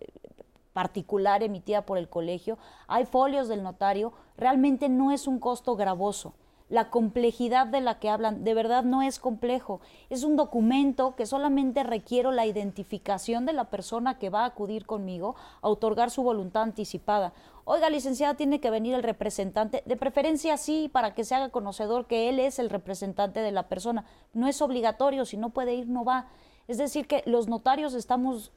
[0.72, 2.56] particular emitida por el colegio,
[2.86, 6.34] hay folios del notario, realmente no es un costo gravoso.
[6.72, 11.26] La complejidad de la que hablan de verdad no es complejo, es un documento que
[11.26, 16.22] solamente requiero la identificación de la persona que va a acudir conmigo a otorgar su
[16.22, 17.34] voluntad anticipada.
[17.66, 22.06] Oiga, licenciada, tiene que venir el representante, de preferencia sí, para que se haga conocedor
[22.06, 24.06] que él es el representante de la persona.
[24.32, 26.28] No es obligatorio, si no puede ir, no va.
[26.68, 28.50] Es decir, que los notarios estamos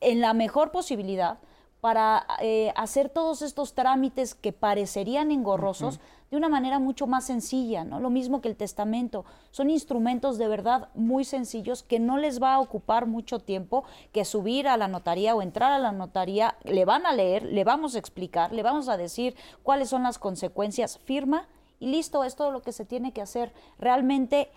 [0.00, 1.38] en la mejor posibilidad
[1.82, 5.98] para eh, hacer todos estos trámites que parecerían engorrosos
[6.30, 7.98] de una manera mucho más sencilla, ¿no?
[7.98, 9.24] Lo mismo que el testamento.
[9.50, 14.24] Son instrumentos de verdad muy sencillos que no les va a ocupar mucho tiempo que
[14.24, 16.54] subir a la notaría o entrar a la notaría.
[16.62, 20.20] Le van a leer, le vamos a explicar, le vamos a decir cuáles son las
[20.20, 20.98] consecuencias.
[20.98, 21.48] Firma
[21.80, 23.52] y listo, es todo lo que se tiene que hacer.
[23.80, 24.52] Realmente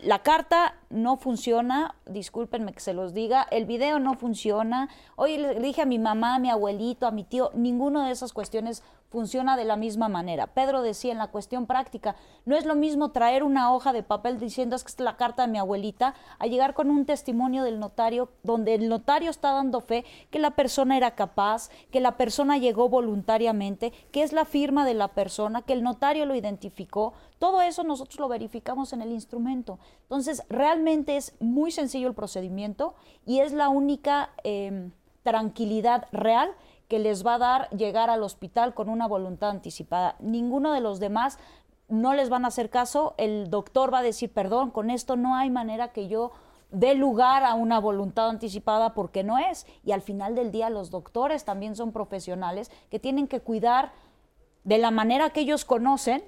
[0.00, 5.60] la carta no funciona, discúlpenme que se los diga, el video no funciona, hoy le
[5.60, 8.82] dije a mi mamá, a mi abuelito, a mi tío, ninguna de esas cuestiones
[9.12, 10.48] funciona de la misma manera.
[10.48, 14.40] Pedro decía en la cuestión práctica, no es lo mismo traer una hoja de papel
[14.40, 17.78] diciendo es que es la carta de mi abuelita, a llegar con un testimonio del
[17.78, 22.56] notario donde el notario está dando fe que la persona era capaz, que la persona
[22.56, 27.12] llegó voluntariamente, que es la firma de la persona, que el notario lo identificó.
[27.38, 29.78] Todo eso nosotros lo verificamos en el instrumento.
[30.02, 32.94] Entonces, realmente es muy sencillo el procedimiento
[33.26, 34.92] y es la única em,
[35.22, 36.54] tranquilidad real
[36.92, 40.14] que les va a dar llegar al hospital con una voluntad anticipada.
[40.20, 41.38] Ninguno de los demás
[41.88, 45.34] no les van a hacer caso, el doctor va a decir, perdón, con esto no
[45.34, 46.32] hay manera que yo
[46.70, 49.66] dé lugar a una voluntad anticipada porque no es.
[49.86, 53.92] Y al final del día los doctores también son profesionales que tienen que cuidar
[54.64, 56.22] de la manera que ellos conocen,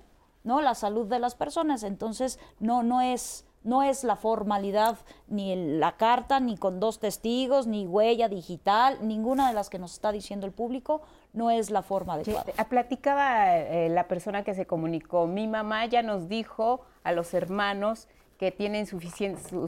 [0.45, 0.63] ¿no?
[0.63, 1.83] La salud de las personas.
[1.83, 7.67] Entonces, no, no es no es la formalidad ni la carta, ni con dos testigos,
[7.67, 11.03] ni huella digital, ninguna de las que nos está diciendo el público,
[11.33, 12.53] no es la forma adecuada.
[12.69, 18.07] platicaba eh, la persona que se comunicó, mi mamá ya nos dijo a los hermanos
[18.39, 19.01] que tienen su,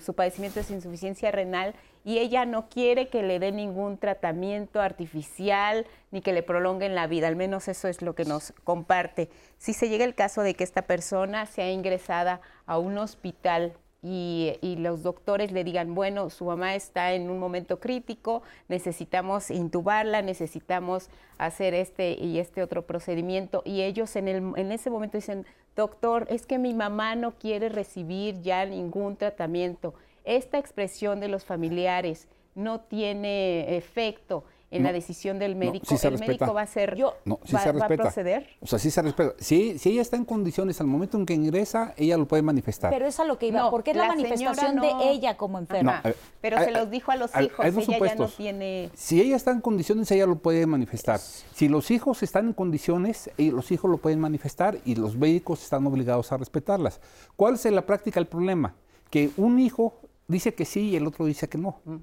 [0.01, 1.74] su padecimiento es insuficiencia renal
[2.05, 7.07] y ella no quiere que le dé ningún tratamiento artificial ni que le prolonguen la
[7.07, 9.30] vida, al menos eso es lo que nos comparte.
[9.57, 13.76] Si se llega el caso de que esta persona sea ingresada a un hospital
[14.07, 20.22] y, los doctores le digan, bueno, su mamá está en un momento crítico, necesitamos intubarla,
[20.22, 23.62] necesitamos hacer este y este otro procedimiento.
[23.64, 25.44] Y ellos en, el, en ese momento dicen,
[25.74, 29.94] doctor, es que mi mamá no quiere recibir ya ningún tratamiento.
[30.24, 34.44] Esta expresión de los familiares no tiene efecto
[34.77, 38.49] en la decisión del médico, el médico va a ser, yo, va, a proceder.
[38.61, 39.35] O sea, sí se respeta.
[39.39, 42.91] Si, si ella está en condiciones al momento en que ingresa, ella lo puede manifestar.
[42.91, 46.03] Pero es a lo que iba, porque es la, manifestación de ella como enferma.
[46.41, 48.91] pero se los dijo a los hijos, ella ya no tiene...
[48.95, 51.18] Si ella está en condiciones, ella lo puede manifestar.
[51.18, 55.62] Si los hijos están en condiciones, eh, los hijos lo pueden manifestar y los médicos
[55.62, 57.01] están obligados a respetarlas.
[57.37, 58.74] ¿Cuál es en la práctica el problema?
[59.11, 59.95] Que un hijo
[60.29, 61.81] dice que sí y el otro dice que no.
[61.85, 61.97] Mm.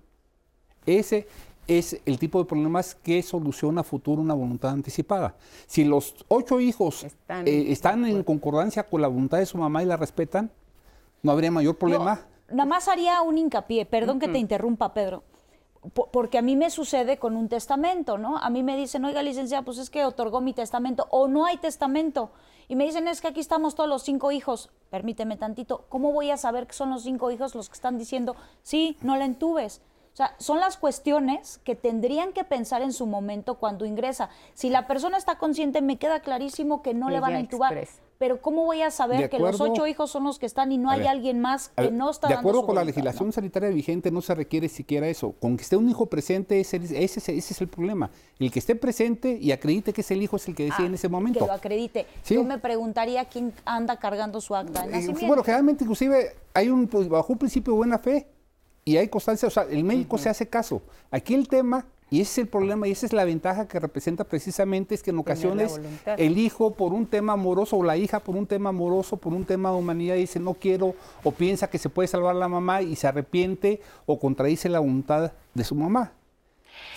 [0.86, 1.28] Ese
[1.68, 5.36] es el tipo de problemas que soluciona a futuro una voluntad anticipada.
[5.66, 9.98] Si los ocho hijos están, en concordancia con la voluntad de su mamá y la
[9.98, 10.52] respetan,
[11.22, 12.22] no habría mayor problema.
[12.50, 15.24] nada más haría un hincapié, perdón que te interrumpa, Pedro,
[16.12, 18.38] porque a mí me sucede con un testamento, ¿no?
[18.38, 21.58] A mí me dicen, oiga, licenciada, pues es que otorgó mi testamento, o no hay
[21.58, 22.32] testamento.
[22.70, 24.70] Y me dicen, es que aquí estamos todos los cinco hijos.
[24.90, 28.36] Permíteme tantito, ¿cómo voy a saber que son los cinco hijos los que están diciendo,
[28.62, 29.82] sí, no la entubes?
[30.14, 34.30] O sea, son las cuestiones que tendrían que pensar en su momento cuando ingresa.
[34.54, 37.74] Si la persona está consciente, me queda clarísimo que no le van a intubar.
[38.20, 40.92] Pero ¿cómo voy a saber que los ocho hijos son los que están y no
[40.92, 44.36] hay alguien más que no está De acuerdo con la legislación sanitaria vigente, no se
[44.36, 45.34] requiere siquiera eso.
[45.42, 48.12] Con que esté un hijo presente, ese, ese, es el problema.
[48.40, 50.88] El que esté presente y acredite que es el hijo es el que decide ah,
[50.88, 51.40] en ese momento.
[51.40, 52.06] Que lo acredite.
[52.26, 56.88] Yo me preguntaría quién anda cargando su acta de eh, Bueno, generalmente inclusive hay un,
[56.88, 58.28] pues, bajo un principio de buena fe,
[58.86, 60.82] y hay constancia, o sea, el médico se hace caso.
[61.10, 64.26] Aquí el tema, y ese es el problema, y esa es la ventaja que representa
[64.26, 65.80] precisamente, es que en ocasiones
[66.18, 69.46] el hijo por un tema amoroso o la hija por un tema amoroso, por un
[69.46, 72.96] tema de humanidad, dice no quiero, o piensa que se puede salvar la mamá y
[72.96, 76.12] se arrepiente o contradice la voluntad de su mamá.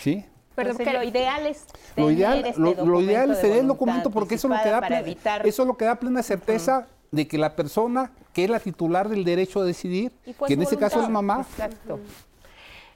[0.01, 0.25] ¿Sí?
[0.55, 4.47] Pero lo ideal es lo ideal, este lo, ideal es tener el documento porque eso,
[4.47, 4.79] lo que da
[5.43, 9.09] eso es lo que da plena certeza de que la persona que es la titular
[9.09, 10.11] del derecho a decidir,
[10.45, 11.45] que en ese caso es mamá.
[11.49, 11.99] Exacto.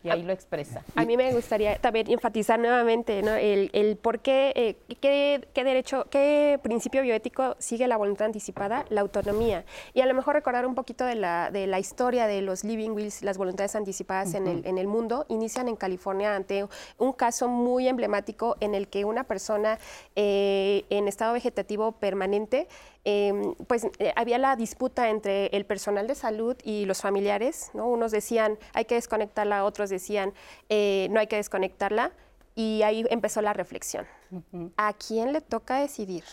[0.04, 0.84] y ahí lo expresa.
[0.96, 3.34] A mí me gustaría también enfatizar nuevamente ¿no?
[3.36, 8.86] el, el, por qué, eh, qué, qué, derecho, qué principio bioético sigue la voluntad anticipada,
[8.90, 9.64] la autonomía.
[9.94, 12.92] Y a lo mejor recordar un poquito de la, de la historia de los living
[12.92, 14.38] wills, las voluntades anticipadas uh -huh.
[14.38, 16.66] en, el, en el mundo, inician en California ante
[16.98, 19.78] un caso muy emblemático en el que una persona
[20.16, 22.68] eh, en estado vegetativo permanente
[23.04, 23.34] eh,
[23.68, 27.88] pues eh, había la disputa entre el personal de salud y los familiares, ¿no?
[27.88, 30.34] Unos decían hay que desconectarla, otros decían
[30.70, 32.12] eh, no hay que desconectarla,
[32.56, 34.06] y ahí empezó la reflexión.
[34.30, 34.72] Uh -huh.
[34.78, 36.24] ¿A quién le toca decidir?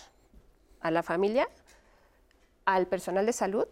[0.80, 1.48] ¿A la familia?
[2.64, 3.68] ¿Al personal de salud?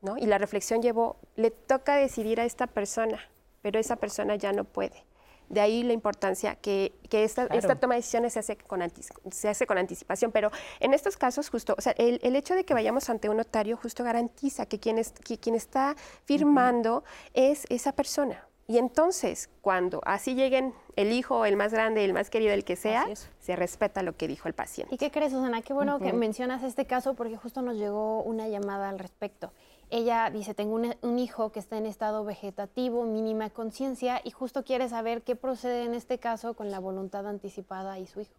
[0.00, 0.18] ¿No?
[0.18, 3.20] Y la reflexión llevó, le toca decidir a esta persona,
[3.60, 5.04] pero esa persona ya no puede.
[5.52, 7.60] De ahí la importancia que, que esta, claro.
[7.60, 8.82] esta, toma de decisiones se hace, con
[9.30, 10.32] se hace con anticipación.
[10.32, 10.50] Pero
[10.80, 13.76] en estos casos, justo, o sea, el, el, hecho de que vayamos ante un notario
[13.76, 15.94] justo garantiza que quien, es, que quien está
[16.24, 17.04] firmando uh -huh.
[17.34, 18.48] es esa persona.
[18.66, 22.76] Y entonces, cuando así lleguen el hijo, el más grande, el más querido, el que
[22.76, 23.06] sea,
[23.38, 24.94] se respeta lo que dijo el paciente.
[24.94, 25.60] ¿Y qué crees, Susana?
[25.60, 26.04] Qué bueno uh -huh.
[26.04, 29.52] que mencionas este caso porque justo nos llegó una llamada al respecto.
[29.94, 34.64] Ella dice, tengo un, un, hijo que está en estado vegetativo, mínima conciencia, y justo
[34.64, 38.32] quiere saber qué procede en este caso con la voluntad anticipada y su hijo.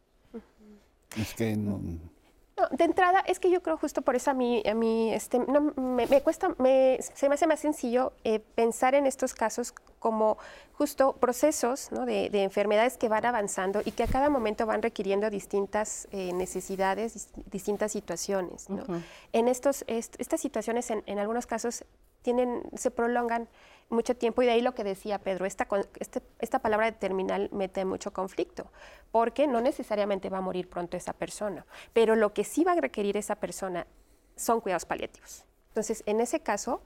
[1.16, 1.80] Es que no...
[2.56, 5.40] No, de entrada, es que yo creo justo por eso a mí, a mí este,
[5.40, 9.74] no, me, me, cuesta, me, se me hace más sencillo eh, pensar en estos casos
[9.98, 10.38] como
[10.74, 12.06] justo procesos ¿no?
[12.06, 16.32] de, de, enfermedades que van avanzando y que a cada momento van requiriendo distintas eh,
[16.34, 18.70] necesidades, dist distintas situaciones.
[18.70, 18.84] ¿no?
[18.84, 19.04] Uh -huh.
[19.32, 21.86] En estos, est estas situaciones, en, en algunos casos,
[22.22, 23.48] tienen, se prolongan
[23.94, 25.68] mucho tiempo y de ahí lo que decía Pedro, esta,
[26.00, 28.72] este, esta palabra de terminal mete mucho conflicto,
[29.12, 32.82] porque no necesariamente va a morir pronto esa persona, pero lo que sí va a
[32.82, 33.88] requerir esa persona
[34.36, 35.46] son cuidados paliativos.
[35.70, 36.82] Entonces, en ese caso,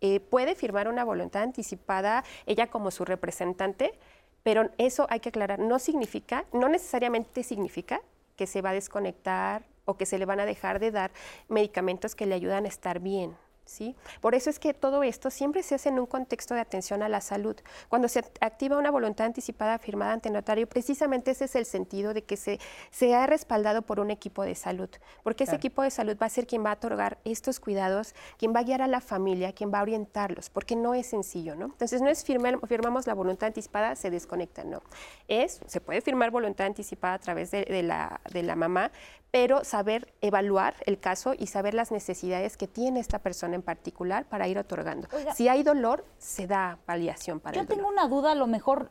[0.00, 3.98] eh, puede firmar una voluntad anticipada ella como su representante,
[4.42, 8.00] pero eso hay que aclarar, no significa, no necesariamente significa
[8.36, 11.10] que se va a desconectar o que se le van a dejar de dar
[11.48, 13.36] medicamentos que le ayudan a estar bien.
[13.70, 13.94] ¿Sí?
[14.20, 17.08] Por eso es que todo esto siempre se hace en un contexto de atención a
[17.08, 17.54] la salud.
[17.88, 22.24] Cuando se activa una voluntad anticipada firmada ante notario, precisamente ese es el sentido de
[22.24, 22.58] que se,
[22.90, 24.90] se ha respaldado por un equipo de salud,
[25.22, 25.52] porque claro.
[25.52, 28.58] ese equipo de salud va a ser quien va a otorgar estos cuidados, quien va
[28.58, 31.66] a guiar a la familia, quien va a orientarlos, porque no es sencillo, ¿no?
[31.66, 34.82] Entonces no es firmar, firmamos la voluntad anticipada, se desconecta, no.
[35.28, 38.90] Es, se puede firmar voluntad anticipada a través de, de, la, de la mamá,
[39.30, 44.24] pero saber evaluar el caso y saber las necesidades que tiene esta persona en particular
[44.28, 45.08] para ir otorgando.
[45.12, 47.78] Oiga, si hay dolor, se da paliación para yo el dolor.
[47.78, 48.88] Yo tengo una duda, a lo mejor,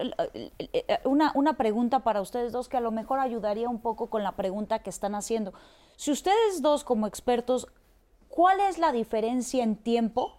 [1.03, 4.35] una, una pregunta para ustedes dos que a lo mejor ayudaría un poco con la
[4.35, 5.53] pregunta que están haciendo.
[5.97, 7.67] Si ustedes dos como expertos,
[8.29, 10.38] ¿cuál es la diferencia en tiempo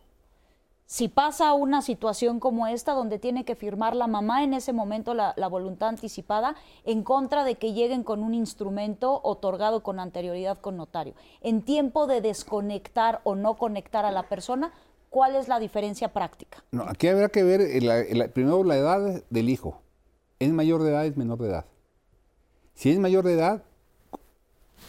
[0.90, 5.14] si pasa una situación como esta, donde tiene que firmar la mamá en ese momento
[5.14, 10.76] la, voluntad anticipada, en contra de que lleguen con un instrumento otorgado con anterioridad con
[10.76, 14.72] notario, en tiempo de desconectar o no conectar a la persona,
[15.10, 16.64] ¿cuál es la diferencia práctica?
[16.72, 17.60] No, aquí habrá que ver,
[18.32, 19.82] primero, la edad del hijo.
[20.40, 21.66] ¿Es mayor de edad, es menor de edad?
[22.74, 23.62] Si es mayor de edad,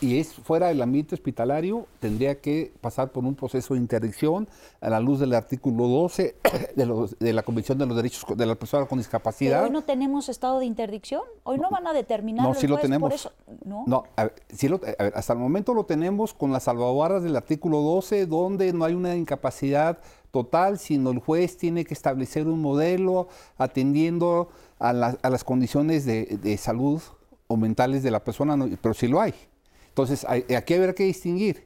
[0.02, 4.48] y es fuera del ambiente hospitalario, tendría que pasar por un proceso de interdicción
[4.82, 6.36] a la luz del artículo 12
[6.76, 9.60] de, los, de la Convención de los Derechos de la Persona con Discapacidad.
[9.60, 12.48] Pero hoy no tenemos estado de interdicción, hoy no van a determinar.
[12.48, 13.14] No, sí lo tenemos.
[13.14, 13.32] Eso,
[13.64, 16.64] no, no a ver, sí lo, a ver, hasta el momento lo tenemos con las
[16.64, 20.00] salvaguardas del artículo 12, donde no hay una incapacidad
[20.32, 23.28] total, sino el juez tiene que establecer un modelo
[23.58, 24.50] atendiendo
[24.80, 27.02] a, la, a las condiciones de, de, salud
[27.48, 29.34] o mentales de la persona, pero sí lo hay.
[29.92, 31.66] Entonces, aquí habrá que distinguir.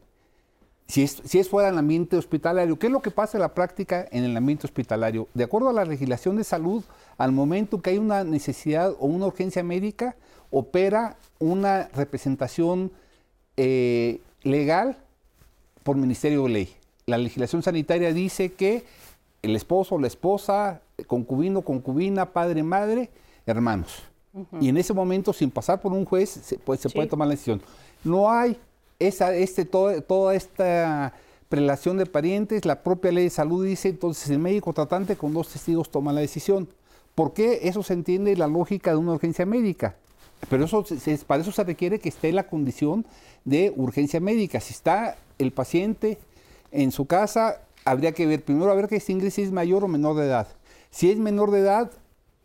[0.87, 3.55] Si es, si es, fuera del ambiente hospitalario, ¿qué es lo que pasa en la
[3.55, 5.27] práctica en el ambiente hospitalario?
[5.33, 6.83] De acuerdo a la legislación de salud,
[7.17, 10.15] al momento que hay una necesidad o una urgencia médica,
[10.51, 12.91] opera una representación
[13.57, 14.97] eh, legal
[15.83, 16.75] por Ministerio de Ley.
[17.07, 18.85] La legislación sanitaria dice que
[19.41, 23.09] el esposo o la esposa, concubino, concubina, padre, madre,
[23.45, 24.03] hermanos.
[24.33, 24.57] Uh -huh.
[24.61, 26.95] Y en ese momento, sin pasar por un juez, se, pues, se sí.
[26.95, 27.61] puede tomar la decisión.
[28.05, 28.57] No hay
[28.99, 31.13] esa, este, todo, toda esta
[31.49, 35.49] prelación de parientes, la propia ley de salud dice, entonces el médico tratante con dos
[35.49, 36.67] testigos toma la decisión.
[37.13, 37.61] ¿Por qué?
[37.63, 39.95] Eso se entiende la lógica de una urgencia médica.
[40.49, 43.05] Pero eso, se, para eso se requiere que esté la condición
[43.45, 44.59] de urgencia médica.
[44.59, 46.17] Si está el paciente
[46.71, 49.87] en su casa, habría que ver, primero a ver que distinguir si es mayor o
[49.87, 50.47] menor de edad.
[50.91, 51.91] Si es menor de edad,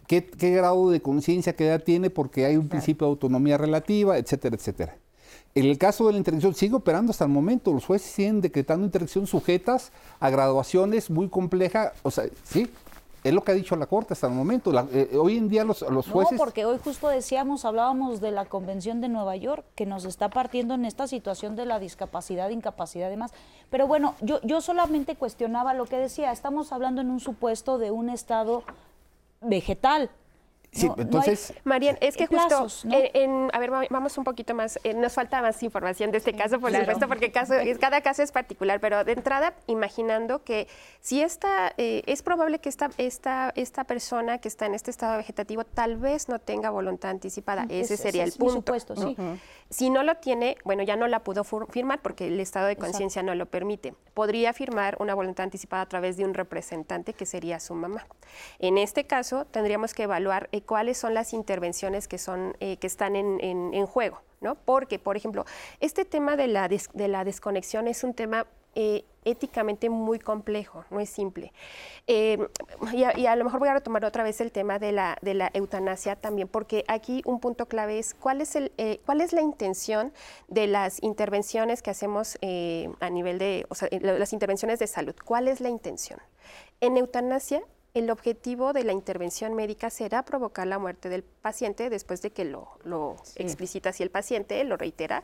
[0.06, 2.10] ¿qué, qué grado de conciencia, qué edad tiene?
[2.10, 4.99] Porque hay un principio de autonomía relativa, etcétera, etcétera.
[5.54, 7.72] En el caso de la interdicción sigue operando hasta el momento.
[7.72, 9.90] Los jueces siguen decretando interdicción sujetas
[10.20, 11.92] a graduaciones muy complejas.
[12.02, 12.70] O sea, sí,
[13.22, 14.72] Es lo que ha dicho la Corte hasta el momento.
[14.92, 16.32] Eh, hoy en día los, los jueces...
[16.32, 20.30] No, porque hoy justo decíamos, hablábamos de la Convención de Nueva York, que nos está
[20.30, 23.32] partiendo en esta situación de la discapacidad, incapacidad y demás.
[23.68, 26.32] Pero bueno, yo, yo solamente cuestionaba lo que decía.
[26.32, 28.62] Estamos hablando en un supuesto de un estado
[29.42, 30.10] vegetal,
[30.72, 31.52] Sí, entonces...
[31.64, 35.62] Marian, es que justo, en, a ver, vamos un poquito más, eh, nos falta más
[35.62, 39.54] información de este caso, por supuesto, porque caso, cada caso es particular, pero de entrada,
[39.66, 40.68] imaginando que
[41.00, 45.16] si esta, eh, es probable que esta, esta, esta persona que está en este estado
[45.16, 48.60] vegetativo tal vez no tenga voluntad anticipada, ese sería el punto.
[48.60, 49.16] Supuesto, sí.
[49.70, 53.22] Si no lo tiene, bueno, ya no la pudo firmar porque el estado de conciencia
[53.22, 53.94] no lo permite.
[54.14, 58.04] Podría firmar una voluntad anticipada a través de un representante que sería su mamá.
[58.58, 62.86] En este caso, tendríamos que evaluar eh, cuáles son las intervenciones que, son, eh, que
[62.86, 64.20] están en, juego.
[64.40, 64.54] ¿no?
[64.54, 65.44] Porque, por ejemplo,
[65.80, 68.46] este tema de la, de la desconexión es un tema
[68.76, 71.52] eh, éticamente muy complejo, no es simple.
[72.06, 72.38] Eh,
[72.92, 75.50] y, a, lo mejor voy a retomar otra vez el tema de la, de la
[75.52, 79.42] eutanasia también, porque aquí un punto clave es cuál es, el, eh, cuál es la
[79.42, 80.12] intención
[80.48, 82.38] de las intervenciones que hacemos
[83.00, 86.20] a nivel de, o sea, las intervenciones de salud, cuál es la intención.
[86.80, 87.62] En eutanasia
[87.94, 92.44] el objetivo de la intervención médica será provocar la muerte del paciente después de que
[92.44, 95.22] lo, lo explicita así el paciente, lo reitera.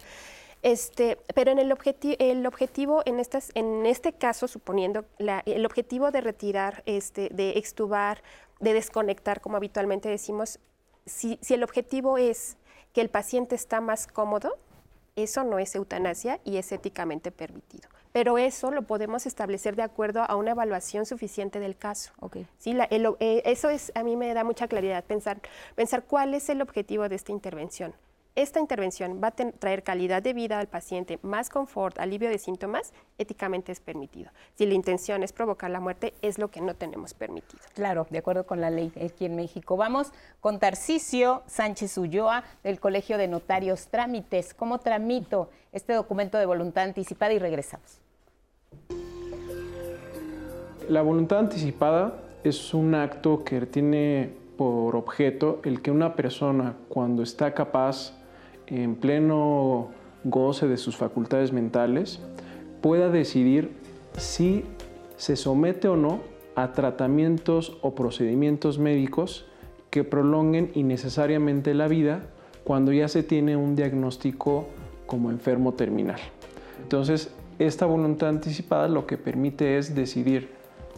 [0.63, 1.73] Este, pero en el,
[2.19, 8.23] el objetivo, en, estas, en este caso, suponiendo el objetivo de retirar, este, de extubar,
[8.59, 10.59] de desconectar, como habitualmente decimos,
[11.05, 12.57] si, si el objetivo es
[12.93, 14.57] que el paciente está más cómodo,
[15.15, 17.89] eso no es eutanasia y es éticamente permitido.
[18.17, 22.13] Pero eso lo podemos establecer de acuerdo a una evaluación suficiente del caso.
[22.19, 22.47] Okay.
[22.57, 22.73] ¿Sí?
[22.73, 25.39] La, eh, eso es, a mí me da mucha claridad pensar,
[25.75, 27.93] pensar cuál es el objetivo de esta intervención
[28.37, 32.93] esta intervención va a traer calidad de vida al paciente, más confort, alivio de síntomas,
[33.17, 34.31] éticamente es permitido.
[34.55, 37.63] Si la intención es provocar la muerte, es lo que no tenemos permitido.
[37.75, 39.79] Claro, de acuerdo con la ley aquí en México.
[39.79, 44.53] Vamos con Tarcisio Sánchez Ulloa del Colegio de Notarios Trámites.
[44.53, 47.33] ¿Cómo tramito este documento de voluntad anticipada?
[47.33, 48.06] Y regresamos.
[50.89, 57.25] La voluntad anticipada es un acto que tiene por objeto el que una persona cuando
[57.25, 58.13] está capaz
[58.69, 59.89] en pleno
[60.25, 62.21] goce de sus facultades mentales,
[62.83, 63.73] pueda decidir
[64.17, 64.65] si
[65.17, 66.21] se somete o no
[66.55, 69.47] a tratamientos o procedimientos médicos
[69.91, 72.23] que prolonguen innecesariamente la vida
[72.65, 74.67] cuando ya se tiene un diagnóstico
[75.07, 76.21] como enfermo terminal.
[76.83, 80.57] Entonces, esta voluntad anticipada lo que permite es decidir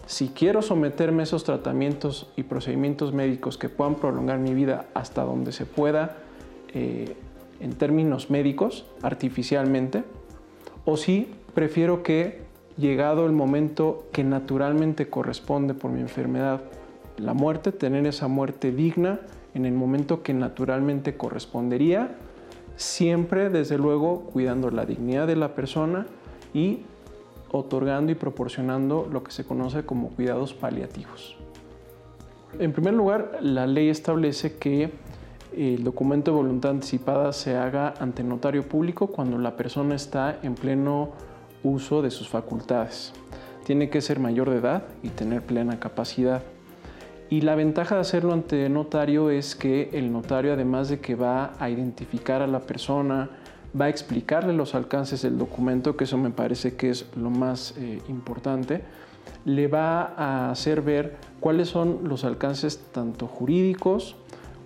[0.09, 5.23] si quiero someterme a esos tratamientos y procedimientos médicos que puedan prolongar mi vida hasta
[5.23, 6.17] donde se pueda
[6.73, 7.15] eh,
[7.61, 10.05] en términos médicos artificialmente,
[10.87, 12.41] o si prefiero que
[12.79, 16.63] llegado el momento que naturalmente corresponde por mi enfermedad,
[17.19, 19.21] la muerte, tener esa muerte digna
[19.53, 22.17] en el momento que naturalmente correspondería,
[22.77, 26.07] siempre desde luego cuidando la dignidad de la persona
[26.55, 26.81] y
[27.51, 31.37] otorgando y proporcionando lo que se conoce como cuidados paliativos.
[32.59, 34.91] En primer lugar, la ley establece que
[35.57, 40.55] el documento de voluntad anticipada se haga ante notario público cuando la persona está en
[40.55, 41.11] pleno
[41.63, 43.13] uso de sus facultades.
[43.65, 46.43] Tiene que ser mayor de edad y tener plena capacidad.
[47.31, 51.53] Y la ventaja de hacerlo ante notario es que el notario, además de que va
[51.59, 53.29] a identificar a la persona,
[53.79, 57.75] va a explicarle los alcances del documento, que eso me parece que es lo más
[57.79, 58.83] eh, importante,
[59.45, 64.17] le va a hacer ver cuáles son los alcances tanto jurídicos,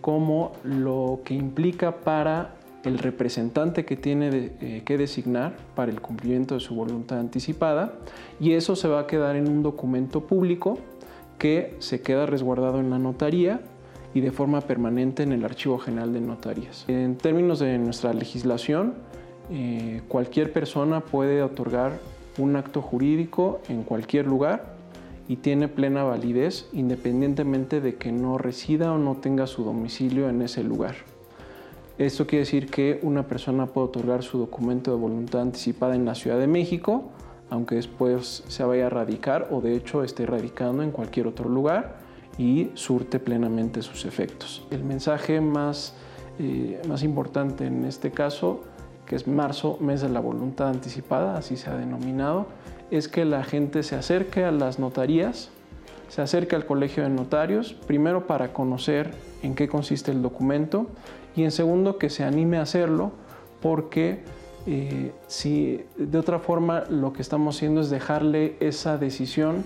[0.00, 2.54] como lo que implica para
[2.84, 7.94] el representante que tiene eh, que designar para el cumplimiento de su voluntad anticipada.
[8.40, 10.78] Y eso se va a quedar en un documento público
[11.38, 13.60] que se queda resguardado en la notaría
[14.14, 16.84] y de forma permanente en el Archivo General de Notarías.
[16.88, 18.94] En términos de nuestra legislación,
[19.50, 21.98] eh, cualquier persona puede otorgar
[22.38, 24.74] un acto jurídico en cualquier lugar
[25.28, 30.42] y tiene plena validez independientemente de que no resida o no tenga su domicilio en
[30.42, 30.94] ese lugar.
[31.98, 36.14] Esto quiere decir que una persona puede otorgar su documento de voluntad anticipada en la
[36.14, 37.10] Ciudad de México,
[37.50, 42.00] aunque después se vaya a radicar o de hecho esté radicando en cualquier otro lugar
[42.38, 44.66] y surte plenamente sus efectos.
[44.70, 45.94] El mensaje más,
[46.38, 48.62] eh, más importante en este caso,
[49.06, 52.46] que es marzo, mes de la voluntad anticipada, así se ha denominado,
[52.90, 55.50] es que la gente se acerque a las notarías,
[56.08, 60.86] se acerque al colegio de notarios, primero para conocer en qué consiste el documento
[61.34, 63.12] y en segundo que se anime a hacerlo
[63.62, 64.22] porque
[64.66, 69.64] eh, si de otra forma lo que estamos haciendo es dejarle esa decisión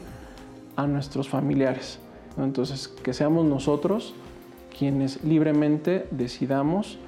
[0.76, 1.98] a nuestros familiares.
[2.38, 4.14] Entonces, que seamos nosotros
[4.76, 6.98] quienes libremente decidamos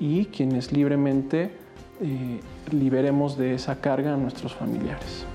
[0.00, 1.52] y quienes libremente
[2.00, 2.40] eh,
[2.70, 5.26] liberemos de esa carga a nuestros familiares.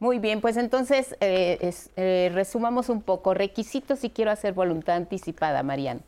[0.00, 3.32] Muy bien, pues entonces eh, eh, resumamos un poco.
[3.32, 6.00] Requisitos si quiero hacer voluntad anticipada, Mariana.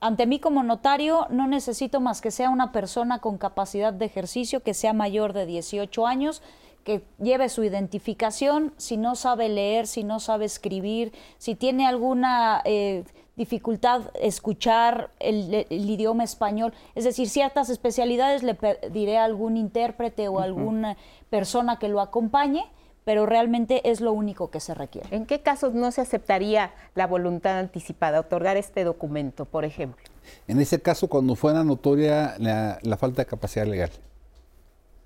[0.00, 4.64] Ante mí como notario no necesito más que sea una persona con capacidad de ejercicio,
[4.64, 6.42] que sea mayor de 18 años,
[6.84, 12.62] que lleve su identificación, si no sabe leer, si no sabe escribir, si tiene alguna
[12.64, 13.04] eh,
[13.36, 20.40] dificultad escuchar el, idioma español, es decir, ciertas especialidades le pediré a algún intérprete o
[20.40, 20.96] alguna
[21.30, 22.64] persona que lo acompañe
[23.04, 25.08] pero realmente es lo único que se requiere.
[25.10, 30.04] ¿En qué casos no se aceptaría la voluntad anticipada, otorgar este documento, por ejemplo?
[30.46, 33.90] En ese caso, cuando fuera notoria la, falta de capacidad legal.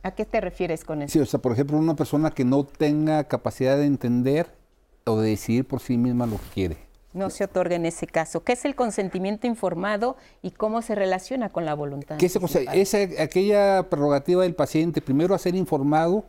[0.07, 1.13] ¿A qué te refieres con eso?
[1.13, 4.47] Sí, o sea, por ejemplo, una persona que no tenga capacidad de entender
[5.05, 6.77] o de decidir por sí misma lo que quiere.
[7.13, 8.45] No se otorga en ese caso.
[8.45, 12.19] ¿Qué es el consentimiento informado y cómo se relaciona con la voluntad?
[12.19, 16.25] ¿Qué es, es aquella prerrogativa del paciente, primero a ser informado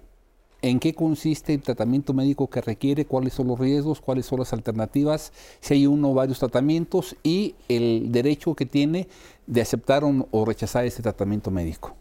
[0.63, 4.53] en qué consiste el tratamiento médico que requiere, cuáles son los riesgos, cuáles son las
[4.53, 9.07] alternativas, si hay uno o varios tratamientos y el derecho que tiene
[9.45, 11.95] de aceptar o, rechazar ese tratamiento médico.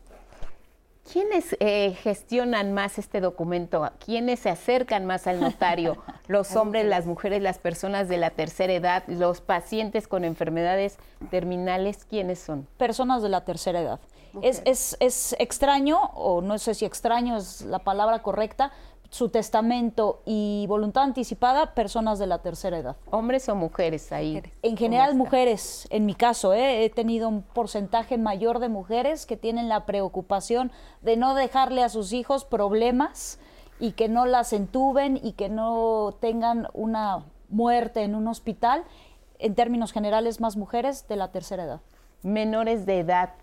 [1.12, 3.88] ¿Quiénes eh, gestionan más este documento?
[4.04, 6.02] ¿Quiénes se acercan más al notario?
[6.26, 10.98] ¿Los hombres, las mujeres, las personas de la tercera edad, los pacientes con enfermedades
[11.30, 12.04] terminales?
[12.04, 12.66] ¿Quiénes son?
[12.76, 14.00] Personas de la tercera edad.
[14.42, 18.70] Es, es, extraño, o no sé si extraño es la palabra correcta,
[19.10, 22.96] su testamento y voluntad anticipada, personas de la tercera edad.
[23.10, 24.42] ¿Hombres o mujeres ahí?
[24.62, 26.84] En general mujeres, en mi caso, ¿eh?
[26.84, 30.70] he tenido un porcentaje mayor de mujeres que tienen la preocupación
[31.02, 33.38] de no dejarle a sus hijos problemas
[33.78, 38.84] y que no las entuben y que no tengan una muerte en un hospital.
[39.38, 41.80] En términos generales, más mujeres de la tercera edad.
[42.22, 43.34] Menores de edad,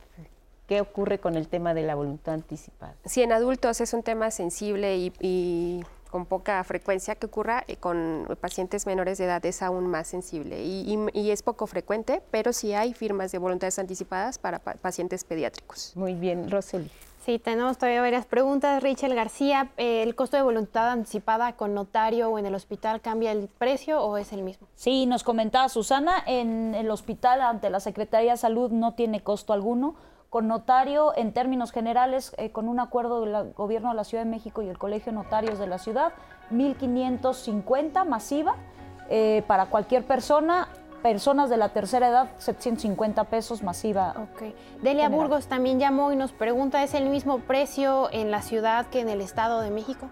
[0.67, 2.95] ¿Qué ocurre con el tema de la voluntad anticipada?
[3.05, 8.27] Sí, en adultos es un tema sensible y, con poca frecuencia que ocurra, eh, con
[8.39, 12.93] pacientes menores de edad es aún más sensible y, es poco frecuente, pero sí hay
[12.93, 15.91] firmas de voluntades anticipadas para pacientes pediátricos.
[15.95, 16.89] Muy bien, Roseli.
[17.25, 18.83] Sí, tenemos todavía varias preguntas.
[18.83, 23.31] Rachel García, eh, ¿el costo de voluntad anticipada con notario o en el hospital cambia
[23.31, 24.67] el precio o es el mismo?
[24.75, 29.53] Sí, nos comentaba Susana, en el hospital ante la Secretaría de Salud no tiene costo
[29.53, 29.95] alguno
[30.33, 34.31] con notario en términos generales, eh, con un acuerdo del gobierno de la Ciudad de
[34.31, 36.11] México y el Colegio de Notarios de la ciudad,
[36.51, 38.55] 1.550 masiva
[39.11, 40.69] eh, para cualquier persona.
[41.03, 44.15] Personas de la tercera edad, 750 pesos masiva.
[44.17, 44.55] Ok.
[44.81, 49.01] Delia Burgos también llamó y nos pregunta, ¿es el mismo precio en la ciudad que
[49.01, 50.09] en el Estado de México?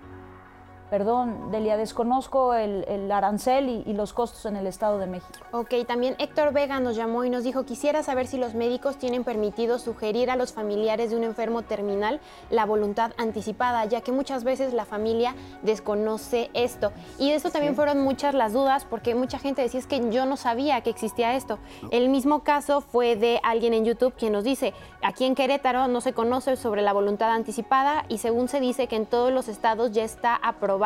[0.91, 5.39] Perdón, Delia, desconozco el, arancel y, los costos en el Estado de México.
[5.51, 9.23] Ok, también Héctor Vega nos llamó y nos dijo, quisiera saber si los médicos tienen
[9.23, 12.19] permitido sugerir a los familiares de un enfermo terminal
[12.49, 16.91] la voluntad anticipada, ya que muchas veces la familia desconoce esto.
[17.17, 20.25] Y de eso también fueron muchas las dudas, porque mucha gente decía, es que yo
[20.25, 21.57] no sabía que existía esto.
[21.91, 26.01] El mismo caso fue de alguien en YouTube quien nos dice, aquí en Querétaro no
[26.01, 29.93] se conoce sobre la voluntad anticipada y según se dice que en todos los estados
[29.93, 30.80] ya está aprobado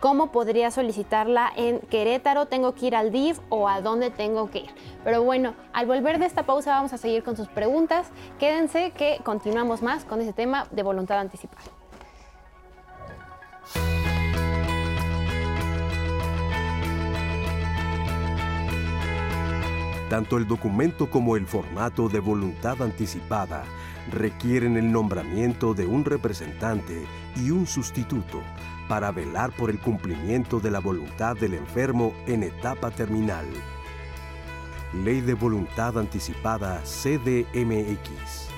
[0.00, 2.46] ¿Cómo podría solicitarla en Querétaro?
[2.46, 4.70] ¿Tengo que ir al DIF o a dónde tengo que ir?
[5.04, 8.08] Pero bueno, al volver de esta pausa vamos a seguir con sus preguntas.
[8.40, 11.62] Quédense que continuamos más con ese tema de voluntad anticipada.
[20.08, 23.62] Tanto el documento como el formato de voluntad anticipada
[24.10, 28.42] requieren el nombramiento de un representante y un sustituto
[28.90, 33.46] para velar por el cumplimiento de la voluntad del enfermo en etapa terminal.
[34.92, 38.49] Ley de Voluntad Anticipada CDMX.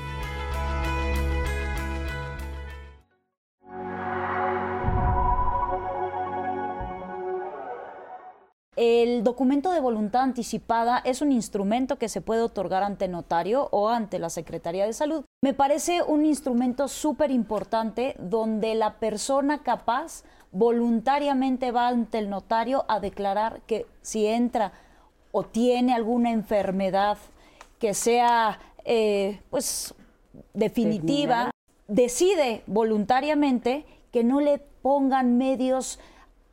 [8.75, 13.91] El documento de voluntad anticipada es un instrumento que se puede otorgar ante notario o
[13.91, 15.25] ante la Secretaría de Salud.
[15.43, 22.87] Me parece un instrumento súper importante donde la persona capaz voluntariamente va ante el notario
[22.89, 24.73] a declarar que si entra
[25.33, 27.19] o tiene alguna enfermedad
[27.79, 29.95] que sea eh, pues
[30.55, 31.51] definitiva,
[31.89, 35.99] decide voluntariamente que no le pongan medios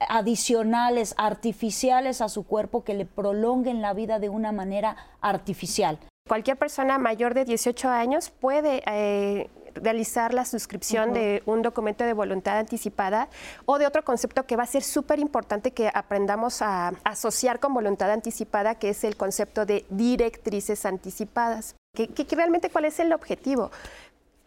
[0.08, 6.00] adicionales, artificiales a su cuerpo que le prolonguen la vida de una manera artificial.
[6.28, 12.14] Cualquier persona mayor de 18 años puede eh, realizar la suscripción de un documento de
[12.14, 13.30] voluntad anticipada
[13.66, 17.74] o de otro concepto que va a ser súper importante que aprendamos a asociar con
[17.74, 21.76] voluntad anticipada, que es el concepto de directrices anticipadas.
[21.96, 23.72] que realmente cuál es el objetivo?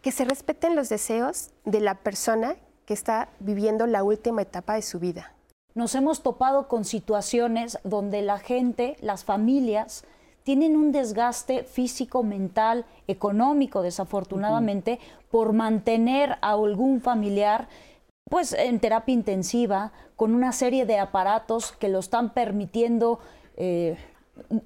[0.01, 2.55] Que se respeten los deseos de la persona
[2.85, 5.33] que está viviendo la última etapa de su vida.
[5.75, 10.05] Nos hemos topado con situaciones donde la gente, las familias,
[10.43, 14.99] tienen un desgaste físico, mental, económico, desafortunadamente,
[15.31, 17.67] por mantener a algún familiar
[18.29, 23.19] pues en terapia intensiva, con una serie de aparatos que lo están permitiendo,
[23.57, 23.97] eh,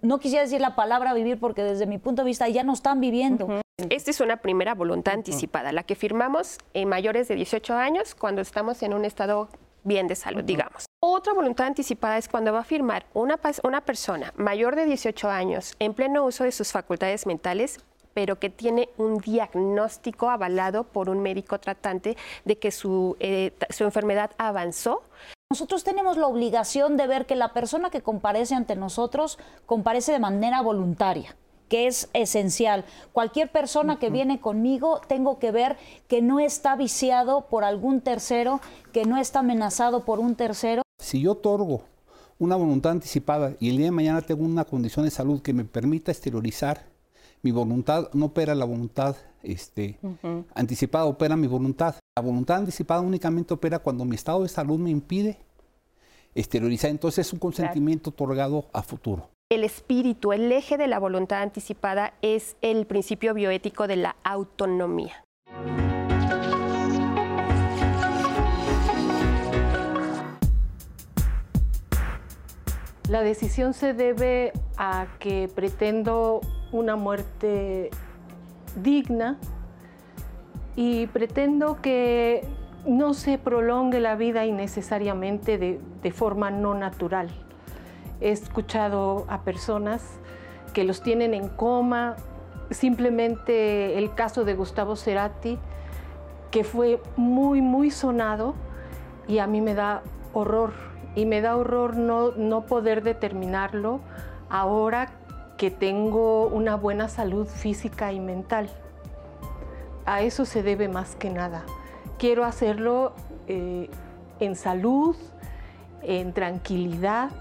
[0.01, 3.01] no quisiera decir la palabra vivir porque desde mi punto de vista ya no están
[3.01, 3.61] viviendo.
[3.89, 8.41] Esta es una primera voluntad anticipada, la que firmamos en mayores de 18 años cuando
[8.41, 9.49] estamos en un estado
[9.83, 10.86] bien de salud, digamos.
[10.99, 15.75] Otra voluntad anticipada es cuando va a firmar una, una persona mayor de 18 años
[15.77, 17.79] en pleno uso de sus facultades mentales
[18.15, 23.83] pero que tiene un diagnóstico avalado por un médico tratante de que su, eh, su
[23.83, 25.03] enfermedad avanzó.
[25.51, 29.37] Nosotros tenemos la obligación de ver que la persona que comparece ante nosotros
[29.67, 31.35] comparece de manera voluntaria
[31.69, 32.85] que es esencial.
[33.11, 38.61] Cualquier persona que viene conmigo, tengo que ver que no está viciado por algún tercero,
[38.93, 40.81] que no está amenazado por un tercero.
[40.99, 41.83] Si yo otorgo
[42.39, 45.63] una voluntad anticipada y el día de mañana tengo una condición de salud que me
[45.63, 46.85] permita exteriorizar
[47.41, 49.99] mi voluntad, no opera la voluntad este,
[50.53, 51.95] anticipada, opera mi voluntad.
[52.15, 55.37] La voluntad anticipada únicamente opera cuando mi estado de salud me impide
[56.35, 56.89] exteriorizar.
[56.89, 59.29] Entonces es un consentimiento otorgado a futuro.
[59.49, 65.23] El espíritu, el eje de la voluntad anticipada es el principio bioético de la autonomía.
[73.09, 76.41] La decisión se debe a que pretendo
[76.73, 77.89] una muerte
[78.75, 79.37] digna
[80.75, 82.45] y pretendo que
[82.85, 87.29] no se prolongue la vida innecesariamente de, de forma no natural.
[88.19, 90.03] He escuchado a personas
[90.73, 92.17] que los tienen en coma,
[92.71, 95.57] simplemente el caso de Gustavo Cerati,
[96.51, 98.53] que fue muy, muy sonado
[99.29, 100.01] y a mí me da
[100.33, 100.86] horror.
[101.17, 104.01] Y me da horror no, no poder determinarlo
[104.49, 105.09] ahora
[105.57, 108.69] que tengo una buena salud física y mental.
[110.05, 111.63] A eso se debe más que nada.
[112.19, 113.13] Quiero hacerlo
[113.47, 113.89] eh,
[114.39, 115.15] en salud,
[116.03, 117.31] en tranquilidad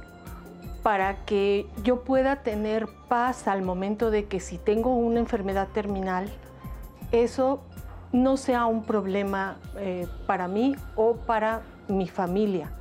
[0.82, 6.30] para que yo pueda tener paz al momento de que si tengo una enfermedad terminal,
[7.12, 7.60] eso
[8.12, 12.72] no sea un problema eh, para mí o para mi familia.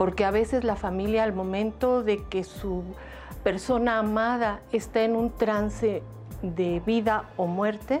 [0.00, 2.84] Porque a veces la familia al momento de que su
[3.44, 6.02] persona amada está en un trance
[6.40, 8.00] de vida o muerte,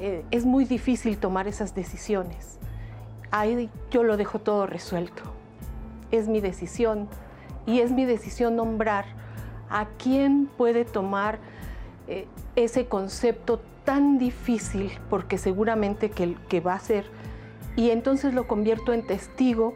[0.00, 2.58] eh, es muy difícil tomar esas decisiones.
[3.30, 5.22] Ahí yo lo dejo todo resuelto.
[6.10, 7.06] Es mi decisión
[7.66, 9.04] y es mi decisión nombrar
[9.70, 11.38] a quién puede tomar
[12.08, 12.26] eh,
[12.56, 17.04] ese concepto tan difícil, porque seguramente que, que va a ser,
[17.76, 19.74] y entonces lo convierto en testigo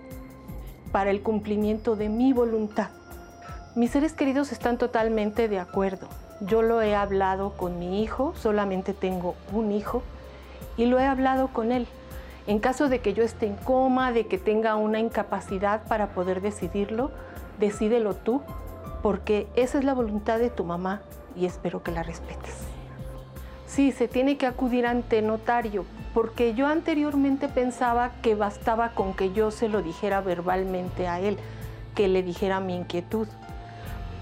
[0.92, 2.88] para el cumplimiento de mi voluntad.
[3.74, 6.08] Mis seres queridos están totalmente de acuerdo.
[6.40, 10.02] Yo lo he hablado con mi hijo, solamente tengo un hijo,
[10.76, 11.86] y lo he hablado con él.
[12.46, 16.40] En caso de que yo esté en coma, de que tenga una incapacidad para poder
[16.40, 17.10] decidirlo,
[17.58, 18.42] decídelo tú,
[19.02, 21.02] porque esa es la voluntad de tu mamá
[21.36, 22.56] y espero que la respetes.
[23.66, 25.84] Sí, se tiene que acudir ante notario,
[26.14, 31.38] porque yo anteriormente pensaba que bastaba con que yo se lo dijera verbalmente a él,
[31.94, 33.28] que le dijera mi inquietud.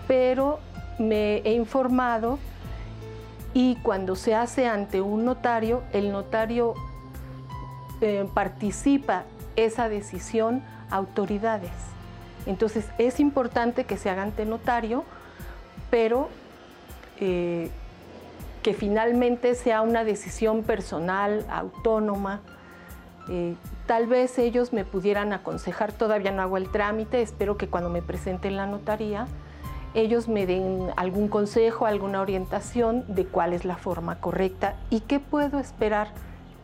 [0.07, 0.61] Pero
[0.99, 2.39] me he informado
[3.55, 6.75] y cuando se hace ante un notario, el notario
[8.01, 9.25] eh, participa
[9.57, 11.73] esa decisión autoridades.
[12.47, 15.05] Entonces es importante que se haga ante notario,
[15.91, 16.29] pero
[17.21, 17.71] eh,
[18.63, 22.41] que finalmente sea una decisión personal, autónoma.
[23.29, 23.55] Eh,
[23.87, 28.03] tal vez ellos me pudieran aconsejar, todavía no hago el trámite, espero que cuando me
[28.03, 29.27] presente en la notaría,
[29.95, 35.21] ellos me den algún consejo, alguna orientación de cuál es la forma correcta y qué
[35.21, 36.09] puedo esperar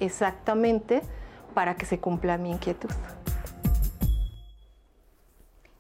[0.01, 1.03] exactamente
[1.55, 2.91] para que se cumpla mi inquietud.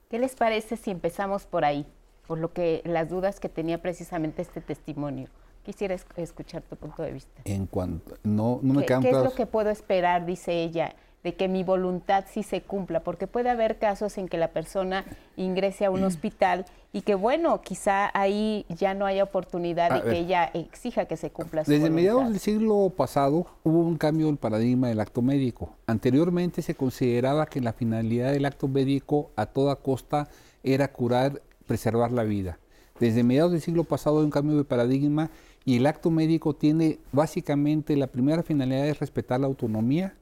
[0.08, 1.86] ¿Qué les parece si empezamos por ahí?
[2.26, 5.28] Por lo que las dudas que tenía precisamente este testimonio.
[5.64, 7.42] Quisiera escuchar tu punto de vista.
[7.44, 10.26] En cuanto no, no me ¿Qué, ¿Qué es lo que puedo esperar?
[10.26, 10.94] Dice ella.
[11.24, 15.06] de que mi voluntad sí se cumpla, porque puede haber casos en que la persona
[15.36, 20.18] ingrese a un hospital y que bueno, quizá ahí ya no haya oportunidad de que
[20.18, 21.96] ella exija que se cumpla su Desde voluntad.
[21.96, 25.70] mediados del siglo pasado hubo un cambio del paradigma del acto médico.
[25.86, 30.28] Anteriormente se consideraba que la finalidad del acto médico a toda costa
[30.62, 32.58] era curar, preservar la vida.
[33.00, 35.30] Desde mediados del siglo pasado hay un cambio de paradigma
[35.64, 40.14] y el acto médico tiene básicamente la primera finalidad es respetar la autonomía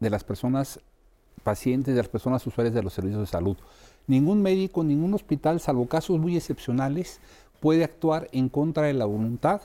[0.00, 0.80] de las personas
[1.42, 3.56] pacientes, de las personas usuarias de los servicios de salud.
[4.06, 7.20] Ningún médico, ningún hospital, salvo casos muy excepcionales,
[7.60, 9.60] puede actuar en contra de la voluntad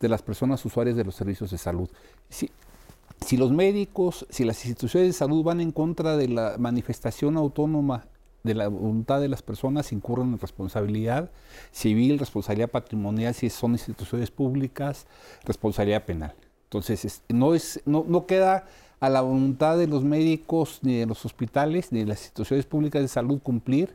[0.00, 1.88] de las personas usuarias de los servicios de salud.
[2.28, 2.50] Si,
[3.24, 8.06] si los médicos, si las instituciones de salud van en contra de la manifestación autónoma
[8.42, 11.30] de la voluntad de las personas, incurren en responsabilidad
[11.72, 15.06] civil, responsabilidad patrimonial si son instituciones públicas,
[15.44, 16.34] responsabilidad penal.
[16.64, 18.66] Entonces, es- no, es, no, no queda
[19.00, 23.00] a la voluntad de los médicos, ni de los hospitales, ni de las instituciones públicas
[23.02, 23.94] de salud cumplir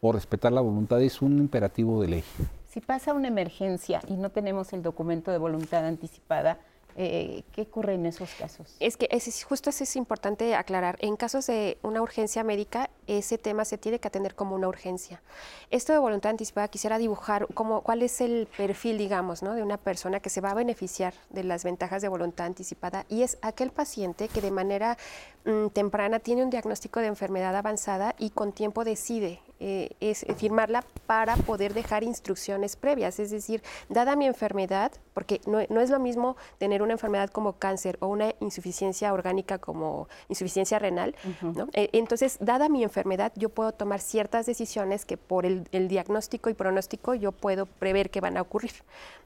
[0.00, 2.24] o respetar la voluntad, es un imperativo de ley.
[2.68, 6.58] Si pasa una emergencia y no tenemos el documento de voluntad anticipada,
[6.96, 8.76] eh, ¿qué ocurre en esos casos?
[8.80, 9.08] Es que
[9.46, 10.96] justo eso es importante aclarar.
[11.00, 15.22] En casos de una urgencia médica, ese tema se tiene que atender como una urgencia.
[15.70, 19.54] Esto de voluntad anticipada quisiera dibujar como, cuál es el perfil, digamos, ¿no?
[19.54, 23.22] de una persona que se va a beneficiar de las ventajas de voluntad anticipada y
[23.22, 24.96] es aquel paciente que de manera
[25.44, 30.34] mm, temprana tiene un diagnóstico de enfermedad avanzada y con tiempo decide eh, es eh,
[30.34, 33.20] firmarla para poder dejar instrucciones previas.
[33.20, 37.52] Es decir, dada mi enfermedad, porque no, no es lo mismo tener una enfermedad como
[37.58, 41.68] cáncer o una insuficiencia orgánica como insuficiencia renal, ¿no?
[41.74, 46.48] Eh, entonces, dada mi enfermedad, yo puedo tomar ciertas decisiones que por el, el diagnóstico
[46.48, 48.72] y pronóstico yo puedo prever que van a ocurrir.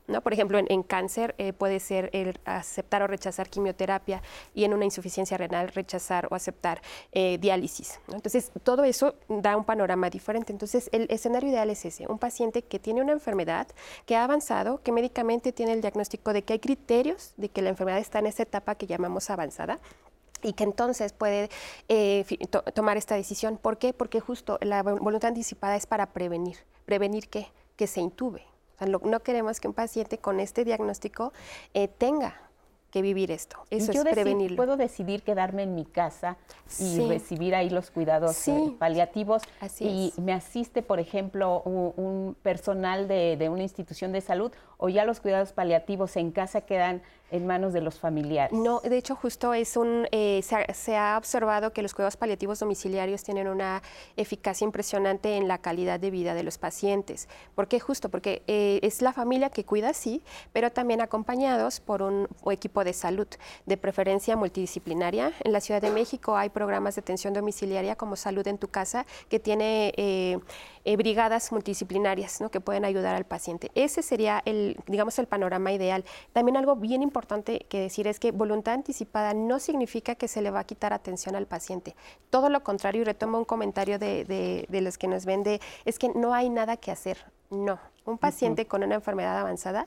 [0.07, 0.21] ¿no?
[0.21, 4.21] Por ejemplo, en, en cáncer eh, puede ser el aceptar o rechazar quimioterapia
[4.53, 6.83] y en una insuficiencia renal rechazar o aceptar
[7.13, 8.01] diálisis.
[8.09, 8.17] ¿no?
[8.17, 10.24] Entonces, todo eso da un panorama diferente.
[10.33, 13.67] Entonces, el escenario ideal es ese, un paciente que tiene una enfermedad,
[14.07, 17.69] que ha avanzado, que médicamente tiene el diagnóstico de que hay criterios de que la
[17.71, 19.79] enfermedad está en esa etapa que llamamos avanzada
[20.43, 21.49] y que entonces puede
[21.89, 22.25] eh,
[22.75, 23.57] tomar esta decisión.
[23.57, 23.93] ¿Por qué?
[23.93, 26.59] Porque justo la vol- voluntad anticipada es para prevenir.
[26.85, 27.49] ¿Prevenir qué?
[27.77, 28.45] Que se intube.
[29.03, 31.33] No queremos que un paciente con este diagnóstico
[31.73, 32.41] eh, tenga
[32.95, 33.57] que vivir esto.
[33.71, 34.57] Eso Yo es prevenirlo.
[34.57, 36.37] puedo decidir quedarme en mi casa
[36.79, 37.09] y Sí.
[37.09, 38.53] recibir ahí los cuidados Sí.
[38.53, 40.19] eh, paliativos Así y es.
[40.21, 45.05] me asiste, por ejemplo, un, un personal de, de una institución de salud o ya
[45.05, 48.57] los cuidados paliativos en casa quedan en manos de los familiares.
[48.57, 50.07] No, de hecho, justo es un.
[50.13, 53.83] eh, se, ha, se ha observado que los cuidados paliativos domiciliarios tienen una
[54.17, 57.29] eficacia impresionante en la calidad de vida de los pacientes.
[57.55, 57.81] ¿Por qué?
[57.81, 60.23] Justo porque eh, es la familia que cuida, sí,
[60.53, 63.29] pero también acompañados por un equipo de salud,
[63.67, 65.33] de preferencia multidisciplinaria.
[65.43, 69.07] En la Ciudad de México hay programas de atención domiciliaria como Salud en tu Casa,
[69.29, 70.39] que tiene eh,
[70.85, 72.51] eh, brigadas multidisciplinarias ¿no?
[72.51, 73.71] que pueden ayudar al paciente.
[73.75, 76.05] Ese sería el, digamos, el panorama ideal.
[76.33, 80.51] También algo bien importante que decir es que voluntad anticipada no significa que se le
[80.51, 81.97] va a quitar atención al paciente.
[82.31, 85.99] Todo lo contrario, y retomo un comentario de, de- de los que nos vende, es
[85.99, 87.19] que no hay nada que hacer.
[87.51, 89.87] No, un paciente con una enfermedad avanzada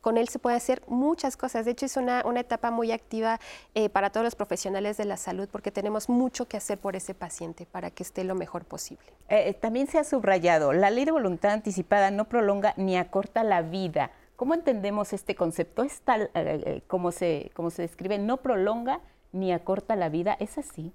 [0.00, 1.64] con él se puede hacer muchas cosas.
[1.64, 3.40] De hecho, es una, una etapa muy activa
[3.74, 7.14] eh, para todos los profesionales de la salud porque tenemos mucho que hacer por ese
[7.14, 9.06] paciente para que esté lo mejor posible.
[9.28, 13.62] Eh, también se ha subrayado, la ley de voluntad anticipada no prolonga ni acorta la
[13.62, 14.10] vida.
[14.38, 15.82] ¿Cómo entendemos este concepto?
[15.82, 19.00] Es tal eh, eh, se, como se describe, no prolonga
[19.32, 20.36] ni acorta la vida.
[20.38, 20.92] ¿Es así?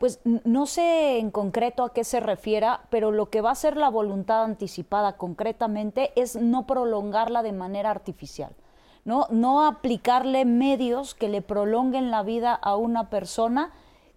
[0.00, 3.76] Pues no sé en concreto a qué se refiera, pero lo que va a ser
[3.76, 8.56] la voluntad anticipada concretamente es no prolongarla de manera artificial,
[9.04, 9.26] ¿no?
[9.28, 13.72] No aplicarle medios que le prolonguen la vida a una persona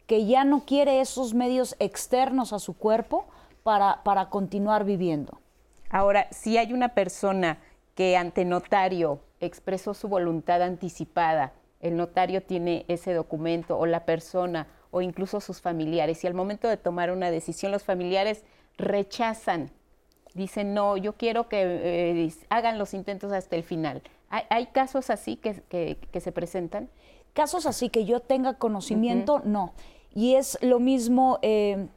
[0.07, 3.25] que ya no quiere esos medios externos a su cuerpo
[3.63, 5.41] para, para continuar viviendo.
[5.89, 7.57] Ahora, si hay una persona
[7.93, 11.51] que ante notario expresó su voluntad anticipada,
[11.81, 16.69] el notario tiene ese documento o la persona o incluso sus familiares y al momento
[16.69, 18.43] de tomar una decisión los familiares
[18.77, 19.71] rechazan,
[20.33, 24.01] dicen no, yo quiero que eh, hagan los intentos hasta el final.
[24.29, 26.89] ¿Hay, hay casos así que, que- que se presentan?
[27.33, 29.73] Casos así que yo tenga conocimiento, no.
[30.13, 31.87] Y es lo mismo eh,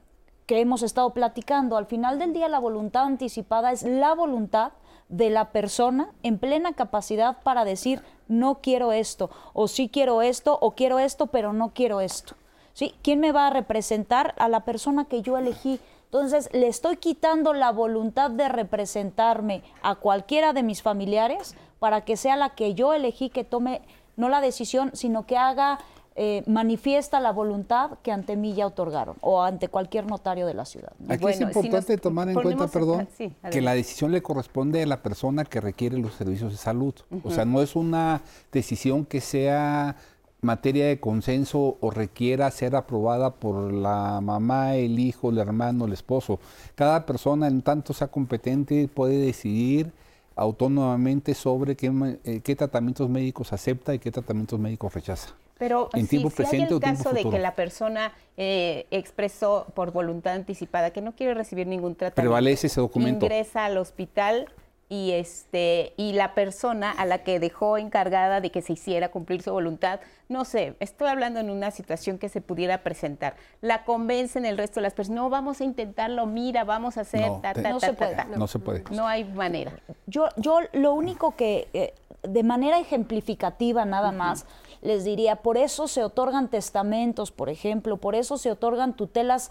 [0.46, 1.76] que hemos estado platicando.
[1.76, 4.72] Al final del día, la voluntad anticipada es la voluntad
[5.10, 10.58] de la persona en plena capacidad para decir, no quiero esto, o sí quiero esto,
[10.60, 12.34] o quiero esto, pero no quiero esto.
[12.76, 12.94] ¿Sí?
[13.02, 14.34] ¿Quién me va a representar?
[14.36, 15.80] A la persona que yo elegí.
[16.04, 22.18] Entonces, le estoy quitando la voluntad de representarme a cualquiera de mis familiares para que
[22.18, 23.80] sea la que yo elegí que tome
[24.16, 25.78] no la decisión, sino que haga
[26.16, 30.66] eh, manifiesta la voluntad que ante mí ya otorgaron o ante cualquier notario de la
[30.66, 30.92] ciudad.
[31.08, 33.08] Aquí es importante tomar en cuenta, perdón,
[33.50, 36.94] que la decisión le corresponde a la persona que requiere los servicios de salud.
[37.24, 38.20] O sea, no es una
[38.52, 39.96] decisión que sea
[40.40, 45.92] materia de consenso o requiera ser aprobada por la mamá, el hijo, el hermano, el
[45.92, 46.38] esposo.
[46.74, 49.92] Cada persona, en tanto sea competente, puede decidir
[50.36, 51.90] autónomamente sobre qué,
[52.24, 55.34] eh, qué tratamientos médicos acepta y qué tratamientos médicos rechaza.
[55.58, 60.90] Pero en si, hay el caso de que la persona eh, expresó por voluntad anticipada
[60.90, 63.24] que no quiere recibir ningún tratamiento, prevalece ese documento.
[63.24, 64.48] Ingresa al hospital
[64.88, 69.42] y este y la persona a la que dejó encargada de que se hiciera cumplir
[69.42, 73.36] su voluntad, no sé, estoy hablando en una situación que se pudiera presentar.
[73.60, 77.22] La convencen el resto de las personas, no vamos a intentarlo, mira, vamos a hacer
[77.22, 77.40] no,
[77.70, 78.84] no, se puede, no, se puede.
[78.90, 79.72] No hay manera.
[80.06, 84.46] Yo yo lo único que eh, de manera ejemplificativa nada más
[84.82, 89.50] les diría, por eso se otorgan testamentos, por ejemplo, por eso se otorgan tutelas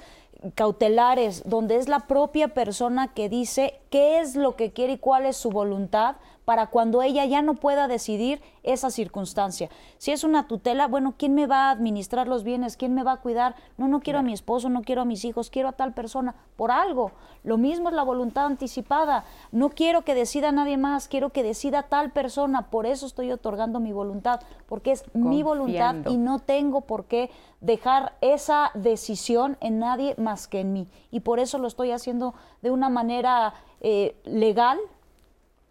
[0.54, 5.26] cautelares, donde es la propia persona que dice qué es lo que quiere y cuál
[5.26, 9.70] es su voluntad para cuando ella ya no pueda decidir esa circunstancia.
[9.98, 12.78] Si es una tutela, bueno, ¿quién me va a administrar los bienes?
[12.78, 13.56] ¿Quién me va a cuidar?
[13.78, 16.36] No, no quiero a mi esposo, no quiero a mis hijos, quiero a tal persona,
[16.56, 17.12] por algo.
[17.44, 19.26] Lo mismo es la voluntad anticipada.
[19.52, 23.80] No quiero que decida nadie más, quiero que decida tal persona, por eso estoy otorgando
[23.80, 27.32] mi voluntad, porque es mi voluntad y no tengo por qué
[27.62, 30.88] dejar esa decisión en nadie más que en mí.
[31.12, 34.80] Y por eso lo estoy haciendo de una manera eh, legal,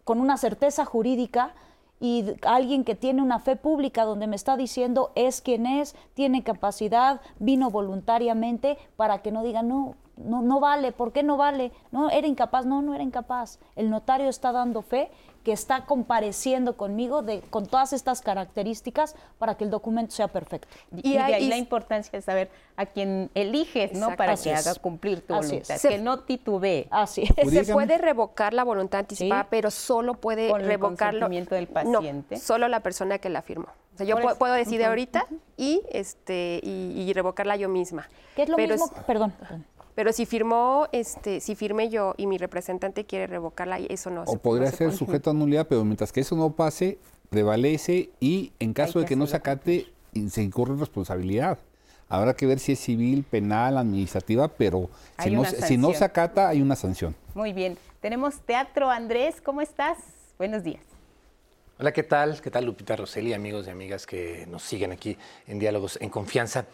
[0.05, 1.53] con una certeza jurídica
[1.99, 6.43] y alguien que tiene una fe pública donde me está diciendo es quien es, tiene
[6.43, 11.71] capacidad, vino voluntariamente para que no digan no, no, no vale, ¿por qué no vale?
[11.91, 13.59] No, era incapaz, no, no era incapaz.
[13.75, 15.11] El notario está dando fe
[15.45, 20.67] que está compareciendo conmigo de, con todas estas características para que el documento sea perfecto.
[20.91, 24.15] Y, de ahí la importancia de saber a quién eliges, ¿no?
[24.15, 26.87] Para que haga cumplir tu voluntad, que no titubee.
[26.89, 31.27] Así Se puede revocar la voluntad anticipada, pero solo puede Con revocarlo.
[31.27, 32.35] El del paciente.
[32.35, 33.67] No, solo la persona que la firmó.
[33.93, 35.27] O sea, yo puedo, decidir ahorita
[35.57, 38.09] y, este, y, revocarla yo misma.
[38.35, 38.91] ¿Qué es lo mismo?
[39.05, 39.33] perdón.
[39.95, 44.23] Pero si firmó, este, si firme yo y mi representante quiere revocarla, eso no.
[44.23, 46.99] O podría ser sujeto a nulidad, pero mientras que eso no pase,
[47.29, 49.87] prevalece y en caso de que no se acate,
[50.29, 51.59] se incurre responsabilidad.
[52.09, 54.89] Habrá que ver si es civil, penal, administrativa, pero
[55.23, 57.15] si no, si no, se acata, hay una sanción.
[57.33, 57.77] Muy bien.
[57.99, 58.91] Tenemos teatro.
[58.91, 59.97] Andrés, ¿cómo estás?
[60.37, 60.83] Buenos días.
[61.79, 62.39] Hola, ¿qué tal?
[62.39, 66.65] ¿Qué tal Lupita Roseli, amigos y amigas que nos siguen aquí en Diálogos en Confianza?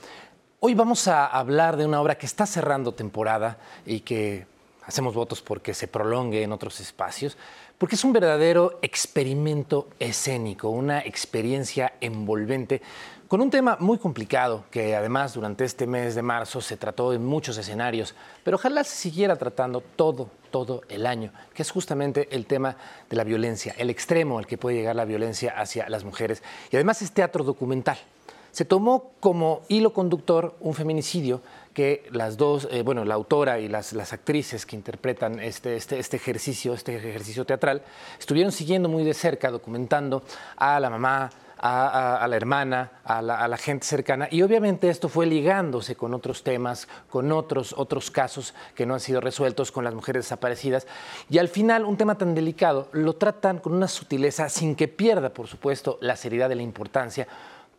[0.63, 4.45] Hoy vamos a hablar de una obra que está cerrando temporada y que
[4.85, 7.35] hacemos votos porque se prolongue en otros espacios,
[7.79, 12.83] porque es un verdadero experimento escénico, una experiencia envolvente
[13.27, 17.25] con un tema muy complicado que además durante este mes de marzo se trató en
[17.25, 18.13] muchos escenarios,
[18.43, 22.77] pero ojalá se siguiera tratando todo, todo el año, que es justamente el tema
[23.09, 26.43] de la violencia, el extremo al que puede llegar la violencia hacia las mujeres.
[26.69, 27.97] Y además es teatro documental
[28.51, 31.41] se tomó como hilo conductor un feminicidio
[31.73, 35.99] que las dos, eh, bueno, la autora y las, las actrices que interpretan este, este,
[35.99, 37.81] este, ejercicio, este ejercicio teatral,
[38.19, 40.23] estuvieron siguiendo muy de cerca, documentando
[40.57, 41.29] a la mamá,
[41.63, 44.27] a, la hermana, a la, a la, gente cercana.
[44.31, 48.99] Y obviamente esto fue ligándose con otros temas, con otros, otros casos que no han
[48.99, 50.87] sido resueltos con las mujeres desaparecidas.
[51.29, 55.29] Y al final, un tema tan delicado lo tratan con una sutileza sin que pierda,
[55.29, 57.27] por supuesto, la seriedad de la importancia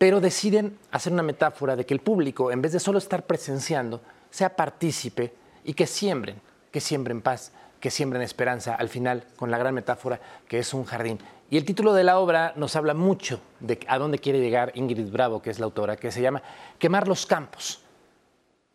[0.03, 4.01] pero deciden hacer una metáfora de que el público, en vez de solo estar presenciando,
[4.29, 6.41] sea partícipe y que siembren,
[6.73, 10.83] que siembren paz, que siembren esperanza al final, con la gran metáfora que es un
[10.83, 11.19] jardín.
[11.49, 15.09] Y el título de la obra nos habla mucho de a dónde quiere llegar Ingrid
[15.09, 16.43] Bravo, que es la autora, que se llama
[16.77, 17.81] Quemar los campos.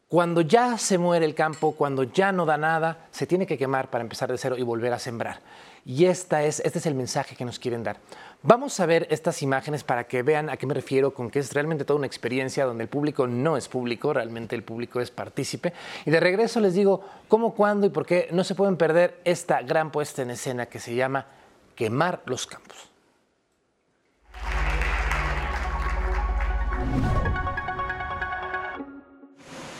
[0.08, 3.90] Cuando ya se muere el campo, cuando ya no da nada, se tiene que quemar
[3.90, 5.40] para empezar de cero y volver a sembrar.
[5.84, 7.98] Y esta es, este es el mensaje que nos quieren dar.
[8.42, 11.52] Vamos a ver estas imágenes para que vean a qué me refiero con que es
[11.52, 15.72] realmente toda una experiencia donde el público no es público, realmente el público es partícipe.
[16.06, 19.62] Y de regreso les digo cómo, cuándo y por qué no se pueden perder esta
[19.62, 21.26] gran puesta en escena que se llama
[21.74, 22.76] Quemar los Campos.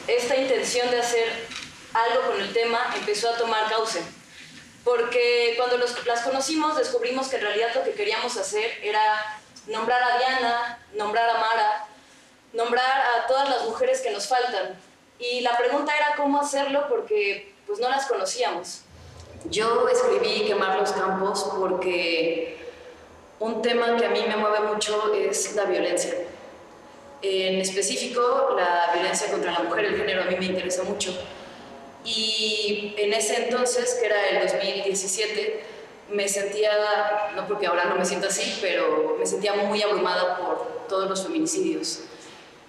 [0.08, 1.28] Esta intención de hacer
[1.94, 4.17] algo con el tema empezó a tomar cauce
[4.88, 10.16] porque cuando las conocimos descubrimos que en realidad lo que queríamos hacer era nombrar a
[10.16, 11.86] Diana, nombrar a Mara,
[12.54, 14.80] nombrar a todas las mujeres que nos faltan.
[15.18, 18.80] Y la pregunta era cómo hacerlo porque pues no las conocíamos.
[19.50, 22.56] Yo escribí Quemar los Campos porque
[23.40, 26.14] un tema que a mí me mueve mucho es la violencia.
[27.20, 31.12] En específico, la violencia contra la mujer, el género a mí me interesa mucho.
[32.08, 35.62] Y en ese entonces, que era el 2017,
[36.10, 36.70] me sentía,
[37.36, 41.22] no porque ahora no me siento así, pero me sentía muy abrumada por todos los
[41.22, 42.00] feminicidios.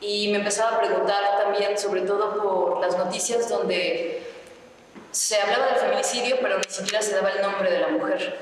[0.01, 4.23] Y me empezaba a preguntar también, sobre todo por las noticias donde
[5.11, 8.39] se hablaba del feminicidio, pero ni siquiera se daba el nombre de la mujer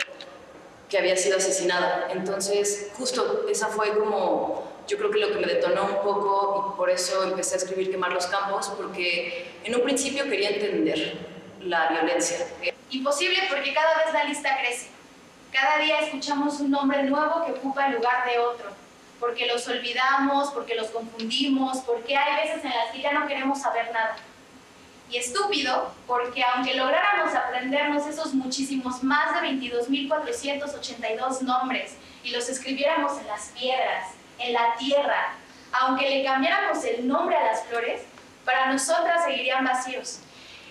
[0.90, 2.08] que había sido asesinada.
[2.12, 6.78] Entonces, justo esa fue como, yo creo que lo que me detonó un poco y
[6.78, 11.18] por eso empecé a escribir Quemar los Campos, porque en un principio quería entender
[11.62, 12.48] la violencia.
[12.90, 14.88] Imposible porque cada vez la lista crece.
[15.52, 18.70] Cada día escuchamos un nombre nuevo que ocupa el lugar de otro,
[19.20, 23.62] porque los olvidamos, porque los confundimos, porque hay veces en las que ya no queremos
[23.62, 24.18] saber nada
[25.10, 33.18] y estúpido porque aunque lográramos aprendernos esos muchísimos más de 22.482 nombres y los escribiéramos
[33.20, 35.34] en las piedras, en la tierra,
[35.72, 38.02] aunque le cambiáramos el nombre a las flores,
[38.46, 40.20] para nosotras seguirían vacíos.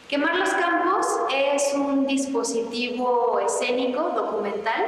[0.08, 4.84] Quemar los Campos es un dispositivo escénico, documental,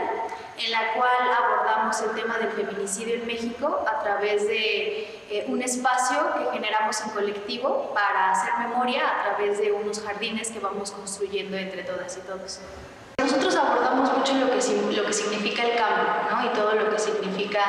[0.56, 5.60] en la cual abordamos el tema del feminicidio en México a través de eh, un
[5.60, 10.92] espacio que generamos en colectivo para hacer memoria a través de unos jardines que vamos
[10.92, 12.60] construyendo entre todas y todos.
[13.19, 16.47] Nosotros abordamos mucho lo que, lo que significa el cambio ¿no?
[16.47, 17.65] y todo lo que significa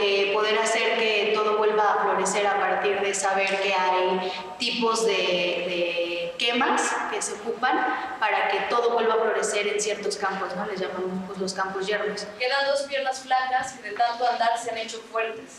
[0.00, 5.06] eh, poder hacer que todo vuelva a florecer a partir de saber que hay tipos
[5.06, 10.66] de quemas que se ocupan para que todo vuelva a florecer en ciertos campos, ¿no?
[10.66, 12.26] Les llamamos pues, los campos yermos.
[12.38, 15.58] Quedan dos piernas flacas que de tanto andar se han hecho fuertes.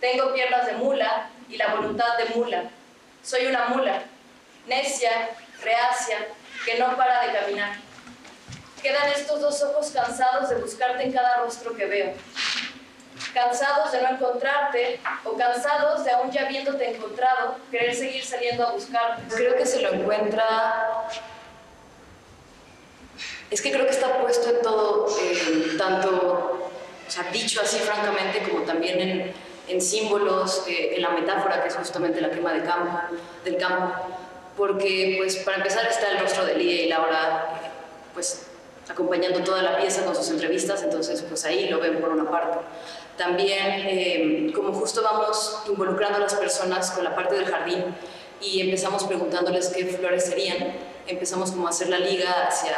[0.00, 2.64] Tengo piernas de mula y la voluntad de mula.
[3.22, 4.02] Soy una mula,
[4.66, 5.30] necia,
[5.62, 6.28] reacia,
[6.64, 7.85] que no para de caminar.
[8.86, 12.12] Quedan estos dos ojos cansados de buscarte en cada rostro que veo
[13.34, 18.70] cansados de no encontrarte o cansados de aún ya habiéndote encontrado, querer seguir saliendo a
[18.70, 19.22] buscarte.
[19.34, 21.08] Creo que se lo encuentra...
[23.50, 25.08] Es que creo que está puesto en todo,
[25.76, 26.70] tanto,
[27.08, 29.34] o sea, dicho así francamente, como también en,
[29.66, 33.00] en símbolos, eh, en la metáfora que es justamente la quema de campo,
[33.44, 33.94] del campo.
[34.56, 37.70] Porque, pues, para empezar está el rostro de Lía y Laura, eh,
[38.14, 38.46] pues,
[38.88, 42.58] acompañando toda la pieza con sus entrevistas, entonces, pues ahí lo ven por una parte.
[43.16, 47.84] También, eh, como justo vamos involucrando a las personas con la parte del jardín
[48.40, 50.58] y empezamos preguntándoles qué flores serían,
[51.06, 52.74] empezamos como a hacer la liga hacia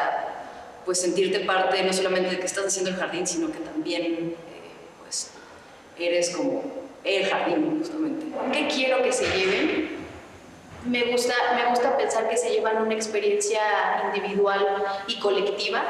[0.85, 4.35] pues sentirte parte no solamente de que estás haciendo el jardín, sino que también eh,
[5.03, 5.31] pues
[5.99, 6.63] eres como
[7.05, 8.27] el jardín justamente.
[8.53, 9.98] ¿Qué quiero que se lleven?
[10.85, 13.61] Me gusta, me gusta pensar que se llevan una experiencia
[14.07, 15.83] individual y colectiva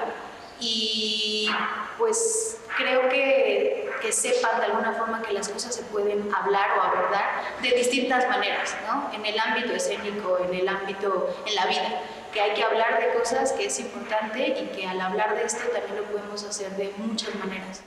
[0.61, 1.49] y
[1.97, 6.83] pues creo que, que, sepan de alguna forma que las cosas se pueden hablar o
[6.83, 9.11] abordar de distintas maneras, ¿no?
[9.13, 12.01] En el ámbito escénico, en el ámbito, en la vida,
[12.33, 15.61] que hay que hablar de cosas que es importante y que al hablar de esto
[15.73, 17.83] también lo podemos hacer de muchas maneras.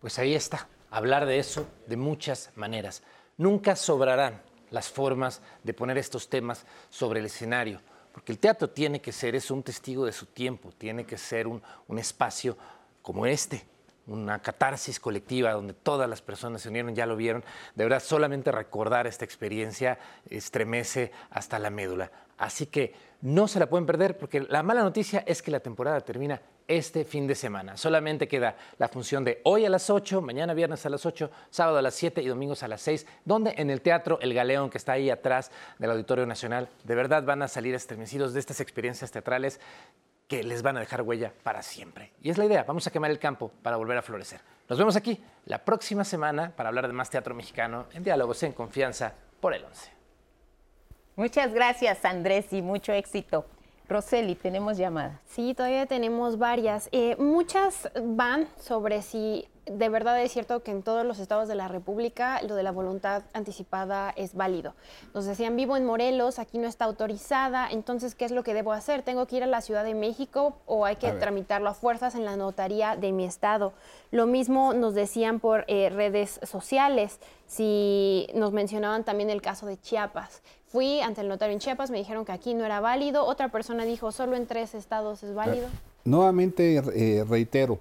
[0.00, 3.02] Pues ahí está, hablar de eso de muchas maneras.
[3.36, 7.80] Nunca sobrarán las formas de poner estos temas sobre el escenario
[8.18, 11.46] porque el teatro tiene que ser, es un testigo de su tiempo, tiene que ser
[11.46, 12.56] un, un espacio
[13.00, 13.64] como este,
[14.08, 17.44] una catarsis colectiva donde todas las personas se unieron, ya lo vieron.
[17.76, 22.10] De verdad, solamente recordar esta experiencia estremece hasta la médula.
[22.38, 26.00] Así que no se la pueden perder porque la mala noticia es que la temporada
[26.00, 27.76] termina este fin de semana.
[27.76, 31.78] Solamente queda la función de hoy a las 8, mañana viernes a las 8, sábado
[31.78, 34.78] a las 7 y domingos a las 6, donde en el Teatro El Galeón, que
[34.78, 39.10] está ahí atrás del Auditorio Nacional, de verdad van a salir estremecidos de estas experiencias
[39.10, 39.60] teatrales
[40.28, 42.12] que les van a dejar huella para siempre.
[42.22, 44.40] Y es la idea, vamos a quemar el campo para volver a florecer.
[44.68, 48.52] Nos vemos aquí la próxima semana para hablar de más teatro mexicano en Diálogos en
[48.52, 49.97] Confianza por el 11.
[51.18, 53.44] Muchas gracias Andrés y mucho éxito.
[53.88, 55.18] Roseli, tenemos llamadas.
[55.26, 56.88] Sí, todavía tenemos varias.
[56.92, 61.54] Eh, muchas van sobre si de verdad es cierto que en todos los estados de
[61.54, 64.74] la República lo de la voluntad anticipada es válido.
[65.14, 68.72] Nos decían, vivo en Morelos, aquí no está autorizada, entonces, ¿qué es lo que debo
[68.72, 69.02] hacer?
[69.02, 72.24] ¿Tengo que ir a la Ciudad de México o hay que tramitarlo a fuerzas en
[72.24, 73.72] la notaría de mi estado?
[74.10, 79.80] Lo mismo nos decían por eh, redes sociales, si nos mencionaban también el caso de
[79.80, 80.42] Chiapas.
[80.66, 83.84] Fui ante el notario en Chiapas, me dijeron que aquí no era válido, otra persona
[83.84, 85.66] dijo, solo en tres estados es válido.
[86.04, 87.80] Nuevamente eh, reitero,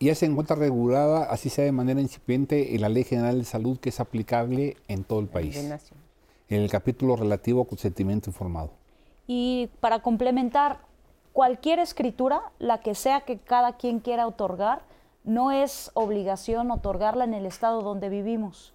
[0.00, 3.78] ya se encuentra regulada, así sea de manera incipiente, en la Ley General de Salud
[3.78, 5.56] que es aplicable en todo el país.
[6.48, 8.70] En el capítulo relativo a consentimiento informado.
[9.26, 10.78] Y para complementar,
[11.34, 14.82] cualquier escritura, la que sea que cada quien quiera otorgar,
[15.24, 18.73] no es obligación otorgarla en el estado donde vivimos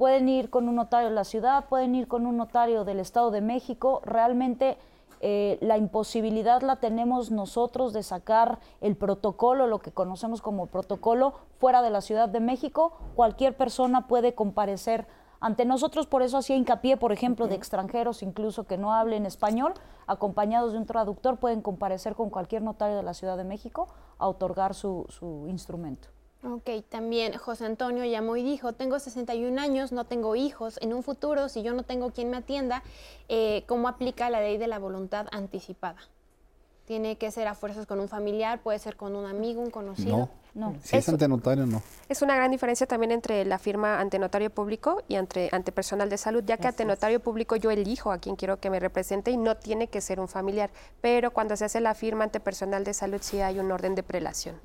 [0.00, 3.30] pueden ir con un notario de la ciudad, pueden ir con un notario del Estado
[3.30, 4.00] de México.
[4.02, 4.78] Realmente
[5.20, 11.34] eh, la imposibilidad la tenemos nosotros de sacar el protocolo, lo que conocemos como protocolo,
[11.58, 12.94] fuera de la Ciudad de México.
[13.14, 15.06] Cualquier persona puede comparecer
[15.38, 19.74] ante nosotros, por eso hacía hincapié, por ejemplo, de extranjeros incluso que no hablen español,
[20.06, 24.28] acompañados de un traductor, pueden comparecer con cualquier notario de la Ciudad de México a
[24.28, 26.08] otorgar su, su instrumento.
[26.42, 31.02] Ok, también José Antonio llamó y dijo, tengo 61 años, no tengo hijos, en un
[31.02, 32.82] futuro, si yo no tengo quien me atienda,
[33.28, 35.98] eh, ¿cómo aplica la ley de la voluntad anticipada?
[36.86, 40.16] Tiene que ser a fuerzas con un familiar, puede ser con un amigo, un conocido.
[40.16, 40.30] No.
[40.82, 41.82] Si es, ante notario, no.
[42.08, 46.10] Es una gran diferencia también entre la firma ante notario público y ante, ante personal
[46.10, 49.30] de salud, ya que ante notario público yo elijo a quien quiero que me represente
[49.30, 50.70] y no tiene que ser un familiar.
[51.00, 54.02] Pero cuando se hace la firma ante personal de salud sí hay un orden de
[54.02, 54.56] prelación,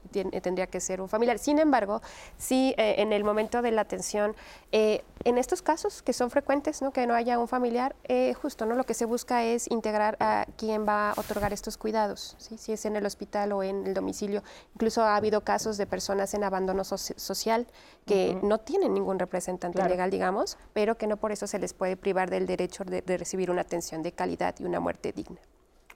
[0.42, 1.38] tendría que ser un familiar.
[1.38, 2.02] Sin embargo,
[2.38, 4.36] sí eh, en el momento de la atención,
[4.72, 6.92] eh, en estos casos que son frecuentes, ¿no?
[6.92, 10.46] que no haya un familiar, eh, justo no lo que se busca es integrar a
[10.58, 12.58] quien va a otorgar estos cuidados, ¿sí?
[12.58, 14.44] si es en el hospital o en el domicilio.
[14.74, 17.68] Incluso ha habido casos de personas en abandono social
[18.06, 21.98] que no tienen ningún representante legal, digamos, pero que no por eso se les puede
[21.98, 25.40] privar del derecho de recibir una atención de calidad y una muerte digna.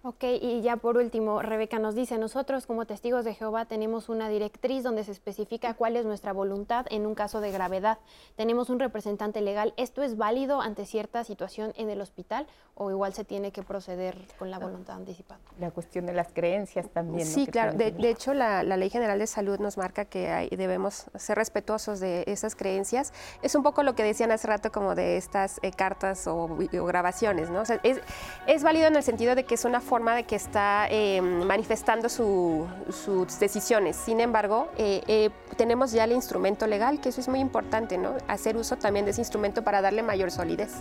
[0.02, 4.30] Ok, y ya por último, Rebeca nos dice, nosotros como testigos de Jehová tenemos una
[4.30, 7.98] directriz donde se especifica cuál es nuestra voluntad en un caso de gravedad.
[8.38, 9.74] Tenemos un representante legal.
[9.76, 14.18] ¿Esto es válido ante cierta situación en el hospital o igual se tiene que proceder
[14.38, 14.60] con la ah.
[14.60, 15.42] voluntad anticipada?
[15.60, 17.28] La cuestión de las creencias también.
[17.28, 17.74] Sí, claro.
[17.74, 22.56] De, hecho, la, Ley General de Salud nos marca que debemos ser respetuosos de esas
[22.56, 23.12] creencias.
[23.42, 27.50] Es un poco lo que decían hace rato como de estas eh, cartas o, grabaciones,
[27.50, 27.64] ¿no?
[27.64, 28.02] es,
[28.48, 32.07] es válido en el sentido de que es una forma de que está eh, manifestando
[32.07, 33.95] sus decisiones.
[33.95, 38.16] Sin embargo, eh, eh, tenemos ya el instrumento legal, que eso es muy importante, ¿no?
[38.28, 40.76] Hacer uso también de ese instrumento para darle mayor solidez.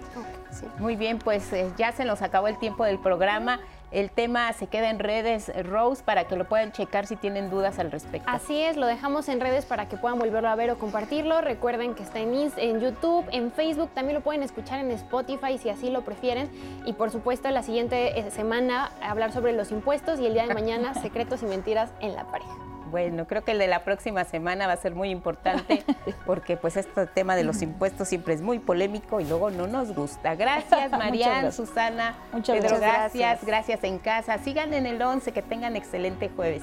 [0.79, 1.45] Muy bien, pues
[1.79, 3.61] ya se nos acabó el tiempo del programa.
[3.91, 7.79] El tema se queda en redes, Rose, para que lo puedan checar si tienen dudas
[7.79, 8.29] al respecto.
[8.31, 11.41] Así es, lo dejamos en redes para que puedan volverlo a ver o compartirlo.
[11.41, 15.71] Recuerden que está en, en YouTube, en Facebook, también lo pueden escuchar en Spotify si
[15.71, 16.51] así lo prefieren.
[16.85, 20.55] Y por supuesto, la siguiente eh, semana hablar sobre los impuestos y el día de
[20.55, 22.68] mañana secretos y mentiras en la pareja.
[22.91, 25.85] Bueno, creo que el de la próxima semana va a ser muy importante
[26.27, 29.95] porque pues este tema de los impuestos siempre es muy polémico y luego no nos
[29.95, 30.35] gusta.
[30.35, 33.45] Gracias Marian, Susana, Muchas Pedro, gracias.
[33.45, 34.39] gracias, en casa.
[34.39, 36.63] Sigan en el 11, que tengan excelente jueves.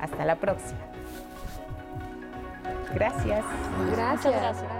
[0.00, 0.80] Hasta la próxima.
[2.94, 3.44] Gracias.
[3.92, 4.24] Gracias.
[4.24, 4.70] Muchas gracias.